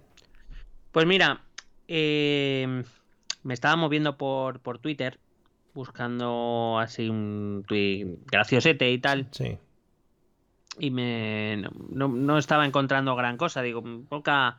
Pues 0.91 1.05
mira, 1.05 1.39
eh, 1.88 2.83
me 3.43 3.53
estaba 3.53 3.77
moviendo 3.77 4.17
por, 4.17 4.59
por 4.59 4.77
Twitter 4.79 5.19
buscando 5.73 6.79
así 6.79 7.07
un 7.07 7.63
tweet 7.65 8.07
graciosete 8.25 8.91
y 8.91 8.97
tal. 8.97 9.29
Sí. 9.31 9.57
Y 10.79 10.91
me 10.91 11.63
no, 11.89 12.07
no- 12.07 12.38
estaba 12.38 12.65
encontrando 12.65 13.15
gran 13.15 13.38
cosa. 13.38 13.61
Digo, 13.61 13.83
poca, 14.09 14.57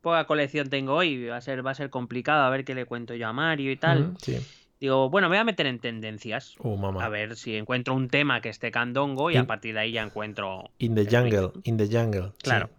poca 0.00 0.24
colección 0.26 0.68
tengo 0.70 0.94
hoy, 0.94 1.26
va 1.26 1.36
a 1.36 1.40
ser, 1.40 1.64
va 1.66 1.72
a 1.72 1.74
ser 1.74 1.90
complicado 1.90 2.42
a 2.44 2.50
ver 2.50 2.64
qué 2.64 2.74
le 2.74 2.86
cuento 2.86 3.14
yo 3.14 3.28
a 3.28 3.32
Mario 3.32 3.70
y 3.70 3.76
tal. 3.76 4.14
Sí. 4.22 4.38
Digo, 4.80 5.08
bueno, 5.10 5.28
me 5.28 5.36
voy 5.36 5.40
a 5.40 5.44
meter 5.44 5.66
en 5.66 5.78
tendencias. 5.78 6.56
Mamá. 6.64 7.04
A 7.04 7.08
ver 7.08 7.36
si 7.36 7.56
encuentro 7.56 7.94
un 7.94 8.08
tema 8.08 8.40
que 8.40 8.48
esté 8.48 8.70
candongo 8.72 9.30
y 9.30 9.34
In- 9.34 9.40
a 9.42 9.46
partir 9.46 9.74
de 9.74 9.80
ahí 9.80 9.92
ya 9.92 10.02
encuentro. 10.02 10.70
In 10.78 10.94
the 10.96 11.04
jungle, 11.06 11.52
in 11.64 11.76
the 11.76 11.86
jungle. 11.86 12.30
sí. 12.32 12.38
Claro, 12.42 12.70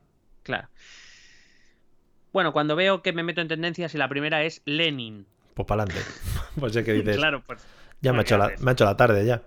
claro. 0.43 0.67
Bueno, 2.33 2.51
cuando 2.51 2.75
veo 2.75 3.01
que 3.03 3.13
me 3.13 3.23
meto 3.23 3.41
en 3.41 3.47
tendencias 3.47 3.93
y 3.93 3.97
la 3.97 4.09
primera 4.09 4.43
es 4.43 4.62
Lenin. 4.65 5.27
Pues 5.53 5.67
para 5.67 5.83
adelante. 5.83 6.03
pues 6.59 6.73
sé 6.73 6.83
que 6.83 6.93
dices, 6.93 7.17
Claro, 7.17 7.43
pues 7.45 7.65
ya 8.01 8.12
me 8.12 8.17
ha, 8.19 8.21
pues, 8.21 8.31
hecho 8.31 8.36
¿qué 8.36 8.53
la, 8.55 8.59
me 8.63 8.71
ha 8.71 8.73
hecho 8.73 8.86
la 8.86 8.97
tarde 8.97 9.25
ya. 9.25 9.43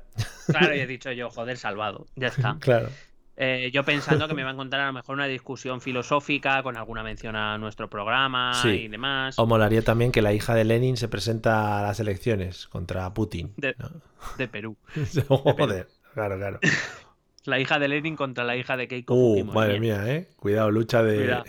claro, 0.47 0.75
y 0.75 0.79
he 0.81 0.87
dicho 0.87 1.11
yo, 1.13 1.29
joder, 1.31 1.59
salvado. 1.59 2.07
Ya 2.15 2.29
está. 2.29 2.57
Claro. 2.61 2.91
Eh, 3.39 3.71
yo 3.73 3.85
pensando 3.85 4.27
que 4.29 4.35
me 4.35 4.43
va 4.45 4.51
a 4.51 4.53
encontrar 4.55 4.83
a 4.83 4.87
lo 4.87 4.93
mejor 4.95 5.15
una 5.15 5.27
discusión 5.27 5.81
filosófica 5.81 6.63
con 6.63 6.77
alguna 6.77 7.03
mención 7.03 7.37
a 7.37 7.59
nuestro 7.59 7.91
programa 7.91 8.55
Sí. 8.55 8.69
y 8.69 8.89
demás. 8.89 9.39
O 9.39 9.47
molaría 9.47 9.83
también 9.83 10.11
que 10.13 10.23
la 10.23 10.33
hija 10.33 10.55
de 10.55 10.65
Lenin 10.65 10.97
se 10.97 11.09
presenta 11.09 11.79
a 11.79 11.83
las 11.83 12.01
elecciones 12.01 12.67
contra 12.69 13.13
Putin. 13.13 13.53
De- 13.57 13.75
¿no? 13.79 13.91
de 14.39 14.49
Perú. 14.49 14.77
Joder, 15.29 15.89
claro, 16.15 16.37
claro. 16.39 16.61
La 17.45 17.61
hija 17.61 17.79
de 17.79 17.87
Lenin 17.87 18.17
contra 18.17 18.43
la 18.43 18.57
hija 18.57 18.77
de 18.77 18.89
Keiko 18.89 19.15
Uh, 19.15 19.33
Fujimori. 19.35 19.55
madre 19.55 19.79
mía, 19.81 20.03
¿eh? 20.09 20.29
Cuidado, 20.37 20.71
lucha 20.73 21.05
de... 21.05 21.17
Cuidado. 21.17 21.45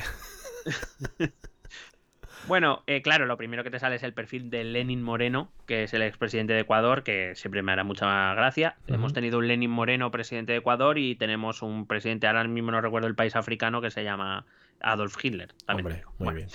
Bueno, 2.47 2.83
eh, 2.87 3.01
claro, 3.01 3.25
lo 3.25 3.35
primero 3.35 3.63
que 3.63 3.69
te 3.71 3.79
sale 3.79 3.97
es 3.97 4.03
el 4.03 4.13
perfil 4.13 4.49
de 4.49 4.63
Lenin 4.63 5.03
Moreno, 5.03 5.51
que 5.65 5.83
es 5.83 5.93
el 5.93 6.01
expresidente 6.01 6.53
de 6.53 6.61
Ecuador, 6.61 7.03
que 7.03 7.35
siempre 7.35 7.61
me 7.61 7.73
hará 7.73 7.83
mucha 7.83 8.33
gracia. 8.35 8.77
Hemos 8.87 9.11
tenido 9.11 9.39
un 9.39 9.47
Lenin 9.47 9.69
Moreno 9.69 10.11
presidente 10.11 10.53
de 10.53 10.59
Ecuador 10.59 10.97
y 10.97 11.15
tenemos 11.15 11.61
un 11.61 11.87
presidente, 11.87 12.25
ahora 12.25 12.45
mismo 12.45 12.71
no 12.71 12.79
recuerdo 12.79 13.07
el 13.07 13.15
país 13.15 13.35
africano, 13.35 13.81
que 13.81 13.91
se 13.91 14.03
llama 14.05 14.45
Adolf 14.79 15.17
Hitler. 15.23 15.53
también 15.65 15.87
Hombre, 15.87 16.03
muy 16.19 16.25
Bueno, 16.25 16.37
bien. 16.37 16.49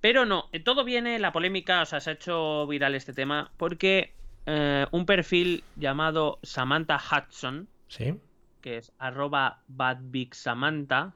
Pero 0.00 0.24
no, 0.24 0.48
eh, 0.52 0.60
todo 0.60 0.84
viene, 0.84 1.18
la 1.18 1.32
polémica, 1.32 1.82
o 1.82 1.86
sea, 1.86 2.00
se 2.00 2.10
ha 2.10 2.12
hecho 2.14 2.66
viral 2.66 2.94
este 2.94 3.12
tema, 3.12 3.50
porque 3.58 4.14
eh, 4.46 4.86
un 4.90 5.04
perfil 5.04 5.64
llamado 5.76 6.38
Samantha 6.42 6.98
Hudson, 6.98 7.68
¿Sí? 7.88 8.14
que 8.62 8.78
es 8.78 8.92
arroba 8.98 9.60
badbigsamantha, 9.66 11.12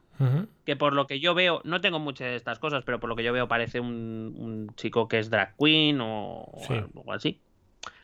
Que 0.65 0.77
por 0.77 0.93
lo 0.95 1.07
que 1.07 1.21
yo 1.21 1.35
veo, 1.35 1.61
no 1.65 1.81
tengo 1.81 1.99
muchas 1.99 2.29
de 2.29 2.37
estas 2.37 2.59
cosas, 2.59 2.85
pero 2.85 3.01
por 3.01 3.09
lo 3.11 3.17
que 3.17 3.25
yo 3.25 3.33
veo 3.33 3.49
parece 3.49 3.81
un, 3.81 4.35
un 4.37 4.75
chico 4.77 5.09
que 5.09 5.19
es 5.19 5.31
drag 5.31 5.55
queen 5.57 5.99
o 6.01 6.47
Sí. 6.67 6.75
algo 6.75 7.13
así, 7.13 7.41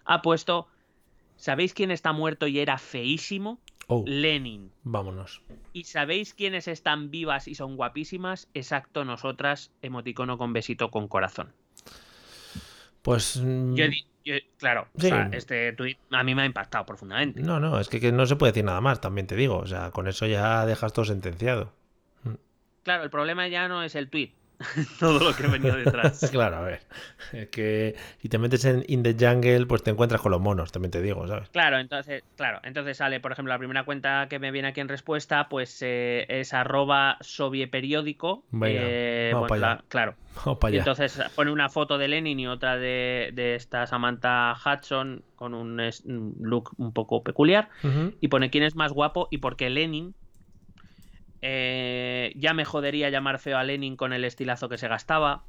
ha 0.05 0.23
puesto, 0.23 0.67
¿sabéis 1.37 1.75
quién 1.75 1.91
está 1.91 2.13
muerto 2.13 2.47
y 2.47 2.59
era 2.59 2.79
feísimo? 2.79 3.61
Oh, 3.91 4.05
Lenin. 4.07 4.71
vámonos. 4.83 5.41
¿Y 5.73 5.85
sabéis 5.85 6.35
quiénes 6.35 6.69
están 6.69 7.11
vivas 7.11 7.49
y 7.49 7.55
son 7.55 7.77
guapísimas? 7.77 8.49
Exacto, 8.53 9.05
nosotras, 9.05 9.71
emoticono 9.81 10.37
con 10.37 10.53
besito 10.53 10.91
con 10.91 11.09
corazón. 11.09 11.53
Pues... 13.03 13.37
mm, 13.43 13.75
Yo 13.75 13.85
yo- 14.25 14.35
claro, 14.59 14.89
o 14.95 15.01
Sí. 15.01 15.09
sea, 15.09 15.31
este 15.33 15.73
tweet 15.73 15.97
a 16.11 16.23
mí 16.23 16.35
me 16.35 16.43
ha 16.43 16.47
impactado 16.47 16.85
profundamente. 16.85 17.41
No, 17.41 17.61
no, 17.61 17.81
es 17.81 17.89
que, 17.89 17.99
que 17.99 18.13
no 18.13 18.27
se 18.27 18.37
puede 18.37 18.53
decir 18.53 18.65
nada 18.65 18.83
más, 18.83 19.01
también 19.01 19.27
te 19.27 19.37
digo. 19.37 19.57
O 19.57 19.67
sea, 19.67 19.91
con 19.91 20.07
eso 20.07 20.27
ya 20.27 20.67
dejas 20.67 20.93
todo 20.93 21.07
sentenciado. 21.07 21.73
Claro, 22.89 23.05
el 23.05 23.11
problema 23.11 23.47
ya 23.49 23.69
no 23.69 23.83
es 23.83 23.95
el 23.95 24.09
tweet, 24.09 24.31
todo 24.99 25.19
lo 25.19 25.37
que 25.37 25.47
venido 25.47 25.77
detrás. 25.77 26.27
claro, 26.33 26.57
a 26.57 26.61
ver. 26.63 26.81
Es 27.35 27.49
que 27.49 27.95
si 28.23 28.31
te 28.31 28.39
metes 28.39 28.65
en 28.65 28.83
In 28.89 29.03
the 29.03 29.15
Jungle, 29.15 29.67
pues 29.67 29.83
te 29.83 29.91
encuentras 29.91 30.23
con 30.23 30.33
los 30.33 30.41
monos, 30.41 30.73
también 30.73 30.91
te 30.91 31.03
digo, 31.03 31.29
¿sabes? 31.29 31.51
Claro, 31.51 31.79
entonces, 31.79 32.25
claro, 32.35 32.61
entonces 32.65 32.97
sale, 32.97 33.21
por 33.21 33.33
ejemplo, 33.33 33.53
la 33.53 33.59
primera 33.59 33.85
cuenta 33.85 34.27
que 34.31 34.39
me 34.39 34.51
viene 34.53 34.69
aquí 34.69 34.81
en 34.81 34.89
respuesta, 34.89 35.51
pues 35.51 35.83
eh, 35.83 36.25
es 36.31 36.55
arroba 36.55 37.19
sobieperiódico. 37.21 38.43
Venga, 38.53 38.81
eh, 38.83 39.31
vamos 39.35 39.49
bueno, 39.49 39.61
para 39.61 39.61
la- 39.61 39.79
allá. 39.81 39.85
claro. 39.89 40.15
Vamos 40.47 40.59
para 40.59 40.71
Y 40.71 40.75
allá. 40.77 40.81
entonces 40.83 41.21
pone 41.35 41.51
una 41.51 41.69
foto 41.69 41.99
de 41.99 42.09
Lenin 42.09 42.41
y 42.41 42.47
otra 42.47 42.79
de, 42.79 43.33
de 43.35 43.55
esta 43.55 43.87
Samantha 43.87 44.55
Hudson 44.65 45.23
con 45.37 45.53
un 45.53 45.77
look 46.41 46.71
un 46.79 46.93
poco 46.95 47.23
peculiar. 47.23 47.69
Y 48.21 48.29
pone 48.29 48.49
quién 48.49 48.65
es 48.65 48.75
más 48.77 48.93
guapo 48.95 49.29
y 49.31 49.39
porque 49.39 49.69
Lenin. 49.69 50.15
Eh, 51.43 52.33
ya 52.37 52.55
me 52.55 52.65
jodería 52.65 53.11
llamar 53.11 53.39
feo 53.39 53.59
a 53.59 53.65
Lenin 53.65 53.97
con 53.97 54.13
el 54.13 54.25
estilazo 54.25 54.69
que 54.69 54.79
se 54.79 54.89
gastaba. 54.89 55.45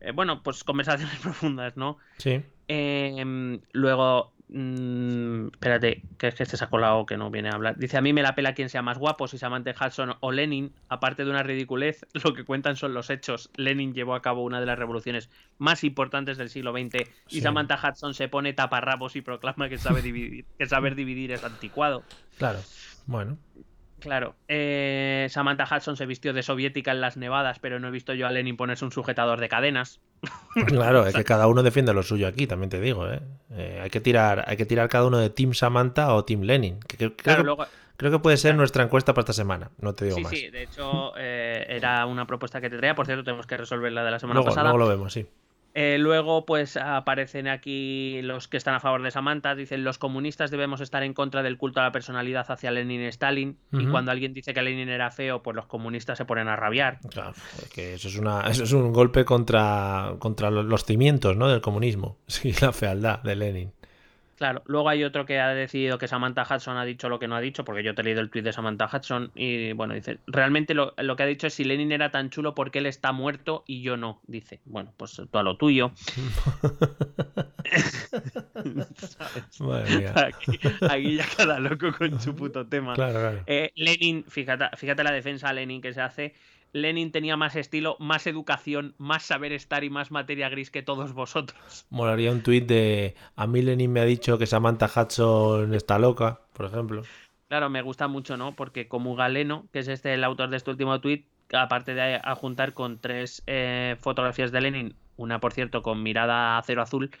Eh, 0.00 0.12
bueno, 0.12 0.42
pues 0.42 0.64
conversaciones 0.64 1.18
profundas, 1.22 1.76
¿no? 1.76 1.98
Sí. 2.18 2.42
Em, 2.68 3.60
luego, 3.72 4.32
mm, 4.48 5.48
espérate, 5.48 6.02
que 6.18 6.28
es 6.28 6.34
que 6.34 6.42
este 6.44 6.56
se 6.56 6.64
ha 6.64 6.70
colado 6.70 7.04
que 7.06 7.16
no 7.16 7.30
viene 7.30 7.48
a 7.48 7.52
hablar. 7.54 7.76
Dice: 7.76 7.96
A 7.96 8.00
mí 8.00 8.12
me 8.12 8.22
la 8.22 8.34
pela 8.34 8.54
quien 8.54 8.68
sea 8.68 8.82
más 8.82 8.98
guapo, 8.98 9.26
si 9.28 9.38
Samantha 9.38 9.74
Hudson 9.78 10.14
o 10.20 10.32
Lenin. 10.32 10.72
Aparte 10.88 11.24
de 11.24 11.30
una 11.30 11.42
ridiculez, 11.42 12.06
lo 12.24 12.34
que 12.34 12.44
cuentan 12.44 12.76
son 12.76 12.94
los 12.94 13.10
hechos. 13.10 13.50
Lenin 13.56 13.94
llevó 13.94 14.14
a 14.14 14.22
cabo 14.22 14.44
una 14.44 14.60
de 14.60 14.66
las 14.66 14.78
revoluciones 14.78 15.30
más 15.58 15.84
importantes 15.84 16.36
del 16.36 16.50
siglo 16.50 16.72
XX 16.72 17.08
y. 17.28 17.40
Samantha 17.40 17.78
Hudson 17.82 18.14
se 18.14 18.28
pone 18.28 18.52
taparrabos 18.52 19.16
y 19.16 19.22
proclama 19.22 19.68
que, 19.68 19.78
sabe 19.78 20.02
dividir, 20.02 20.44
que 20.58 20.66
saber 20.66 20.94
dividir 20.94 21.32
es 21.32 21.44
anticuado. 21.44 22.04
Claro. 22.38 22.60
Bueno. 23.06 23.38
Claro, 24.04 24.34
eh, 24.48 25.26
Samantha 25.30 25.64
Hudson 25.64 25.96
se 25.96 26.04
vistió 26.04 26.34
de 26.34 26.42
soviética 26.42 26.92
en 26.92 27.00
las 27.00 27.16
nevadas, 27.16 27.58
pero 27.58 27.80
no 27.80 27.88
he 27.88 27.90
visto 27.90 28.12
yo 28.12 28.26
a 28.26 28.30
Lenin 28.30 28.54
ponerse 28.58 28.84
un 28.84 28.92
sujetador 28.92 29.40
de 29.40 29.48
cadenas. 29.48 30.00
Claro, 30.66 31.06
es 31.06 31.14
que 31.14 31.24
cada 31.24 31.46
uno 31.48 31.62
defiende 31.62 31.92
lo 31.94 32.02
suyo 32.02 32.28
aquí, 32.28 32.46
también 32.46 32.68
te 32.70 32.80
digo, 32.80 33.10
¿eh? 33.10 33.20
Eh, 33.52 33.80
hay, 33.82 33.90
que 33.90 34.00
tirar, 34.00 34.44
hay 34.46 34.56
que 34.58 34.66
tirar 34.66 34.88
cada 34.90 35.06
uno 35.06 35.18
de 35.18 35.30
Team 35.30 35.54
Samantha 35.54 36.14
o 36.14 36.24
Team 36.24 36.42
Lenin. 36.42 36.78
que- 36.80 37.12
Claro, 37.16 37.42
luego, 37.44 37.66
creo 37.96 38.10
que 38.12 38.18
puede 38.18 38.36
ser 38.36 38.54
nuestra 38.54 38.84
encuesta 38.84 39.14
para 39.14 39.22
esta 39.22 39.32
semana, 39.32 39.70
no 39.80 39.94
te 39.94 40.04
digo 40.04 40.16
Sí, 40.18 40.22
más. 40.22 40.30
sí, 40.30 40.50
de 40.50 40.62
hecho 40.64 41.12
eh, 41.16 41.64
era 41.68 42.04
una 42.06 42.26
propuesta 42.26 42.60
que 42.60 42.68
te 42.70 42.76
traía, 42.76 42.94
por 42.94 43.06
cierto 43.06 43.24
tenemos 43.24 43.46
que 43.46 43.56
resolver 43.56 43.90
la 43.90 44.04
de 44.04 44.10
la 44.10 44.18
semana 44.18 44.34
luego, 44.38 44.50
pasada. 44.50 44.64
luego 44.70 44.78
lo 44.78 44.88
vemos, 44.88 45.12
sí. 45.12 45.26
Eh, 45.76 45.96
luego 45.98 46.46
pues 46.46 46.76
aparecen 46.76 47.48
aquí 47.48 48.20
los 48.22 48.46
que 48.46 48.56
están 48.56 48.74
a 48.74 48.80
favor 48.80 49.02
de 49.02 49.10
Samantha, 49.10 49.56
dicen 49.56 49.82
los 49.82 49.98
comunistas 49.98 50.52
debemos 50.52 50.80
estar 50.80 51.02
en 51.02 51.14
contra 51.14 51.42
del 51.42 51.58
culto 51.58 51.80
a 51.80 51.82
la 51.82 51.90
personalidad 51.90 52.48
hacia 52.48 52.70
Lenin 52.70 53.02
y 53.02 53.06
Stalin 53.06 53.58
y 53.72 53.86
cuando 53.86 54.12
alguien 54.12 54.32
dice 54.32 54.54
que 54.54 54.62
Lenin 54.62 54.88
era 54.88 55.10
feo 55.10 55.42
pues 55.42 55.56
los 55.56 55.66
comunistas 55.66 56.16
se 56.16 56.24
ponen 56.26 56.46
a 56.46 56.54
rabiar. 56.54 57.00
Claro, 57.10 57.32
es 57.60 57.68
que 57.70 57.94
eso 57.94 58.06
es, 58.06 58.16
una, 58.16 58.42
eso 58.48 58.62
es 58.62 58.72
un 58.72 58.92
golpe 58.92 59.24
contra, 59.24 60.14
contra 60.20 60.48
lo- 60.50 60.62
los 60.62 60.84
cimientos 60.84 61.36
¿no? 61.36 61.48
del 61.48 61.60
comunismo. 61.60 62.18
Sí, 62.28 62.54
la 62.60 62.72
fealdad 62.72 63.20
de 63.24 63.34
Lenin. 63.34 63.72
Claro, 64.44 64.62
luego 64.66 64.90
hay 64.90 65.02
otro 65.04 65.24
que 65.24 65.40
ha 65.40 65.54
decidido 65.54 65.96
que 65.96 66.06
Samantha 66.06 66.42
Hudson 66.42 66.76
ha 66.76 66.84
dicho 66.84 67.08
lo 67.08 67.18
que 67.18 67.26
no 67.26 67.34
ha 67.34 67.40
dicho, 67.40 67.64
porque 67.64 67.82
yo 67.82 67.94
te 67.94 68.02
he 68.02 68.04
leído 68.04 68.20
el 68.20 68.28
tweet 68.28 68.42
de 68.42 68.52
Samantha 68.52 68.90
Hudson 68.92 69.30
y 69.34 69.72
bueno, 69.72 69.94
dice, 69.94 70.18
realmente 70.26 70.74
lo, 70.74 70.92
lo 70.98 71.16
que 71.16 71.22
ha 71.22 71.26
dicho 71.26 71.46
es 71.46 71.54
si 71.54 71.64
Lenin 71.64 71.92
era 71.92 72.10
tan 72.10 72.28
chulo 72.28 72.54
porque 72.54 72.80
él 72.80 72.84
está 72.84 73.12
muerto 73.12 73.64
y 73.66 73.80
yo 73.80 73.96
no, 73.96 74.20
dice. 74.26 74.60
Bueno, 74.66 74.92
pues 74.98 75.18
tú 75.30 75.38
a 75.38 75.42
lo 75.42 75.56
tuyo. 75.56 75.92
Madre 79.60 79.96
mía. 79.96 80.12
Aquí, 80.14 80.60
aquí 80.90 81.16
ya 81.16 81.24
cada 81.38 81.58
loco 81.58 81.90
con 81.96 82.20
su 82.20 82.36
puto 82.36 82.66
tema. 82.66 82.92
Claro, 82.96 83.20
claro. 83.20 83.42
Eh, 83.46 83.72
Lenin, 83.76 84.26
fíjate, 84.28 84.76
fíjate 84.76 85.04
la 85.04 85.12
defensa 85.12 85.48
a 85.48 85.54
Lenin 85.54 85.80
que 85.80 85.94
se 85.94 86.02
hace. 86.02 86.34
Lenin 86.74 87.12
tenía 87.12 87.36
más 87.36 87.54
estilo, 87.54 87.96
más 88.00 88.26
educación, 88.26 88.96
más 88.98 89.22
saber 89.22 89.52
estar 89.52 89.84
y 89.84 89.90
más 89.90 90.10
materia 90.10 90.48
gris 90.48 90.72
que 90.72 90.82
todos 90.82 91.12
vosotros. 91.12 91.86
Molaría 91.88 92.32
un 92.32 92.42
tuit 92.42 92.66
de 92.66 93.14
a 93.36 93.46
mí 93.46 93.62
Lenin 93.62 93.92
me 93.92 94.00
ha 94.00 94.04
dicho 94.04 94.38
que 94.38 94.46
Samantha 94.46 94.86
Hudson 94.86 95.72
está 95.72 96.00
loca, 96.00 96.40
por 96.52 96.66
ejemplo. 96.66 97.02
Claro, 97.46 97.70
me 97.70 97.80
gusta 97.80 98.08
mucho, 98.08 98.36
¿no? 98.36 98.56
Porque 98.56 98.88
como 98.88 99.14
Galeno, 99.14 99.68
que 99.72 99.78
es 99.78 99.88
este 99.88 100.14
el 100.14 100.24
autor 100.24 100.50
de 100.50 100.56
este 100.56 100.72
último 100.72 101.00
tuit, 101.00 101.28
aparte 101.52 101.94
de 101.94 102.16
adjuntar 102.16 102.74
con 102.74 102.98
tres 102.98 103.44
eh, 103.46 103.96
fotografías 104.00 104.50
de 104.50 104.60
Lenin, 104.60 104.96
una 105.16 105.38
por 105.38 105.52
cierto 105.52 105.80
con 105.82 106.02
mirada 106.02 106.58
a 106.58 106.62
cero 106.64 106.82
azul, 106.82 107.12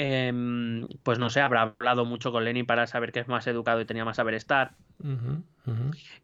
em, 0.00 0.86
pues 1.02 1.18
no 1.18 1.28
sé, 1.28 1.40
habrá 1.40 1.62
hablado 1.62 2.04
mucho 2.04 2.30
con 2.30 2.44
Lenin 2.44 2.66
para 2.66 2.86
saber 2.86 3.10
que 3.10 3.18
es 3.18 3.26
más 3.26 3.46
educado 3.48 3.80
y 3.80 3.84
tenía 3.84 4.04
más 4.04 4.16
saber 4.16 4.34
estar. 4.34 4.72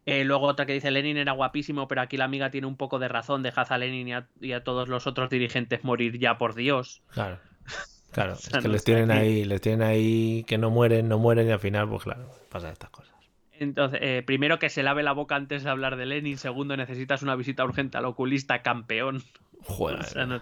Eh, 0.05 0.23
luego 0.23 0.47
otra 0.47 0.65
que 0.65 0.73
dice 0.73 0.91
Lenin 0.91 1.17
era 1.17 1.33
guapísimo, 1.33 1.87
pero 1.87 2.01
aquí 2.01 2.15
la 2.17 2.25
amiga 2.25 2.49
tiene 2.51 2.67
un 2.67 2.77
poco 2.77 2.99
de 2.99 3.07
razón, 3.09 3.43
dejad 3.43 3.67
a 3.71 3.77
Lenin 3.77 4.07
y 4.07 4.13
a, 4.13 4.27
y 4.39 4.53
a 4.53 4.63
todos 4.63 4.87
los 4.87 5.07
otros 5.07 5.29
dirigentes 5.29 5.83
morir 5.83 6.17
ya 6.17 6.37
por 6.37 6.55
Dios. 6.55 7.01
Claro. 7.11 7.39
Claro, 8.11 8.33
O 8.35 8.35
sea, 8.37 8.57
es 8.59 8.61
que 8.63 8.67
no 8.69 8.73
les 8.73 8.83
tienen 8.85 9.11
aquí- 9.11 9.19
ahí, 9.19 9.43
les 9.45 9.59
tienen 9.61 9.81
ahí 9.85 10.45
que 10.47 10.57
no 10.57 10.69
mueren, 10.69 11.09
no 11.09 11.19
mueren 11.19 11.47
y 11.47 11.51
al 11.51 11.59
final, 11.59 11.89
pues 11.89 12.03
claro, 12.03 12.29
pasan 12.49 12.71
estas 12.71 12.89
cosas. 12.91 13.13
Entonces, 13.57 13.99
eh, 14.01 14.23
primero 14.25 14.57
que 14.57 14.69
se 14.69 14.83
lave 14.83 15.03
la 15.03 15.11
boca 15.13 15.35
antes 15.35 15.63
de 15.63 15.69
hablar 15.69 15.95
de 15.97 16.05
Lenin, 16.05 16.37
segundo 16.37 16.75
necesitas 16.77 17.21
una 17.23 17.35
visita 17.35 17.63
urgente 17.65 17.97
al 17.97 18.05
oculista 18.05 18.61
campeón. 18.61 19.21
Joder, 19.63 19.99
O 19.99 20.03
sea, 20.03 20.25
no- 20.25 20.41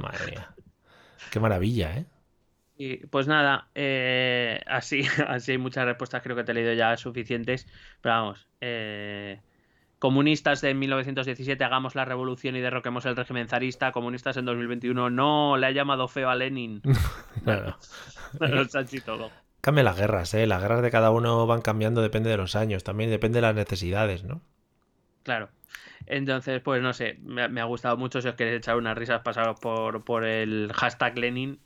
madre 0.00 0.26
mía. 0.30 0.50
Qué 1.30 1.40
maravilla, 1.40 1.96
¿eh? 1.98 2.06
Y, 2.76 3.06
pues 3.06 3.26
nada, 3.28 3.68
eh, 3.74 4.60
así, 4.66 5.02
así 5.28 5.52
hay 5.52 5.58
muchas 5.58 5.84
respuestas, 5.84 6.22
creo 6.22 6.36
que 6.36 6.44
te 6.44 6.52
he 6.52 6.54
leído 6.54 6.72
ya 6.72 6.96
suficientes, 6.96 7.66
pero 8.00 8.14
vamos, 8.14 8.48
eh, 8.60 9.40
comunistas 9.98 10.60
de 10.62 10.74
1917, 10.74 11.62
hagamos 11.64 11.94
la 11.94 12.04
revolución 12.04 12.56
y 12.56 12.60
derroquemos 12.60 13.06
el 13.06 13.14
régimen 13.16 13.48
zarista, 13.48 13.92
comunistas 13.92 14.36
en 14.36 14.46
2021, 14.46 15.10
no, 15.10 15.56
le 15.56 15.66
ha 15.66 15.70
llamado 15.70 16.08
feo 16.08 16.28
a 16.30 16.34
Lenin, 16.34 16.82
Claro. 17.44 17.76
Todo. 19.04 19.30
Cambian 19.60 19.84
las 19.84 19.96
guerras, 19.96 20.34
¿eh? 20.34 20.46
Las 20.46 20.60
guerras 20.60 20.82
de 20.82 20.90
cada 20.90 21.10
uno 21.10 21.46
van 21.46 21.60
cambiando, 21.62 22.02
depende 22.02 22.30
de 22.30 22.36
los 22.36 22.56
años, 22.56 22.82
también 22.82 23.10
depende 23.10 23.36
de 23.36 23.42
las 23.42 23.54
necesidades, 23.54 24.24
¿no? 24.24 24.40
Claro. 25.22 25.50
Entonces, 26.06 26.60
pues 26.62 26.82
no 26.82 26.92
sé, 26.92 27.18
me, 27.22 27.42
ha- 27.42 27.48
me 27.48 27.60
ha 27.60 27.64
gustado 27.64 27.96
mucho 27.96 28.20
si 28.20 28.28
os 28.28 28.34
queréis 28.34 28.58
echar 28.58 28.76
unas 28.76 28.98
risas 28.98 29.22
pasaros 29.22 29.60
por, 29.60 30.04
por 30.04 30.24
el 30.24 30.72
hashtag 30.74 31.16
Lenin, 31.16 31.60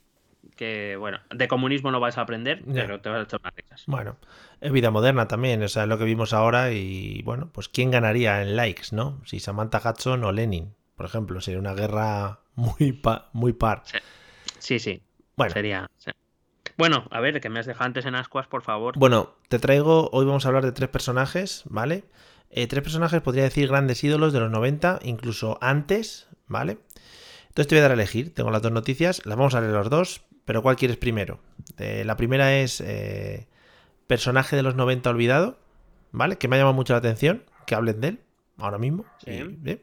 que 0.55 0.95
bueno, 0.97 1.19
de 1.33 1.47
comunismo 1.47 1.91
no 1.91 1.99
vais 1.99 2.17
a 2.17 2.21
aprender, 2.21 2.63
pero 2.73 3.01
te 3.01 3.09
vas 3.09 3.19
a 3.19 3.23
echar 3.23 3.39
unas 3.41 3.55
risas. 3.55 3.83
Bueno, 3.87 4.17
es 4.61 4.71
vida 4.71 4.91
moderna 4.91 5.27
también, 5.27 5.61
o 5.63 5.67
sea, 5.67 5.83
es 5.83 5.89
lo 5.89 5.97
que 5.97 6.03
vimos 6.05 6.33
ahora 6.33 6.71
y 6.71 7.21
bueno, 7.23 7.49
pues 7.53 7.69
¿quién 7.69 7.91
ganaría 7.91 8.41
en 8.41 8.55
likes, 8.55 8.87
no? 8.91 9.21
Si 9.25 9.39
Samantha 9.39 9.81
Hudson 9.83 10.23
o 10.23 10.31
Lenin, 10.31 10.73
por 10.95 11.05
ejemplo, 11.05 11.41
sería 11.41 11.59
una 11.59 11.73
guerra 11.73 12.39
muy, 12.55 12.91
pa- 12.93 13.29
muy 13.33 13.53
par. 13.53 13.83
Sí, 14.59 14.79
sí, 14.79 15.01
Bueno, 15.35 15.53
sería... 15.53 15.89
sí. 15.97 16.11
Bueno, 16.77 17.07
a 17.11 17.19
ver, 17.21 17.41
que 17.41 17.49
me 17.49 17.59
has 17.59 17.65
dejado 17.65 17.85
antes 17.85 18.05
en 18.05 18.13
ascuas, 18.15 18.47
por 18.47 18.61
favor. 18.61 18.93
Bueno, 18.97 19.33
te 19.49 19.57
traigo, 19.57 20.09
hoy 20.11 20.25
vamos 20.25 20.45
a 20.45 20.49
hablar 20.49 20.63
de 20.65 20.71
tres 20.71 20.89
personajes, 20.89 21.63
¿vale? 21.65 22.03
Eh, 22.51 22.67
tres 22.67 22.83
personajes, 22.83 23.21
podría 23.21 23.43
decir, 23.43 23.67
grandes 23.67 24.03
ídolos 24.03 24.31
de 24.33 24.39
los 24.41 24.51
90, 24.51 24.99
incluso 25.03 25.57
antes, 25.61 26.27
¿vale? 26.47 26.77
Entonces 27.47 27.67
te 27.67 27.75
voy 27.75 27.79
a 27.79 27.81
dar 27.83 27.91
a 27.91 27.93
elegir, 27.95 28.33
tengo 28.33 28.51
las 28.51 28.61
dos 28.61 28.71
noticias, 28.71 29.25
las 29.25 29.37
vamos 29.37 29.55
a 29.55 29.61
leer 29.61 29.73
los 29.73 29.89
dos, 29.89 30.21
pero 30.47 30.61
¿cuál 30.61 30.77
quieres 30.77 30.95
primero? 30.95 31.41
Eh, 31.77 32.03
la 32.05 32.15
primera 32.15 32.55
es 32.55 32.79
eh, 32.79 33.47
personaje 34.07 34.55
de 34.55 34.63
los 34.63 34.75
90 34.75 35.09
olvidado, 35.09 35.59
¿vale? 36.13 36.37
Que 36.37 36.47
me 36.47 36.55
ha 36.55 36.59
llamado 36.59 36.73
mucho 36.73 36.93
la 36.93 36.99
atención, 36.99 37.43
que 37.65 37.75
hablen 37.75 37.99
de 37.99 38.07
él, 38.07 38.19
ahora 38.57 38.77
mismo. 38.77 39.03
Sí. 39.25 39.31
Y. 39.31 39.81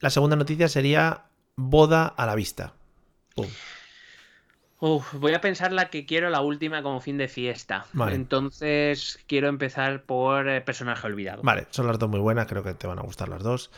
La 0.00 0.10
segunda 0.10 0.36
noticia 0.36 0.68
sería 0.68 1.24
boda 1.56 2.08
a 2.08 2.26
la 2.26 2.34
vista. 2.34 2.74
Pum. 3.34 3.46
Uf, 4.80 5.14
voy 5.14 5.32
a 5.32 5.40
pensar 5.40 5.72
la 5.72 5.88
que 5.88 6.04
quiero, 6.04 6.28
la 6.28 6.42
última 6.42 6.82
como 6.82 7.00
fin 7.00 7.16
de 7.16 7.28
fiesta. 7.28 7.86
Vale. 7.94 8.16
Entonces, 8.16 9.18
quiero 9.26 9.48
empezar 9.48 10.02
por 10.02 10.46
eh, 10.46 10.60
personaje 10.60 11.06
olvidado. 11.06 11.40
Vale, 11.42 11.68
son 11.70 11.86
las 11.86 11.98
dos 11.98 12.10
muy 12.10 12.20
buenas, 12.20 12.46
creo 12.46 12.62
que 12.62 12.74
te 12.74 12.86
van 12.86 12.98
a 12.98 13.02
gustar 13.02 13.30
las 13.30 13.42
dos. 13.42 13.70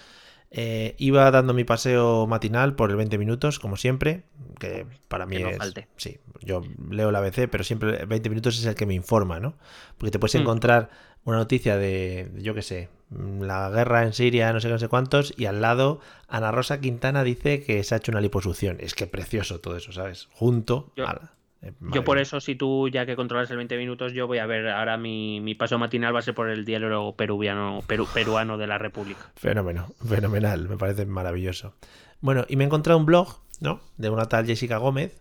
Eh, 0.51 0.95
iba 0.99 1.31
dando 1.31 1.53
mi 1.53 1.65
paseo 1.65 2.27
matinal 2.27 2.75
por 2.75 2.91
el 2.91 2.97
20 2.97 3.19
minutos, 3.19 3.59
como 3.59 3.77
siempre, 3.77 4.23
que 4.59 4.87
para 5.09 5.27
mí 5.27 5.37
Que 5.37 5.43
no 5.43 5.49
es... 5.51 5.59
falte. 5.59 5.89
Sí, 5.97 6.19
yo 6.41 6.63
leo 6.91 7.11
la 7.11 7.19
ABC, 7.19 7.49
pero 7.51 7.65
siempre 7.65 8.05
20 8.07 8.31
minutos 8.31 8.59
es 8.59 8.65
el 8.65 8.75
que 8.75 8.87
me 8.87 8.95
informa, 8.95 9.41
¿no? 9.41 9.55
Porque 9.99 10.11
te 10.11 10.19
puedes 10.19 10.35
Hmm. 10.35 10.41
encontrar 10.43 10.91
una 11.25 11.37
noticia 11.37 11.77
de, 11.77 12.31
yo 12.39 12.55
qué 12.55 12.63
sé, 12.63 12.89
la 13.11 13.69
guerra 13.71 14.05
en 14.05 14.15
Siria, 14.15 14.53
no 14.55 14.61
sé 14.61 14.69
qué, 14.69 14.73
no 14.73 14.79
sé 14.79 14.89
cuántos, 14.89 15.35
y 15.37 15.45
al 15.47 15.61
lado 15.61 16.01
Ana 16.29 16.51
Rosa 16.51 16.81
Quintana 16.81 17.25
dice 17.25 17.63
que 17.63 17.83
se 17.85 17.95
ha 17.95 17.99
hecho 17.99 18.13
una 18.13 18.21
liposucción. 18.23 18.79
Es 18.81 18.95
que 18.95 19.07
precioso 19.07 19.61
todo 19.61 19.77
eso, 19.77 19.93
¿sabes? 19.93 20.29
Junto 20.33 20.93
Yo- 20.97 21.07
a 21.07 21.13
la... 21.15 21.33
eh, 21.63 21.73
Yo 21.93 22.05
por 22.05 22.19
eso, 22.19 22.41
si 22.41 22.55
tú 22.55 22.89
ya 22.89 23.05
que 23.07 23.17
controlas 23.17 23.51
el 23.51 23.57
20 23.57 23.77
minutos, 23.79 24.13
yo 24.13 24.27
voy 24.27 24.39
a 24.39 24.47
ver 24.47 24.69
ahora 24.69 24.97
mi, 24.97 25.41
mi 25.41 25.55
paso 25.55 25.79
matinal 25.79 26.15
va 26.15 26.21
a 26.21 26.23
ser 26.23 26.35
por 26.35 26.49
el 26.51 26.65
diario 26.65 27.13
peruviano, 27.17 27.83
peru- 27.89 28.07
peruano 28.13 28.59
de 28.59 28.67
la 28.67 28.79
República. 28.79 29.31
Fenómeno, 29.37 29.89
fenomenal, 30.07 30.69
me 30.69 30.77
parece 30.77 31.07
maravilloso. 31.07 31.75
Bueno, 32.21 32.45
y 32.49 32.57
me 32.57 32.65
he 32.65 32.67
encontrado 32.67 32.99
un 32.99 33.07
blog, 33.07 33.39
¿no? 33.61 33.81
De 33.97 34.11
una 34.11 34.27
tal 34.27 34.47
Jessica 34.47 34.77
Gómez, 34.79 35.21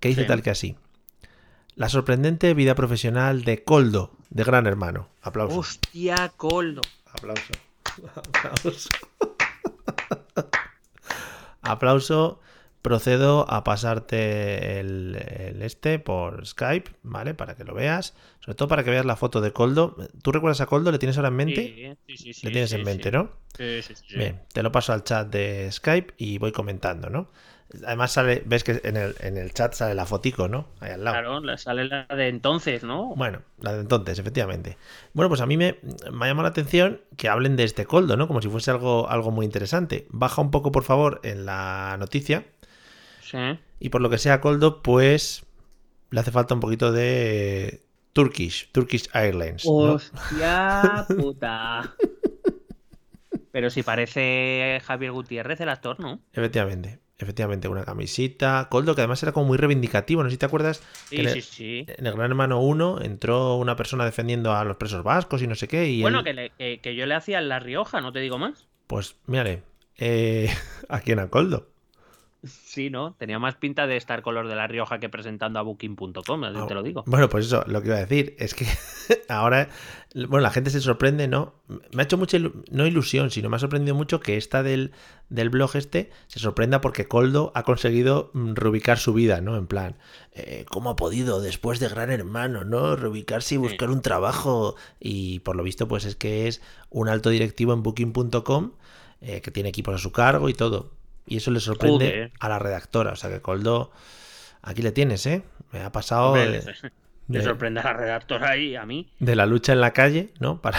que 0.00 0.08
dice 0.08 0.22
Sí. 0.22 0.26
tal 0.26 0.42
que 0.42 0.50
así. 0.50 0.76
La 1.76 1.88
sorprendente 1.88 2.54
vida 2.54 2.74
profesional 2.74 3.42
de 3.44 3.64
Coldo, 3.64 4.12
de 4.30 4.44
Gran 4.44 4.66
Hermano. 4.66 5.08
Aplauso. 5.22 5.58
Hostia, 5.58 6.32
Coldo. 6.36 6.82
Aplauso. 7.12 7.52
Aplauso. 8.44 8.88
Aplauso. 11.62 12.40
Procedo 12.84 13.46
a 13.50 13.64
pasarte 13.64 14.78
el, 14.80 15.16
el 15.16 15.62
este 15.62 15.98
por 15.98 16.46
Skype, 16.46 16.90
¿vale? 17.02 17.32
Para 17.34 17.56
que 17.56 17.64
lo 17.64 17.74
veas. 17.74 18.14
Sobre 18.40 18.56
todo 18.56 18.68
para 18.68 18.84
que 18.84 18.90
veas 18.90 19.06
la 19.06 19.16
foto 19.16 19.40
de 19.40 19.52
Coldo. 19.54 19.96
¿Tú 20.22 20.32
recuerdas 20.32 20.60
a 20.60 20.66
Coldo? 20.66 20.92
¿Le 20.92 20.98
tienes 20.98 21.16
ahora 21.16 21.28
en 21.28 21.36
mente? 21.36 21.62
Sí, 22.06 22.16
sí, 22.16 22.32
sí, 22.34 22.34
Le 22.42 22.50
tienes 22.50 22.72
sí, 22.72 22.76
en 22.76 22.84
mente, 22.84 23.10
sí. 23.10 23.12
¿no? 23.12 23.30
Sí, 23.56 23.82
sí, 23.82 23.94
sí. 23.94 24.16
Bien, 24.16 24.40
te 24.52 24.62
lo 24.62 24.72
paso 24.72 24.92
al 24.92 25.04
chat 25.04 25.28
de 25.28 25.70
Skype 25.72 26.14
y 26.18 26.38
voy 26.38 26.52
comentando, 26.52 27.10
¿no? 27.10 27.30
Además 27.86 28.12
sale, 28.12 28.42
ves 28.46 28.64
que 28.64 28.80
en 28.84 28.96
el, 28.96 29.14
en 29.20 29.36
el 29.38 29.52
chat 29.54 29.74
sale 29.74 29.94
la 29.94 30.06
fotico, 30.06 30.48
¿no? 30.48 30.68
Ahí 30.80 30.92
al 30.92 31.04
lado. 31.04 31.16
Claro, 31.18 31.40
la- 31.40 31.56
sale 31.58 31.84
la 31.86 32.06
de 32.06 32.28
entonces, 32.28 32.82
¿no? 32.84 33.16
Bueno, 33.16 33.42
la 33.60 33.72
de 33.74 33.80
entonces, 33.80 34.18
efectivamente. 34.18 34.76
Bueno, 35.12 35.28
pues 35.28 35.40
a 35.40 35.46
mí 35.46 35.56
me, 35.56 35.78
me 36.10 36.24
ha 36.24 36.28
llamado 36.28 36.42
la 36.44 36.48
atención 36.48 37.00
que 37.16 37.28
hablen 37.28 37.54
de 37.56 37.62
este 37.62 37.84
coldo, 37.86 38.16
¿no? 38.16 38.26
Como 38.26 38.42
si 38.42 38.48
fuese 38.48 38.72
algo, 38.72 39.08
algo 39.08 39.30
muy 39.30 39.46
interesante. 39.46 40.06
Baja 40.10 40.42
un 40.42 40.50
poco, 40.50 40.72
por 40.72 40.82
favor, 40.82 41.20
en 41.22 41.46
la 41.46 41.96
noticia. 41.98 42.44
Sí. 43.34 43.58
Y 43.80 43.88
por 43.88 44.00
lo 44.00 44.08
que 44.10 44.18
sea 44.18 44.40
coldo, 44.40 44.82
pues 44.82 45.44
le 46.10 46.20
hace 46.20 46.30
falta 46.30 46.54
un 46.54 46.60
poquito 46.60 46.92
de 46.92 47.82
Turkish, 48.12 48.70
Turkish 48.72 49.08
Airlines. 49.12 49.64
¿no? 49.66 49.72
Hostia 49.72 51.04
puta. 51.18 51.94
Pero 53.50 53.70
si 53.70 53.82
parece 53.82 54.80
Javier 54.84 55.12
Gutiérrez 55.12 55.60
el 55.60 55.68
actor, 55.68 56.00
¿no? 56.00 56.20
Efectivamente, 56.32 56.98
efectivamente, 57.18 57.68
una 57.68 57.84
camisita. 57.84 58.68
Coldo, 58.68 58.94
que 58.94 59.00
además 59.02 59.22
era 59.22 59.30
como 59.32 59.46
muy 59.46 59.58
reivindicativo, 59.58 60.22
no 60.24 60.28
sé 60.28 60.34
si 60.34 60.38
te 60.38 60.46
acuerdas. 60.46 60.82
que 61.10 61.16
Sí, 61.16 61.22
en, 61.22 61.28
sí, 61.30 61.38
el, 61.38 61.42
sí. 61.44 61.86
en 61.88 62.06
el 62.06 62.14
Gran 62.14 62.30
Hermano 62.32 62.60
1 62.60 63.02
entró 63.02 63.54
una 63.56 63.76
persona 63.76 64.04
defendiendo 64.04 64.52
a 64.54 64.64
los 64.64 64.76
presos 64.76 65.04
vascos 65.04 65.40
y 65.42 65.46
no 65.46 65.54
sé 65.54 65.68
qué. 65.68 65.88
Y 65.88 66.00
Bueno, 66.02 66.18
él- 66.20 66.24
que, 66.24 66.32
le- 66.34 66.50
que- 66.50 66.80
que 66.80 66.96
yo 66.96 67.06
le 67.06 67.14
hacía 67.14 67.38
en 67.38 67.48
La 67.48 67.60
Rioja, 67.60 68.00
no 68.00 68.12
te 68.12 68.18
digo 68.20 68.38
más. 68.38 68.66
Pues, 68.88 69.16
mírale, 69.26 69.62
eh, 69.98 70.48
aquí 70.88 71.12
en 71.12 71.26
Coldo. 71.28 71.68
Sí, 72.44 72.90
¿no? 72.90 73.14
Tenía 73.14 73.38
más 73.38 73.54
pinta 73.56 73.86
de 73.86 73.96
estar 73.96 74.20
color 74.22 74.48
de 74.48 74.54
La 74.54 74.66
Rioja 74.66 74.98
que 75.00 75.08
presentando 75.08 75.58
a 75.58 75.62
Booking.com, 75.62 76.44
así 76.44 76.58
Ah, 76.60 76.66
te 76.66 76.74
lo 76.74 76.82
digo. 76.82 77.02
Bueno, 77.06 77.28
pues 77.28 77.46
eso, 77.46 77.64
lo 77.66 77.80
que 77.80 77.88
iba 77.88 77.96
a 77.96 78.00
decir 78.04 78.36
es 78.38 78.54
que 78.54 78.66
ahora, 79.28 79.68
bueno, 80.14 80.40
la 80.40 80.50
gente 80.50 80.70
se 80.70 80.80
sorprende, 80.80 81.26
¿no? 81.28 81.54
Me 81.92 82.02
ha 82.02 82.04
hecho 82.04 82.18
mucha, 82.18 82.36
ilu- 82.38 82.64
no 82.70 82.86
ilusión, 82.86 83.30
sino 83.30 83.48
me 83.48 83.56
ha 83.56 83.58
sorprendido 83.58 83.94
mucho 83.94 84.20
que 84.20 84.36
esta 84.36 84.62
del, 84.62 84.92
del 85.30 85.48
blog 85.50 85.74
este 85.76 86.10
se 86.26 86.38
sorprenda 86.38 86.80
porque 86.80 87.06
Coldo 87.06 87.50
ha 87.54 87.62
conseguido 87.62 88.30
mm, 88.34 88.54
reubicar 88.54 88.98
su 88.98 89.14
vida, 89.14 89.40
¿no? 89.40 89.56
En 89.56 89.66
plan, 89.66 89.96
eh, 90.32 90.66
¿cómo 90.68 90.90
ha 90.90 90.96
podido 90.96 91.40
después 91.40 91.80
de 91.80 91.88
Gran 91.88 92.10
Hermano, 92.10 92.64
¿no? 92.64 92.96
Reubicarse 92.96 93.54
y 93.54 93.58
buscar 93.58 93.90
un 93.90 94.02
trabajo. 94.02 94.76
Y 95.00 95.38
por 95.40 95.56
lo 95.56 95.62
visto, 95.62 95.88
pues 95.88 96.04
es 96.04 96.16
que 96.16 96.46
es 96.48 96.60
un 96.90 97.08
alto 97.08 97.30
directivo 97.30 97.72
en 97.72 97.82
booking.com 97.82 98.72
eh, 99.20 99.40
que 99.40 99.50
tiene 99.50 99.70
equipos 99.70 99.94
a 99.94 99.98
su 99.98 100.12
cargo 100.12 100.48
y 100.50 100.54
todo. 100.54 100.90
Y 101.26 101.36
eso 101.38 101.50
le 101.50 101.60
sorprende 101.60 102.06
Joder. 102.06 102.32
a 102.40 102.48
la 102.48 102.58
redactora. 102.58 103.12
O 103.12 103.16
sea 103.16 103.30
que 103.30 103.40
Coldo, 103.40 103.90
aquí 104.62 104.82
le 104.82 104.92
tienes, 104.92 105.24
¿eh? 105.26 105.42
Me 105.72 105.80
ha 105.82 105.90
pasado... 105.92 106.32
Hombre, 106.32 106.62
de- 107.28 107.42
sorprende 107.42 107.80
a 107.80 107.84
la 107.84 107.92
redactora 107.94 108.56
y 108.58 108.76
a 108.76 108.84
mí. 108.84 109.08
de 109.18 109.34
la 109.34 109.46
lucha 109.46 109.72
en 109.72 109.80
la 109.80 109.92
calle, 109.92 110.28
¿no? 110.40 110.60
Para 110.62 110.78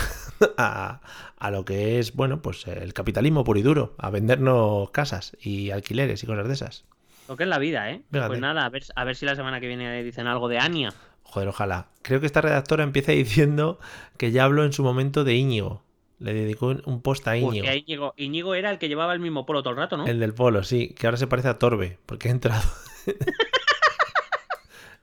a, 0.57 1.01
a 1.37 1.51
lo 1.51 1.65
que 1.65 1.97
es, 1.99 2.13
bueno, 2.13 2.41
pues 2.41 2.67
el 2.67 2.93
capitalismo 2.93 3.43
puro 3.43 3.59
y 3.59 3.63
duro, 3.63 3.95
a 3.97 4.09
vendernos 4.11 4.91
casas 4.91 5.35
y 5.41 5.71
alquileres 5.71 6.23
y 6.23 6.27
cosas 6.27 6.47
de 6.47 6.53
esas. 6.53 6.85
Lo 7.27 7.35
que 7.35 7.43
es 7.43 7.49
la 7.49 7.57
vida, 7.57 7.89
¿eh? 7.89 8.03
Fíjate. 8.11 8.27
Pues 8.27 8.39
nada, 8.39 8.65
a 8.65 8.69
ver, 8.69 8.83
a 8.95 9.03
ver 9.03 9.15
si 9.15 9.25
la 9.25 9.35
semana 9.35 9.59
que 9.59 9.67
viene 9.67 10.03
dicen 10.03 10.27
algo 10.27 10.47
de 10.47 10.59
Ania. 10.59 10.93
Joder, 11.23 11.47
ojalá. 11.49 11.87
Creo 12.03 12.19
que 12.19 12.27
esta 12.27 12.41
redactora 12.41 12.83
empieza 12.83 13.11
diciendo 13.13 13.79
que 14.17 14.31
ya 14.31 14.43
habló 14.43 14.63
en 14.63 14.73
su 14.73 14.83
momento 14.83 15.23
de 15.23 15.33
Íñigo. 15.33 15.81
Le 16.19 16.33
dedicó 16.33 16.67
un- 16.85 17.01
post 17.01 17.27
a 17.27 17.35
Íñigo. 17.37 17.65
Hostia, 17.65 17.75
Íñigo, 17.75 18.13
Íñigo 18.17 18.55
era 18.55 18.69
el 18.71 18.77
que 18.79 18.87
llevaba 18.87 19.13
el 19.13 19.19
mismo 19.19 19.45
polo 19.45 19.61
todo 19.63 19.71
el 19.71 19.77
rato, 19.77 19.97
¿no? 19.97 20.07
El 20.07 20.19
del 20.19 20.33
polo, 20.33 20.63
sí, 20.63 20.95
que 20.97 21.07
ahora 21.07 21.17
se 21.17 21.27
parece 21.27 21.49
a 21.49 21.59
Torbe, 21.59 21.97
porque 22.05 22.29
he 22.29 22.31
entrado. 22.31 22.63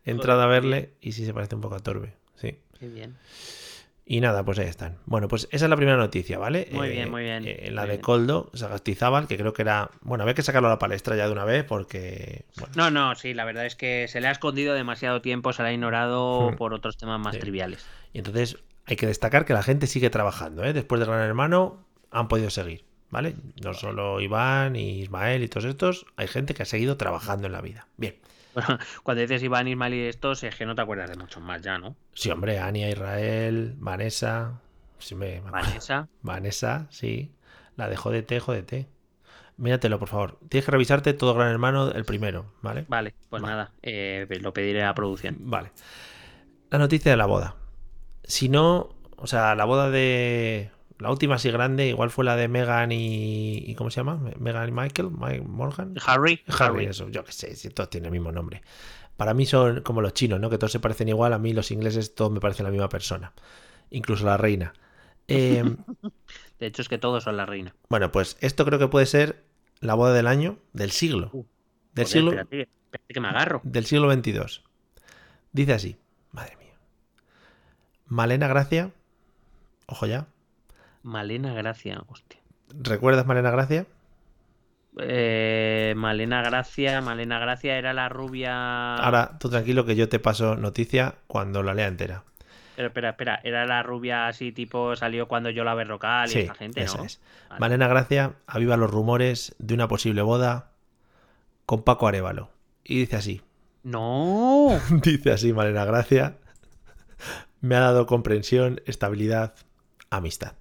he 0.04 0.10
entrado 0.10 0.42
a 0.42 0.46
verle 0.46 0.94
y 1.00 1.12
sí 1.12 1.24
se 1.24 1.34
parece 1.34 1.54
un 1.54 1.60
poco 1.60 1.76
a 1.76 1.80
Torbe, 1.80 2.14
sí. 2.36 2.56
Qué 2.78 2.88
bien. 2.88 3.16
Y 4.04 4.20
nada, 4.20 4.44
pues 4.44 4.58
ahí 4.58 4.66
están. 4.66 4.98
Bueno, 5.06 5.28
pues 5.28 5.46
esa 5.52 5.66
es 5.66 5.70
la 5.70 5.76
primera 5.76 5.96
noticia, 5.96 6.36
¿vale? 6.36 6.68
Muy 6.72 6.88
bien, 6.88 7.08
muy 7.10 7.22
bien, 7.22 7.44
eh, 7.46 7.70
la 7.70 7.82
muy 7.82 7.88
de 7.88 7.94
bien. 7.96 8.02
Coldo, 8.02 8.50
Sagastizábal, 8.52 9.28
que 9.28 9.38
creo 9.38 9.52
que 9.52 9.62
era. 9.62 9.90
Bueno, 10.00 10.22
había 10.24 10.34
que 10.34 10.42
sacarlo 10.42 10.66
a 10.68 10.72
la 10.72 10.78
palestra 10.80 11.14
ya 11.14 11.26
de 11.26 11.32
una 11.32 11.44
vez 11.44 11.64
porque. 11.64 12.44
Bueno, 12.56 12.72
No, 12.76 12.90
no, 12.90 13.14
sí, 13.14 13.32
la 13.32 13.44
verdad 13.44 13.64
es 13.64 13.76
que 13.76 14.08
se 14.08 14.20
le 14.20 14.26
ha 14.26 14.32
escondido 14.32 14.74
demasiado 14.74 15.22
tiempo, 15.22 15.52
se 15.52 15.62
le 15.62 15.68
ha 15.68 15.72
ignorado 15.72 16.50
Hmm. 16.50 16.56
por 16.56 16.74
otros 16.74 16.96
temas 16.96 17.20
más 17.20 17.34
Sí. 17.34 17.40
triviales. 17.40 17.86
y 18.12 18.18
entonces 18.18 18.58
hay 18.86 18.96
que 18.96 19.06
destacar 19.06 19.44
que 19.44 19.52
la 19.52 19.62
gente 19.62 19.86
sigue 19.86 20.10
trabajando, 20.10 20.64
¿eh? 20.64 20.72
Después 20.72 21.00
de 21.00 21.06
Gran 21.06 21.20
Hermano 21.20 21.86
han 22.10 22.28
podido 22.28 22.50
seguir, 22.50 22.84
¿vale? 23.10 23.36
No 23.62 23.74
solo 23.74 24.20
Iván 24.20 24.76
y 24.76 25.00
Ismael 25.00 25.42
y 25.42 25.48
todos 25.48 25.64
estos, 25.66 26.06
hay 26.16 26.26
gente 26.28 26.54
que 26.54 26.62
ha 26.62 26.66
seguido 26.66 26.96
trabajando 26.96 27.46
en 27.46 27.52
la 27.52 27.60
vida. 27.60 27.86
Bien. 27.96 28.16
Bueno, 28.54 28.78
cuando 29.02 29.22
dices 29.22 29.42
Iván, 29.42 29.68
Ismael 29.68 29.94
y 29.94 30.00
estos, 30.06 30.42
es 30.42 30.54
que 30.54 30.66
no 30.66 30.74
te 30.74 30.82
acuerdas 30.82 31.10
de 31.10 31.16
muchos 31.16 31.42
más 31.42 31.62
ya, 31.62 31.78
¿no? 31.78 31.96
Sí, 32.14 32.30
hombre, 32.30 32.58
Ania, 32.58 32.90
Israel, 32.90 33.74
Vanessa. 33.78 34.60
Sí, 34.98 35.14
me. 35.14 35.40
Vanessa. 35.40 36.08
Vanessa, 36.22 36.86
sí. 36.90 37.32
La 37.76 37.88
de 37.88 37.96
Jodete, 37.96 38.38
Jodete. 38.40 38.88
Míratelo, 39.56 39.98
por 39.98 40.08
favor. 40.08 40.38
Tienes 40.48 40.64
que 40.64 40.72
revisarte 40.72 41.12
todo 41.14 41.34
Gran 41.34 41.48
Hermano, 41.48 41.90
el 41.92 42.04
primero, 42.04 42.52
¿vale? 42.62 42.84
Vale, 42.88 43.14
pues 43.28 43.42
Vale. 43.42 43.54
nada, 43.54 43.72
eh, 43.82 44.26
lo 44.40 44.52
pediré 44.52 44.82
a 44.82 44.94
producción. 44.94 45.36
Vale. 45.40 45.72
La 46.70 46.78
noticia 46.78 47.10
de 47.10 47.16
la 47.16 47.26
boda. 47.26 47.56
Si 48.32 48.48
no, 48.48 48.88
o 49.18 49.26
sea, 49.26 49.54
la 49.54 49.66
boda 49.66 49.90
de. 49.90 50.70
La 50.98 51.10
última 51.10 51.34
así 51.34 51.50
grande, 51.50 51.88
igual 51.88 52.08
fue 52.08 52.24
la 52.24 52.34
de 52.34 52.48
Megan 52.48 52.90
y. 52.90 53.58
y 53.58 53.74
¿Cómo 53.74 53.90
se 53.90 53.96
llama? 54.00 54.22
Megan 54.38 54.70
y 54.70 54.72
Michael, 54.72 55.10
Mike 55.10 55.42
Morgan. 55.42 55.96
Harry, 56.06 56.40
Harry, 56.58 56.86
eso, 56.86 57.10
yo 57.10 57.24
qué 57.24 57.32
sé, 57.32 57.54
si 57.56 57.68
todos 57.68 57.90
tienen 57.90 58.06
el 58.06 58.12
mismo 58.12 58.32
nombre. 58.32 58.62
Para 59.18 59.34
mí 59.34 59.44
son 59.44 59.82
como 59.82 60.00
los 60.00 60.14
chinos, 60.14 60.40
¿no? 60.40 60.48
Que 60.48 60.56
todos 60.56 60.72
se 60.72 60.80
parecen 60.80 61.10
igual. 61.10 61.34
A 61.34 61.38
mí 61.38 61.52
los 61.52 61.70
ingleses 61.70 62.14
todos 62.14 62.32
me 62.32 62.40
parecen 62.40 62.64
la 62.64 62.70
misma 62.70 62.88
persona. 62.88 63.34
Incluso 63.90 64.24
la 64.24 64.38
reina. 64.38 64.72
Eh, 65.28 65.62
De 66.58 66.66
hecho, 66.66 66.80
es 66.80 66.88
que 66.88 66.96
todos 66.96 67.24
son 67.24 67.36
la 67.36 67.44
reina. 67.44 67.74
bueno, 67.90 68.12
pues 68.12 68.38
esto 68.40 68.64
creo 68.64 68.78
que 68.78 68.88
puede 68.88 69.04
ser 69.04 69.44
la 69.80 69.92
boda 69.92 70.14
del 70.14 70.26
año, 70.26 70.56
del 70.72 70.90
siglo. 70.90 71.28
Uh, 71.34 71.44
Del 71.92 72.06
Joder, 72.06 72.08
siglo, 72.08 72.30
espérate, 72.30 72.62
espérate 72.62 73.12
que 73.12 73.20
me 73.20 73.28
agarro. 73.28 73.60
del 73.62 73.84
siglo 73.84 74.10
XXII. 74.10 74.62
Dice 75.52 75.72
así. 75.74 75.96
Malena 78.12 78.46
Gracia, 78.46 78.90
ojo 79.86 80.04
ya. 80.04 80.26
Malena 81.02 81.54
Gracia, 81.54 82.02
hostia. 82.08 82.38
¿Recuerdas 82.68 83.24
Malena 83.24 83.50
Gracia? 83.50 83.86
Eh, 84.98 85.94
Malena 85.96 86.42
Gracia, 86.42 87.00
Malena 87.00 87.38
Gracia 87.38 87.78
era 87.78 87.94
la 87.94 88.10
rubia. 88.10 88.96
Ahora 88.96 89.38
tú 89.38 89.48
tranquilo 89.48 89.86
que 89.86 89.96
yo 89.96 90.10
te 90.10 90.18
paso 90.18 90.56
noticia 90.56 91.14
cuando 91.26 91.62
la 91.62 91.72
lea 91.72 91.86
entera. 91.86 92.24
Pero 92.76 92.88
espera, 92.88 93.10
espera, 93.10 93.40
era 93.44 93.64
la 93.64 93.82
rubia 93.82 94.26
así 94.28 94.52
tipo 94.52 94.94
salió 94.94 95.26
cuando 95.26 95.48
yo 95.48 95.64
la 95.64 95.72
Berrocal 95.72 96.28
y 96.28 96.32
Sí, 96.32 96.38
esa 96.40 96.54
gente, 96.54 96.82
esa 96.82 96.98
¿no? 96.98 97.04
es. 97.04 97.18
Vale. 97.48 97.60
Malena 97.60 97.88
Gracia 97.88 98.34
aviva 98.46 98.76
los 98.76 98.90
rumores 98.90 99.54
de 99.58 99.72
una 99.72 99.88
posible 99.88 100.20
boda 100.20 100.70
con 101.64 101.82
Paco 101.82 102.08
Arevalo. 102.08 102.50
Y 102.84 102.98
dice 102.98 103.16
así, 103.16 103.40
No. 103.84 104.78
dice 105.02 105.32
así 105.32 105.54
Malena 105.54 105.86
Gracia, 105.86 106.36
me 107.62 107.76
ha 107.76 107.80
dado 107.80 108.06
comprensión, 108.06 108.82
estabilidad, 108.84 109.54
amistad. 110.10 110.54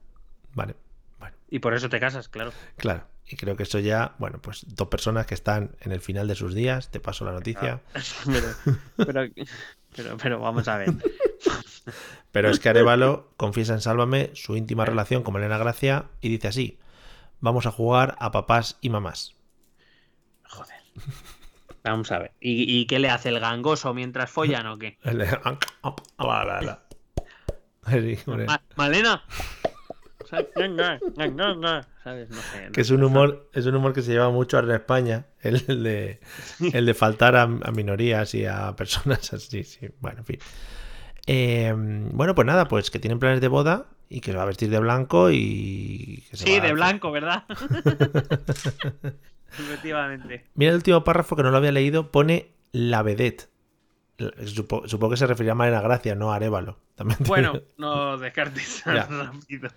Vale, 0.54 0.76
bueno, 1.20 1.36
Y 1.50 1.60
por 1.60 1.74
eso 1.74 1.90
te 1.90 2.00
casas, 2.00 2.30
claro. 2.30 2.54
claro. 2.78 3.06
Y 3.28 3.36
creo 3.38 3.56
que 3.56 3.64
eso 3.64 3.80
ya, 3.80 4.16
bueno, 4.18 4.42
pues 4.42 4.66
dos 4.68 4.90
personas 4.90 5.26
que 5.26 5.34
están 5.34 5.76
en 5.82 5.92
el 5.94 6.02
final 6.02 6.28
de 6.28 6.36
sus 6.36 6.54
días, 6.54 6.92
te 6.92 7.00
paso 7.00 7.24
la 7.26 7.32
noticia. 7.32 7.82
pero, 8.26 8.48
pero, 8.98 9.34
pero, 9.96 10.18
pero 10.18 10.40
vamos 10.40 10.68
a 10.68 10.78
ver. 10.78 10.94
Pero 12.32 12.50
es 12.50 12.60
que 12.60 12.70
Arevalo 12.70 13.34
confiesa 13.38 13.74
en 13.74 13.82
Sálvame 13.82 14.32
su 14.34 14.56
íntima 14.56 14.86
relación 14.86 15.24
con 15.24 15.34
Malena 15.34 15.58
Gracia 15.58 16.06
y 16.20 16.30
dice 16.30 16.50
así, 16.50 16.80
vamos 17.40 17.66
a 17.66 17.72
jugar 17.72 18.16
a 18.20 18.32
papás 18.32 18.78
y 18.82 18.90
mamás. 18.90 19.36
Joder. 20.44 20.78
Vamos 21.84 22.12
a 22.12 22.20
ver. 22.20 22.32
¿Y, 22.40 22.80
y 22.80 22.86
qué 22.86 23.00
le 23.00 23.10
hace 23.10 23.30
el 23.30 23.40
gangoso 23.40 23.94
mientras 23.94 24.30
follan 24.30 24.68
o 24.68 24.78
qué? 24.78 24.98
Sí. 27.90 28.18
Ma- 28.28 28.62
Malena. 28.76 29.24
¿Sabes? 30.30 30.48
No 32.30 32.38
sé. 32.42 32.66
no 32.68 32.72
Que 32.72 32.82
es 32.82 32.90
un 32.90 33.04
humor, 33.04 33.50
es 33.54 33.66
un 33.66 33.76
humor 33.76 33.94
que 33.94 34.02
se 34.02 34.12
lleva 34.12 34.30
mucho 34.30 34.60
en 34.60 34.72
España, 34.72 35.26
el, 35.42 35.64
el 35.68 35.84
de, 35.84 36.20
el 36.74 36.86
de 36.86 36.94
faltar 36.94 37.36
a, 37.36 37.44
a 37.44 37.72
minorías 37.72 38.34
y 38.34 38.46
a 38.46 38.76
personas 38.76 39.34
así, 39.34 39.64
sí. 39.64 39.90
Bueno, 40.00 40.20
en 40.20 40.26
fin. 40.26 40.40
Eh, 41.28 41.74
bueno, 41.76 42.34
pues 42.34 42.46
nada, 42.48 42.68
pues 42.68 42.90
que 42.92 43.00
tienen 43.00 43.20
planes 43.20 43.42
de 43.42 43.48
boda 43.50 43.88
y 44.10 44.22
que 44.22 44.32
se 44.32 44.38
va 44.38 44.44
a 44.44 44.48
vestir 44.48 44.70
de 44.70 44.80
blanco 44.80 45.30
y 45.32 46.24
que 46.30 46.38
se 46.38 46.46
Sí, 46.46 46.52
va 46.60 46.64
a- 46.64 46.68
de 46.68 46.74
blanco, 46.74 47.12
¿verdad? 47.12 47.44
Efectivamente. 49.52 50.46
Mira 50.56 50.72
el 50.72 50.78
último 50.78 51.04
párrafo 51.04 51.36
que 51.36 51.44
no 51.44 51.52
lo 51.52 51.58
había 51.58 51.72
leído, 51.74 52.12
pone 52.12 52.52
la 52.72 53.04
vedette. 53.04 53.50
Supo- 54.46 54.88
Supongo 54.88 55.12
que 55.12 55.18
se 55.18 55.28
referirá 55.28 55.54
a 55.54 55.56
Malena 55.56 55.82
Gracia, 55.82 56.16
no 56.16 56.32
a 56.32 56.36
Arevalo. 56.36 56.78
También 56.96 57.20
Bueno, 57.28 57.62
no 57.78 58.18
descartes 58.18 58.84
rápido. 58.86 59.70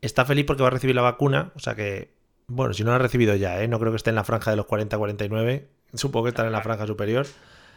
Está 0.00 0.24
feliz 0.24 0.44
porque 0.46 0.62
va 0.62 0.68
a 0.68 0.72
recibir 0.72 0.94
la 0.94 1.02
vacuna, 1.02 1.50
o 1.56 1.58
sea 1.58 1.74
que, 1.74 2.12
bueno, 2.46 2.72
si 2.72 2.84
no 2.84 2.90
la 2.90 2.96
ha 2.96 3.00
recibido 3.00 3.34
ya, 3.34 3.60
¿eh? 3.62 3.68
no 3.68 3.78
creo 3.80 3.90
que 3.92 3.96
esté 3.96 4.10
en 4.10 4.16
la 4.16 4.24
franja 4.24 4.50
de 4.52 4.56
los 4.56 4.66
40-49, 4.66 5.64
supongo 5.94 6.24
que 6.24 6.28
estará 6.30 6.46
en 6.48 6.52
la 6.52 6.62
franja 6.62 6.86
superior. 6.86 7.26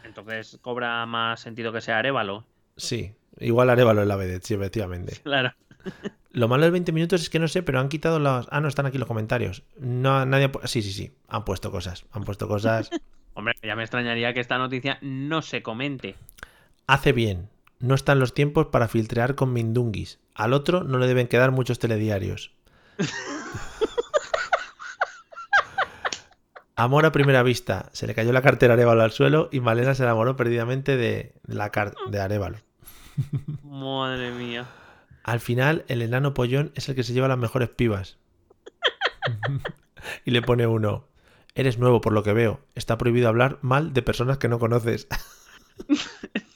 Entonces 0.04 0.58
cobra 0.62 1.04
más 1.06 1.40
sentido 1.40 1.72
que 1.72 1.80
sea 1.80 1.98
Arevalo. 1.98 2.44
Sí, 2.76 3.12
igual 3.38 3.70
Arevalo 3.70 4.02
en 4.02 4.08
la 4.08 4.16
vedette, 4.16 4.44
sí, 4.46 4.54
efectivamente. 4.54 5.16
Claro. 5.24 5.52
Lo 6.30 6.46
malo 6.48 6.62
del 6.62 6.72
20 6.72 6.92
minutos 6.92 7.20
es 7.22 7.28
que 7.28 7.38
no 7.40 7.48
sé, 7.48 7.62
pero 7.62 7.80
han 7.80 7.88
quitado 7.88 8.18
las... 8.18 8.46
Ah, 8.50 8.60
no, 8.60 8.68
están 8.68 8.86
aquí 8.86 8.98
los 8.98 9.08
comentarios. 9.08 9.64
No, 9.78 10.24
nadie... 10.24 10.50
Sí, 10.64 10.80
sí, 10.80 10.92
sí, 10.92 11.12
han 11.28 11.44
puesto 11.44 11.70
cosas, 11.72 12.04
han 12.12 12.22
puesto 12.24 12.46
cosas. 12.48 12.88
Hombre, 13.34 13.54
ya 13.62 13.74
me 13.76 13.82
extrañaría 13.82 14.34
que 14.34 14.40
esta 14.40 14.58
noticia 14.58 14.98
no 15.00 15.42
se 15.42 15.62
comente. 15.62 16.16
Hace 16.86 17.12
bien, 17.12 17.48
no 17.78 17.94
están 17.94 18.18
los 18.18 18.34
tiempos 18.34 18.66
para 18.66 18.88
filtrear 18.88 19.34
con 19.34 19.52
mindunguis. 19.52 20.18
Al 20.34 20.52
otro 20.52 20.84
no 20.84 20.98
le 20.98 21.06
deben 21.06 21.28
quedar 21.28 21.50
muchos 21.50 21.78
telediarios. 21.78 22.52
Amor 26.74 27.04
a 27.06 27.12
primera 27.12 27.42
vista. 27.42 27.90
Se 27.92 28.06
le 28.06 28.14
cayó 28.14 28.32
la 28.32 28.42
cartera 28.42 28.72
a 28.72 28.76
Arevalo 28.76 29.02
al 29.02 29.12
suelo 29.12 29.48
y 29.52 29.60
Malena 29.60 29.94
se 29.94 30.02
enamoró 30.04 30.36
perdidamente 30.36 30.96
de, 30.96 31.34
la 31.46 31.70
car- 31.70 31.94
de 32.10 32.20
Arevalo. 32.20 32.58
Madre 33.62 34.30
mía. 34.32 34.66
Al 35.22 35.40
final, 35.40 35.84
el 35.88 36.02
enano 36.02 36.34
pollón 36.34 36.72
es 36.74 36.88
el 36.88 36.94
que 36.94 37.02
se 37.04 37.12
lleva 37.12 37.28
las 37.28 37.38
mejores 37.38 37.68
pibas. 37.68 38.16
y 40.24 40.30
le 40.30 40.42
pone 40.42 40.66
uno. 40.66 41.04
Eres 41.54 41.78
nuevo 41.78 42.00
por 42.00 42.12
lo 42.12 42.22
que 42.22 42.32
veo. 42.32 42.60
Está 42.74 42.96
prohibido 42.98 43.28
hablar 43.28 43.58
mal 43.62 43.92
de 43.92 44.02
personas 44.02 44.38
que 44.38 44.48
no 44.48 44.58
conoces. 44.58 45.08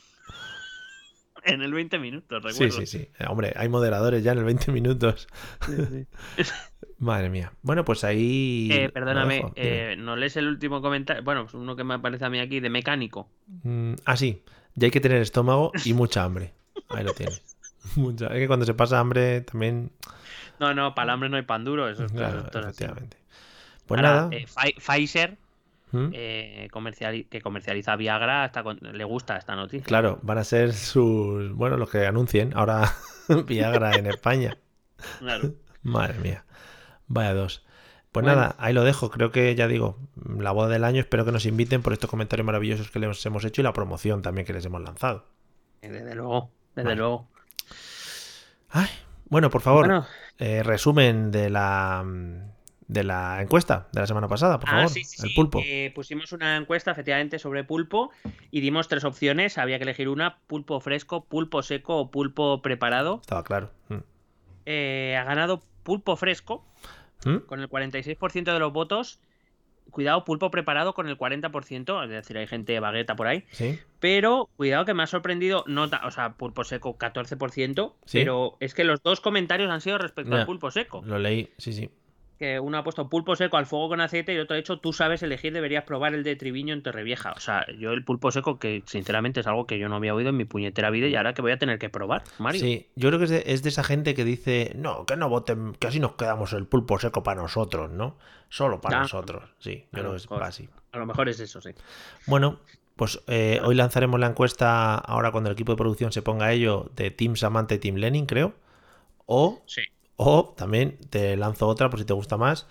En 1.47 1.63
el 1.63 1.73
20 1.73 2.01
minutos, 2.01 2.43
sí, 2.43 2.49
recuerdo. 2.65 2.81
sí, 2.81 2.87
sí. 2.87 3.09
Eh, 3.21 3.25
Hombre, 3.29 3.53
hay 3.55 3.69
moderadores 3.69 4.25
ya 4.25 4.33
en 4.33 4.39
el 4.39 4.45
20 4.45 4.73
minutos. 4.73 5.29
sí. 5.65 6.07
Madre 6.99 7.31
mía. 7.31 7.53
Bueno, 7.63 7.85
pues 7.85 8.03
ahí. 8.05 8.69
Eh, 8.73 8.89
perdóname, 8.89 9.37
dejo. 9.37 9.53
Eh, 9.55 9.95
¿no 9.97 10.17
lees 10.17 10.37
el 10.37 10.49
último 10.49 10.83
comentario? 10.83 11.23
Bueno, 11.23 11.43
pues 11.43 11.55
uno 11.55 11.77
que 11.77 11.85
me 11.85 11.95
aparece 11.95 12.25
a 12.25 12.31
mí 12.31 12.41
aquí 12.41 12.59
de 12.59 12.71
mecánico. 12.71 13.29
Mm, 13.63 13.93
ah, 14.07 14.17
sí. 14.17 14.43
Ya 14.75 14.87
hay 14.87 14.91
que 14.91 15.01
tener 15.01 15.23
estómago 15.23 15.73
y 15.85 15.93
mucha 15.93 16.25
hambre. 16.25 16.53
Ahí 16.89 17.05
lo 17.05 17.13
tienes. 17.13 17.43
Mucha. 17.97 18.27
Es 18.27 18.39
que 18.41 18.47
cuando 18.49 18.67
se 18.67 18.75
pasa 18.75 18.99
hambre 18.99 19.43
también. 19.43 19.93
No, 20.59 20.75
no, 20.75 20.95
para 20.95 21.05
el 21.05 21.11
hambre 21.11 21.29
no 21.29 21.37
hay 21.37 21.45
pan 21.45 21.65
duro, 21.65 21.89
eso 21.89 22.07
es 22.07 22.13
Claro, 22.13 22.45
efectivamente. 22.53 23.19
Pues 23.87 23.99
Ahora, 24.01 24.11
nada. 24.15 24.29
eh, 24.33 24.47
Pfi- 24.47 24.77
Pfizer, 24.79 25.39
¿Mm? 25.93 26.09
eh, 26.13 26.69
comerciali- 26.73 27.29
que 27.29 27.41
comercializa 27.41 27.95
Viagra, 27.97 28.45
hasta 28.45 28.63
con- 28.63 28.79
le 28.81 29.05
gusta 29.05 29.37
esta 29.37 29.55
noticia. 29.57 29.87
Claro, 29.87 30.19
van 30.23 30.39
a 30.39 30.45
ser 30.45 30.73
sus. 30.73 31.53
Bueno, 31.53 31.77
los 31.77 31.89
que 31.91 32.07
anuncien 32.07 32.53
ahora 32.57 32.93
Viagra 33.47 33.95
en 33.97 34.07
España. 34.07 34.59
Claro. 35.21 35.55
Madre 35.83 36.19
mía. 36.19 36.45
Vaya 37.07 37.35
dos. 37.35 37.65
Pues 38.11 38.25
Bueno. 38.25 38.41
nada, 38.41 38.57
ahí 38.59 38.73
lo 38.73 38.83
dejo. 38.83 39.11
Creo 39.11 39.31
que 39.31 39.55
ya 39.55 39.69
digo, 39.69 39.99
la 40.39 40.51
boda 40.51 40.69
del 40.69 40.85
año. 40.85 41.01
Espero 41.01 41.25
que 41.25 41.33
nos 41.33 41.45
inviten 41.47 41.83
por 41.83 41.93
estos 41.93 42.09
comentarios 42.11 42.47
maravillosos 42.47 42.91
que 42.91 42.99
les 42.99 43.25
hemos 43.27 43.45
hecho 43.45 43.61
y 43.61 43.65
la 43.65 43.73
promoción 43.75 44.23
también 44.23 44.47
que 44.47 44.53
les 44.55 44.65
hemos 44.65 44.81
lanzado. 44.81 45.27
Desde 45.83 46.15
luego, 46.15 46.51
desde 46.75 46.89
Vale. 46.89 46.97
luego. 46.97 47.29
Ay, 48.71 48.89
bueno, 49.29 49.51
por 49.51 49.61
favor, 49.61 49.87
Bueno, 49.87 50.07
eh, 50.39 50.63
resumen 50.63 51.31
de 51.31 51.51
la 51.51 52.05
de 52.89 53.03
la 53.05 53.43
encuesta 53.43 53.89
de 53.93 54.01
la 54.01 54.07
semana 54.07 54.29
pasada, 54.29 54.59
por 54.61 54.69
Ah, 54.69 54.73
favor. 54.73 54.89
sí, 54.91 55.03
sí, 55.05 55.17
el 55.23 55.29
sí. 55.31 55.35
pulpo. 55.35 55.61
Eh, 55.65 55.91
pusimos 55.95 56.33
una 56.33 56.57
encuesta 56.57 56.93
efectivamente 56.93 57.39
sobre 57.39 57.65
pulpo 57.65 58.11
y 58.51 58.61
dimos 58.61 58.87
tres 58.89 59.05
opciones. 59.05 59.59
Había 59.59 59.79
que 59.79 59.85
elegir 59.85 60.09
una: 60.09 60.39
pulpo 60.47 60.79
fresco, 60.81 61.25
pulpo 61.25 61.63
seco 61.63 61.97
o 61.97 62.11
pulpo 62.11 62.63
preparado. 62.63 63.19
Estaba 63.23 63.43
claro. 63.45 63.71
Mm. 63.89 63.97
Eh, 64.67 65.17
ha 65.19 65.25
ganado 65.25 65.63
pulpo 65.83 66.17
fresco 66.17 66.65
¿Mm? 67.25 67.39
con 67.47 67.61
el 67.61 67.69
46% 67.69 68.53
de 68.53 68.59
los 68.59 68.73
votos. 68.73 69.21
Cuidado, 69.93 70.25
pulpo 70.25 70.51
preparado 70.51 70.95
con 70.95 71.09
el 71.09 71.17
40%, 71.17 72.03
es 72.05 72.11
decir, 72.11 72.37
hay 72.37 72.49
gente 72.49 72.79
bagueta 72.81 73.15
por 73.15 73.29
ahí. 73.29 73.45
Sí. 73.53 73.79
Pero 74.01 74.49
cuidado 74.57 74.85
que 74.85 74.95
me 74.95 75.05
ha 75.05 75.07
sorprendido, 75.07 75.63
no 75.69 75.89
ta- 75.89 76.03
o 76.05 76.11
sea, 76.11 76.33
pulpo 76.35 76.65
seco 76.65 76.99
14%, 76.99 77.95
Sí. 78.05 78.19
pero 78.19 78.57
es 78.59 78.75
que 78.75 78.83
los 78.83 79.01
dos 79.05 79.21
comentarios 79.21 79.71
han 79.71 79.81
sido 79.81 79.99
respecto 79.99 80.35
al 80.35 80.45
pulpo 80.45 80.73
seco. 80.73 81.03
Lo 81.07 81.21
leí, 81.21 81.51
sí, 81.59 81.73
sí. 81.73 81.89
Que 82.39 82.61
uno 82.61 82.77
ha 82.77 82.85
puesto 82.85 83.09
pulpo 83.09 83.35
seco 83.35 83.57
al 83.57 83.67
fuego 83.67 83.89
con 83.89 84.01
aceite 84.01 84.35
y 84.35 84.39
otro 84.39 84.55
ha 84.55 84.57
dicho, 84.59 84.79
tú 84.79 84.93
sabes 84.93 85.23
elegir, 85.23 85.53
deberías 85.53 85.85
probar 85.85 86.15
el 86.15 86.23
de 86.23 86.37
Triviño 86.37 86.75
en 86.75 86.83
Torrevieja. 86.83 87.33
O 87.33 87.41
sea, 87.41 87.67
yo 87.79 87.93
el 87.93 88.05
pulpo 88.05 88.31
seco, 88.31 88.59
que 88.59 88.83
sinceramente 88.87 89.41
es 89.41 89.47
algo 89.47 89.67
que 89.67 89.79
yo 89.79 89.89
no 89.89 89.97
había 89.97 90.15
oído 90.15 90.31
en 90.31 90.37
mi 90.37 90.45
puñetera 90.45 90.91
vida 90.91 91.07
y 91.07 91.17
ahora 91.17 91.33
que 91.33 91.43
voy 91.43 91.53
a 91.53 91.59
tener 91.59 91.79
que 91.79 91.89
probar, 91.89 92.25
Mario. 92.39 92.61
Sí, 92.61 92.89
yo 92.95 93.09
creo 93.09 93.19
que 93.19 93.25
es 93.25 93.31
de, 93.31 93.43
es 93.47 93.63
de 93.63 93.71
esa 93.71 93.85
gente 93.85 94.15
que 94.15 94.25
dice, 94.25 94.73
no, 94.77 95.07
que 95.07 95.17
no 95.17 95.29
voten, 95.29 95.75
que 95.75 95.87
así 95.87 95.99
nos 95.99 96.13
quedamos 96.13 96.53
el 96.53 96.67
pulpo 96.67 96.99
seco 96.99 97.23
para 97.23 97.41
nosotros, 97.41 97.91
¿no? 97.91 98.17
Solo 98.49 98.81
para 98.81 99.01
nosotros. 99.01 99.45
Sí, 99.59 99.87
yo 99.93 100.01
creo 100.01 100.11
que 100.11 100.17
es 100.19 100.29
así. 100.31 100.69
A 100.93 100.99
lo 100.99 101.07
mejor 101.07 101.29
es 101.29 101.41
eso, 101.41 101.61
sí. 101.61 101.71
Bueno, 102.27 102.61
pues 102.97 103.21
eh, 103.27 103.61
hoy 103.63 103.75
lanzaremos 103.75 104.19
la 104.21 104.27
encuesta, 104.27 104.95
ahora 104.95 105.31
cuando 105.31 105.51
el 105.51 105.55
equipo 105.55 105.73
de 105.73 105.77
producción 105.77 106.13
se 106.13 106.23
ponga 106.23 106.47
a 106.47 106.53
ello, 106.53 106.91
de 106.97 107.11
Team 107.11 107.37
Samantha 107.37 107.75
y 107.75 107.79
Team 107.79 107.97
Lenin, 107.97 108.27
creo. 108.27 108.55
O, 109.27 109.63
Sí. 109.67 109.83
O 110.17 110.55
también 110.57 110.99
te 111.11 111.37
lanzo 111.37 111.67
otra 111.69 111.91
por 111.91 111.99
si 111.99 112.05
te 112.05 112.13
gusta 112.15 112.37
más. 112.37 112.67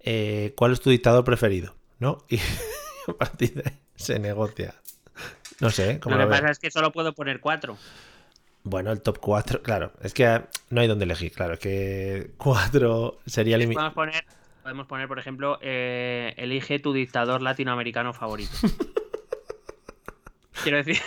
eh, 0.00 0.52
¿Cuál 0.56 0.72
es 0.72 0.80
tu 0.80 0.90
dictador 0.90 1.24
preferido? 1.24 1.74
¿No? 1.98 2.18
Y 2.28 2.38
a 3.08 3.12
partir 3.18 3.54
de 3.54 3.62
ahí 3.70 3.78
se 3.96 4.18
negocia. 4.18 4.74
No 5.60 5.70
sé, 5.70 6.00
¿cómo 6.00 6.16
Lo 6.16 6.22
lo 6.22 6.28
que 6.28 6.30
ves? 6.30 6.40
pasa 6.40 6.52
es 6.52 6.58
que 6.58 6.70
solo 6.70 6.90
puedo 6.92 7.12
poner 7.12 7.40
cuatro. 7.40 7.76
Bueno, 8.62 8.92
el 8.92 9.00
top 9.02 9.18
4, 9.18 9.62
claro. 9.62 9.92
Es 10.02 10.12
que 10.14 10.42
no 10.70 10.80
hay 10.82 10.86
donde 10.88 11.04
elegir, 11.04 11.32
claro. 11.32 11.54
Es 11.54 11.60
que 11.60 12.30
4 12.36 13.18
sería 13.26 13.56
limitado. 13.58 13.92
Podemos 13.94 14.12
poner, 14.12 14.24
podemos 14.62 14.86
poner, 14.86 15.08
por 15.08 15.18
ejemplo, 15.18 15.58
eh, 15.62 16.34
elige 16.36 16.78
tu 16.78 16.92
dictador 16.92 17.40
latinoamericano 17.42 18.12
favorito. 18.12 18.52
Quiero 20.62 20.76
decir, 20.78 20.98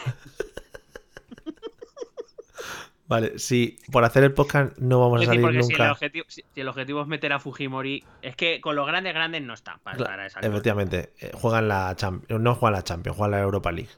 Vale, 3.14 3.38
si 3.38 3.78
por 3.92 4.04
hacer 4.04 4.24
el 4.24 4.34
podcast 4.34 4.76
no 4.80 5.00
vamos 5.00 5.22
a 5.22 5.26
salir 5.26 5.42
porque 5.42 5.62
si 5.62 5.72
el, 5.74 5.78
nunca. 5.78 5.92
objetivo, 5.92 6.26
si, 6.28 6.44
si 6.54 6.62
el 6.62 6.68
objetivo 6.68 7.02
es 7.04 7.08
meter 7.08 7.32
a 7.32 7.40
Fujimori, 7.40 8.04
es 8.24 8.36
que 8.36 8.60
con 8.60 8.76
los 8.76 8.88
grandes 8.88 9.14
grandes 9.14 9.44
no 9.44 9.54
está 9.54 9.78
para 9.84 9.98
Cla- 9.98 10.02
estar 10.04 10.20
a 10.20 10.26
esa. 10.26 10.40
Efectivamente, 10.40 11.14
eh, 11.20 11.32
juegan 11.36 11.68
la 11.68 11.96
Champions, 11.96 12.42
no 12.42 12.56
juegan 12.56 12.74
la 12.74 12.84
Champions, 12.84 13.16
juegan 13.18 13.32
la 13.32 13.40
Europa 13.42 13.72
League. 13.72 13.92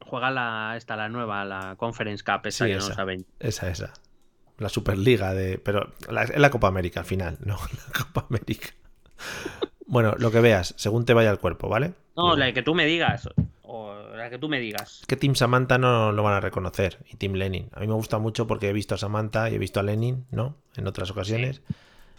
Juega 0.00 0.30
la, 0.30 0.74
esta, 0.76 0.96
la 0.96 1.08
nueva, 1.08 1.44
la 1.44 1.76
Conference 1.76 2.24
Cup, 2.24 2.46
esa 2.46 2.64
Sí, 2.64 2.70
que 2.72 2.78
esa. 2.78 2.88
no 2.88 2.94
saben. 2.94 3.26
Esa, 3.38 3.68
esa. 3.70 3.92
La 4.58 4.68
Superliga 4.70 5.32
de. 5.34 5.58
Pero 5.58 5.92
la, 6.10 6.24
es 6.24 6.36
la 6.38 6.50
Copa 6.50 6.66
América 6.68 7.00
al 7.00 7.06
final, 7.06 7.38
no 7.44 7.56
la 7.56 7.92
Copa 8.04 8.26
América. 8.28 8.70
Bueno, 9.86 10.14
lo 10.18 10.30
que 10.32 10.40
veas, 10.40 10.74
según 10.76 11.04
te 11.04 11.14
vaya 11.14 11.30
el 11.30 11.38
cuerpo, 11.38 11.68
¿vale? 11.68 11.92
No, 12.16 12.34
la 12.36 12.52
que 12.52 12.62
tú 12.62 12.74
me 12.74 12.86
digas. 12.86 13.28
O 13.68 13.94
la 14.14 14.30
que 14.30 14.38
tú 14.38 14.48
me 14.48 14.60
digas. 14.60 15.02
que 15.08 15.16
Team 15.16 15.34
Samantha 15.34 15.76
no 15.78 16.12
lo 16.12 16.22
van 16.22 16.34
a 16.34 16.40
reconocer 16.40 16.98
y 17.10 17.16
Team 17.16 17.34
Lenin. 17.34 17.68
A 17.72 17.80
mí 17.80 17.86
me 17.86 17.94
gusta 17.94 18.18
mucho 18.18 18.46
porque 18.46 18.68
he 18.68 18.72
visto 18.72 18.94
a 18.94 18.98
Samantha 18.98 19.50
y 19.50 19.54
he 19.54 19.58
visto 19.58 19.80
a 19.80 19.82
Lenin, 19.82 20.24
¿no? 20.30 20.56
En 20.76 20.86
otras 20.86 21.10
ocasiones 21.10 21.62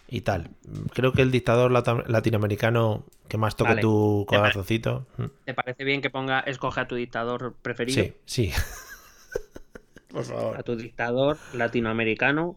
y 0.09 0.21
tal. 0.21 0.49
Creo 0.93 1.13
que 1.13 1.21
el 1.21 1.31
dictador 1.31 1.71
latinoamericano 1.71 3.05
que 3.27 3.37
más 3.37 3.55
toque 3.55 3.71
Vale. 3.71 3.81
tu 3.81 4.25
corazoncito. 4.27 5.05
mm, 5.17 5.25
¿Te 5.45 5.53
parece 5.53 5.83
bien 5.83 6.01
que 6.01 6.09
ponga 6.09 6.39
escoge 6.41 6.81
a 6.81 6.87
tu 6.87 6.95
dictador 6.95 7.55
preferido? 7.61 8.03
Sí, 8.03 8.13
sí. 8.25 8.51
Por 10.09 10.23
favor. 10.23 10.57
A 10.57 10.63
tu 10.63 10.75
dictador 10.75 11.37
latinoamericano 11.53 12.55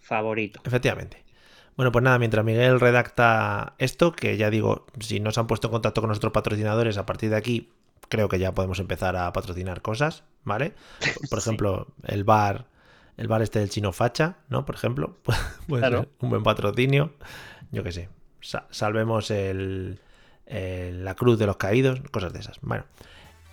favorito. 0.00 0.60
Efectivamente. 0.64 1.24
Bueno, 1.76 1.92
pues 1.92 2.02
nada, 2.02 2.18
mientras 2.18 2.44
Miguel 2.44 2.80
redacta 2.80 3.74
esto, 3.78 4.12
que 4.12 4.36
ya 4.36 4.50
digo, 4.50 4.86
si 5.00 5.20
no 5.20 5.30
se 5.30 5.40
han 5.40 5.46
puesto 5.46 5.68
en 5.68 5.72
contacto 5.72 6.00
con 6.00 6.08
nuestros 6.08 6.32
patrocinadores, 6.32 6.98
a 6.98 7.06
partir 7.06 7.30
de 7.30 7.36
aquí 7.36 7.70
creo 8.08 8.28
que 8.28 8.38
ya 8.38 8.52
podemos 8.52 8.78
empezar 8.78 9.16
a 9.16 9.32
patrocinar 9.32 9.82
cosas, 9.82 10.24
¿vale? 10.44 10.74
Por 11.30 11.40
Sí. 11.40 11.48
ejemplo, 11.48 11.88
el 12.04 12.24
bar, 12.24 12.66
el 13.16 13.28
bar 13.28 13.42
este 13.42 13.58
del 13.58 13.70
chino 13.70 13.92
facha, 13.92 14.36
¿no? 14.48 14.64
Por 14.64 14.74
ejemplo, 14.74 15.16
puede 15.68 15.80
Claro. 15.82 15.98
ser 16.00 16.08
un 16.20 16.30
buen 16.30 16.42
patrocinio. 16.42 17.12
Yo 17.72 17.82
qué 17.82 17.92
sé, 17.92 18.08
sa- 18.40 18.66
salvemos 18.70 19.30
el, 19.30 20.00
el- 20.46 21.04
la 21.04 21.14
cruz 21.14 21.38
de 21.38 21.46
los 21.46 21.56
caídos, 21.56 22.00
cosas 22.10 22.32
de 22.32 22.40
esas. 22.40 22.58
Bueno, 22.62 22.84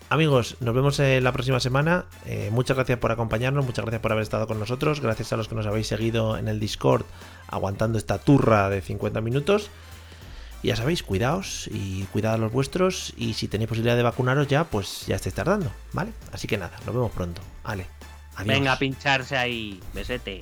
Amigos, 0.08 0.58
nos 0.60 0.76
vemos 0.76 1.00
eh, 1.00 1.20
la 1.20 1.32
próxima 1.32 1.60
semana. 1.60 2.06
Eh, 2.28 2.50
muchas 2.52 2.78
gracias 2.78 3.00
por 3.00 3.12
acompañarnos, 3.12 3.66
muchas 3.66 3.84
gracias 3.84 4.04
por 4.04 4.12
haber 4.12 4.22
estado 4.22 4.46
con 4.46 4.60
nosotros. 4.60 5.02
Gracias 5.02 5.34
a 5.34 5.36
los 5.38 5.48
que 5.48 5.56
nos 5.56 5.66
habéis 5.66 5.88
seguido 5.88 6.38
en 6.38 6.48
el 6.48 6.60
Discord 6.60 7.06
aguantando 7.48 7.98
esta 7.98 8.20
turra 8.20 8.70
de 8.70 8.82
50 8.84 9.20
minutos. 9.22 9.72
Ya 10.66 10.76
sabéis, 10.76 11.04
cuidaos 11.04 11.70
y 11.72 12.04
cuidad 12.06 12.34
a 12.34 12.38
los 12.38 12.52
vuestros. 12.52 13.14
Y 13.18 13.34
si 13.34 13.48
tenéis 13.48 13.70
posibilidad 13.70 13.96
de 13.96 14.04
vacunaros 14.04 14.48
ya, 14.48 14.64
pues 14.64 15.06
ya 15.06 15.16
estáis 15.16 15.36
tardando, 15.36 15.72
¿vale? 15.94 16.12
Así 16.32 16.48
que 16.48 16.58
nada, 16.58 16.76
nos 16.86 16.96
vemos 16.96 17.12
pronto. 17.12 17.42
Vale. 17.64 17.86
Venga 18.46 18.74
a 18.74 18.80
pincharse 18.80 19.38
ahí, 19.38 19.80
besete. 19.94 20.42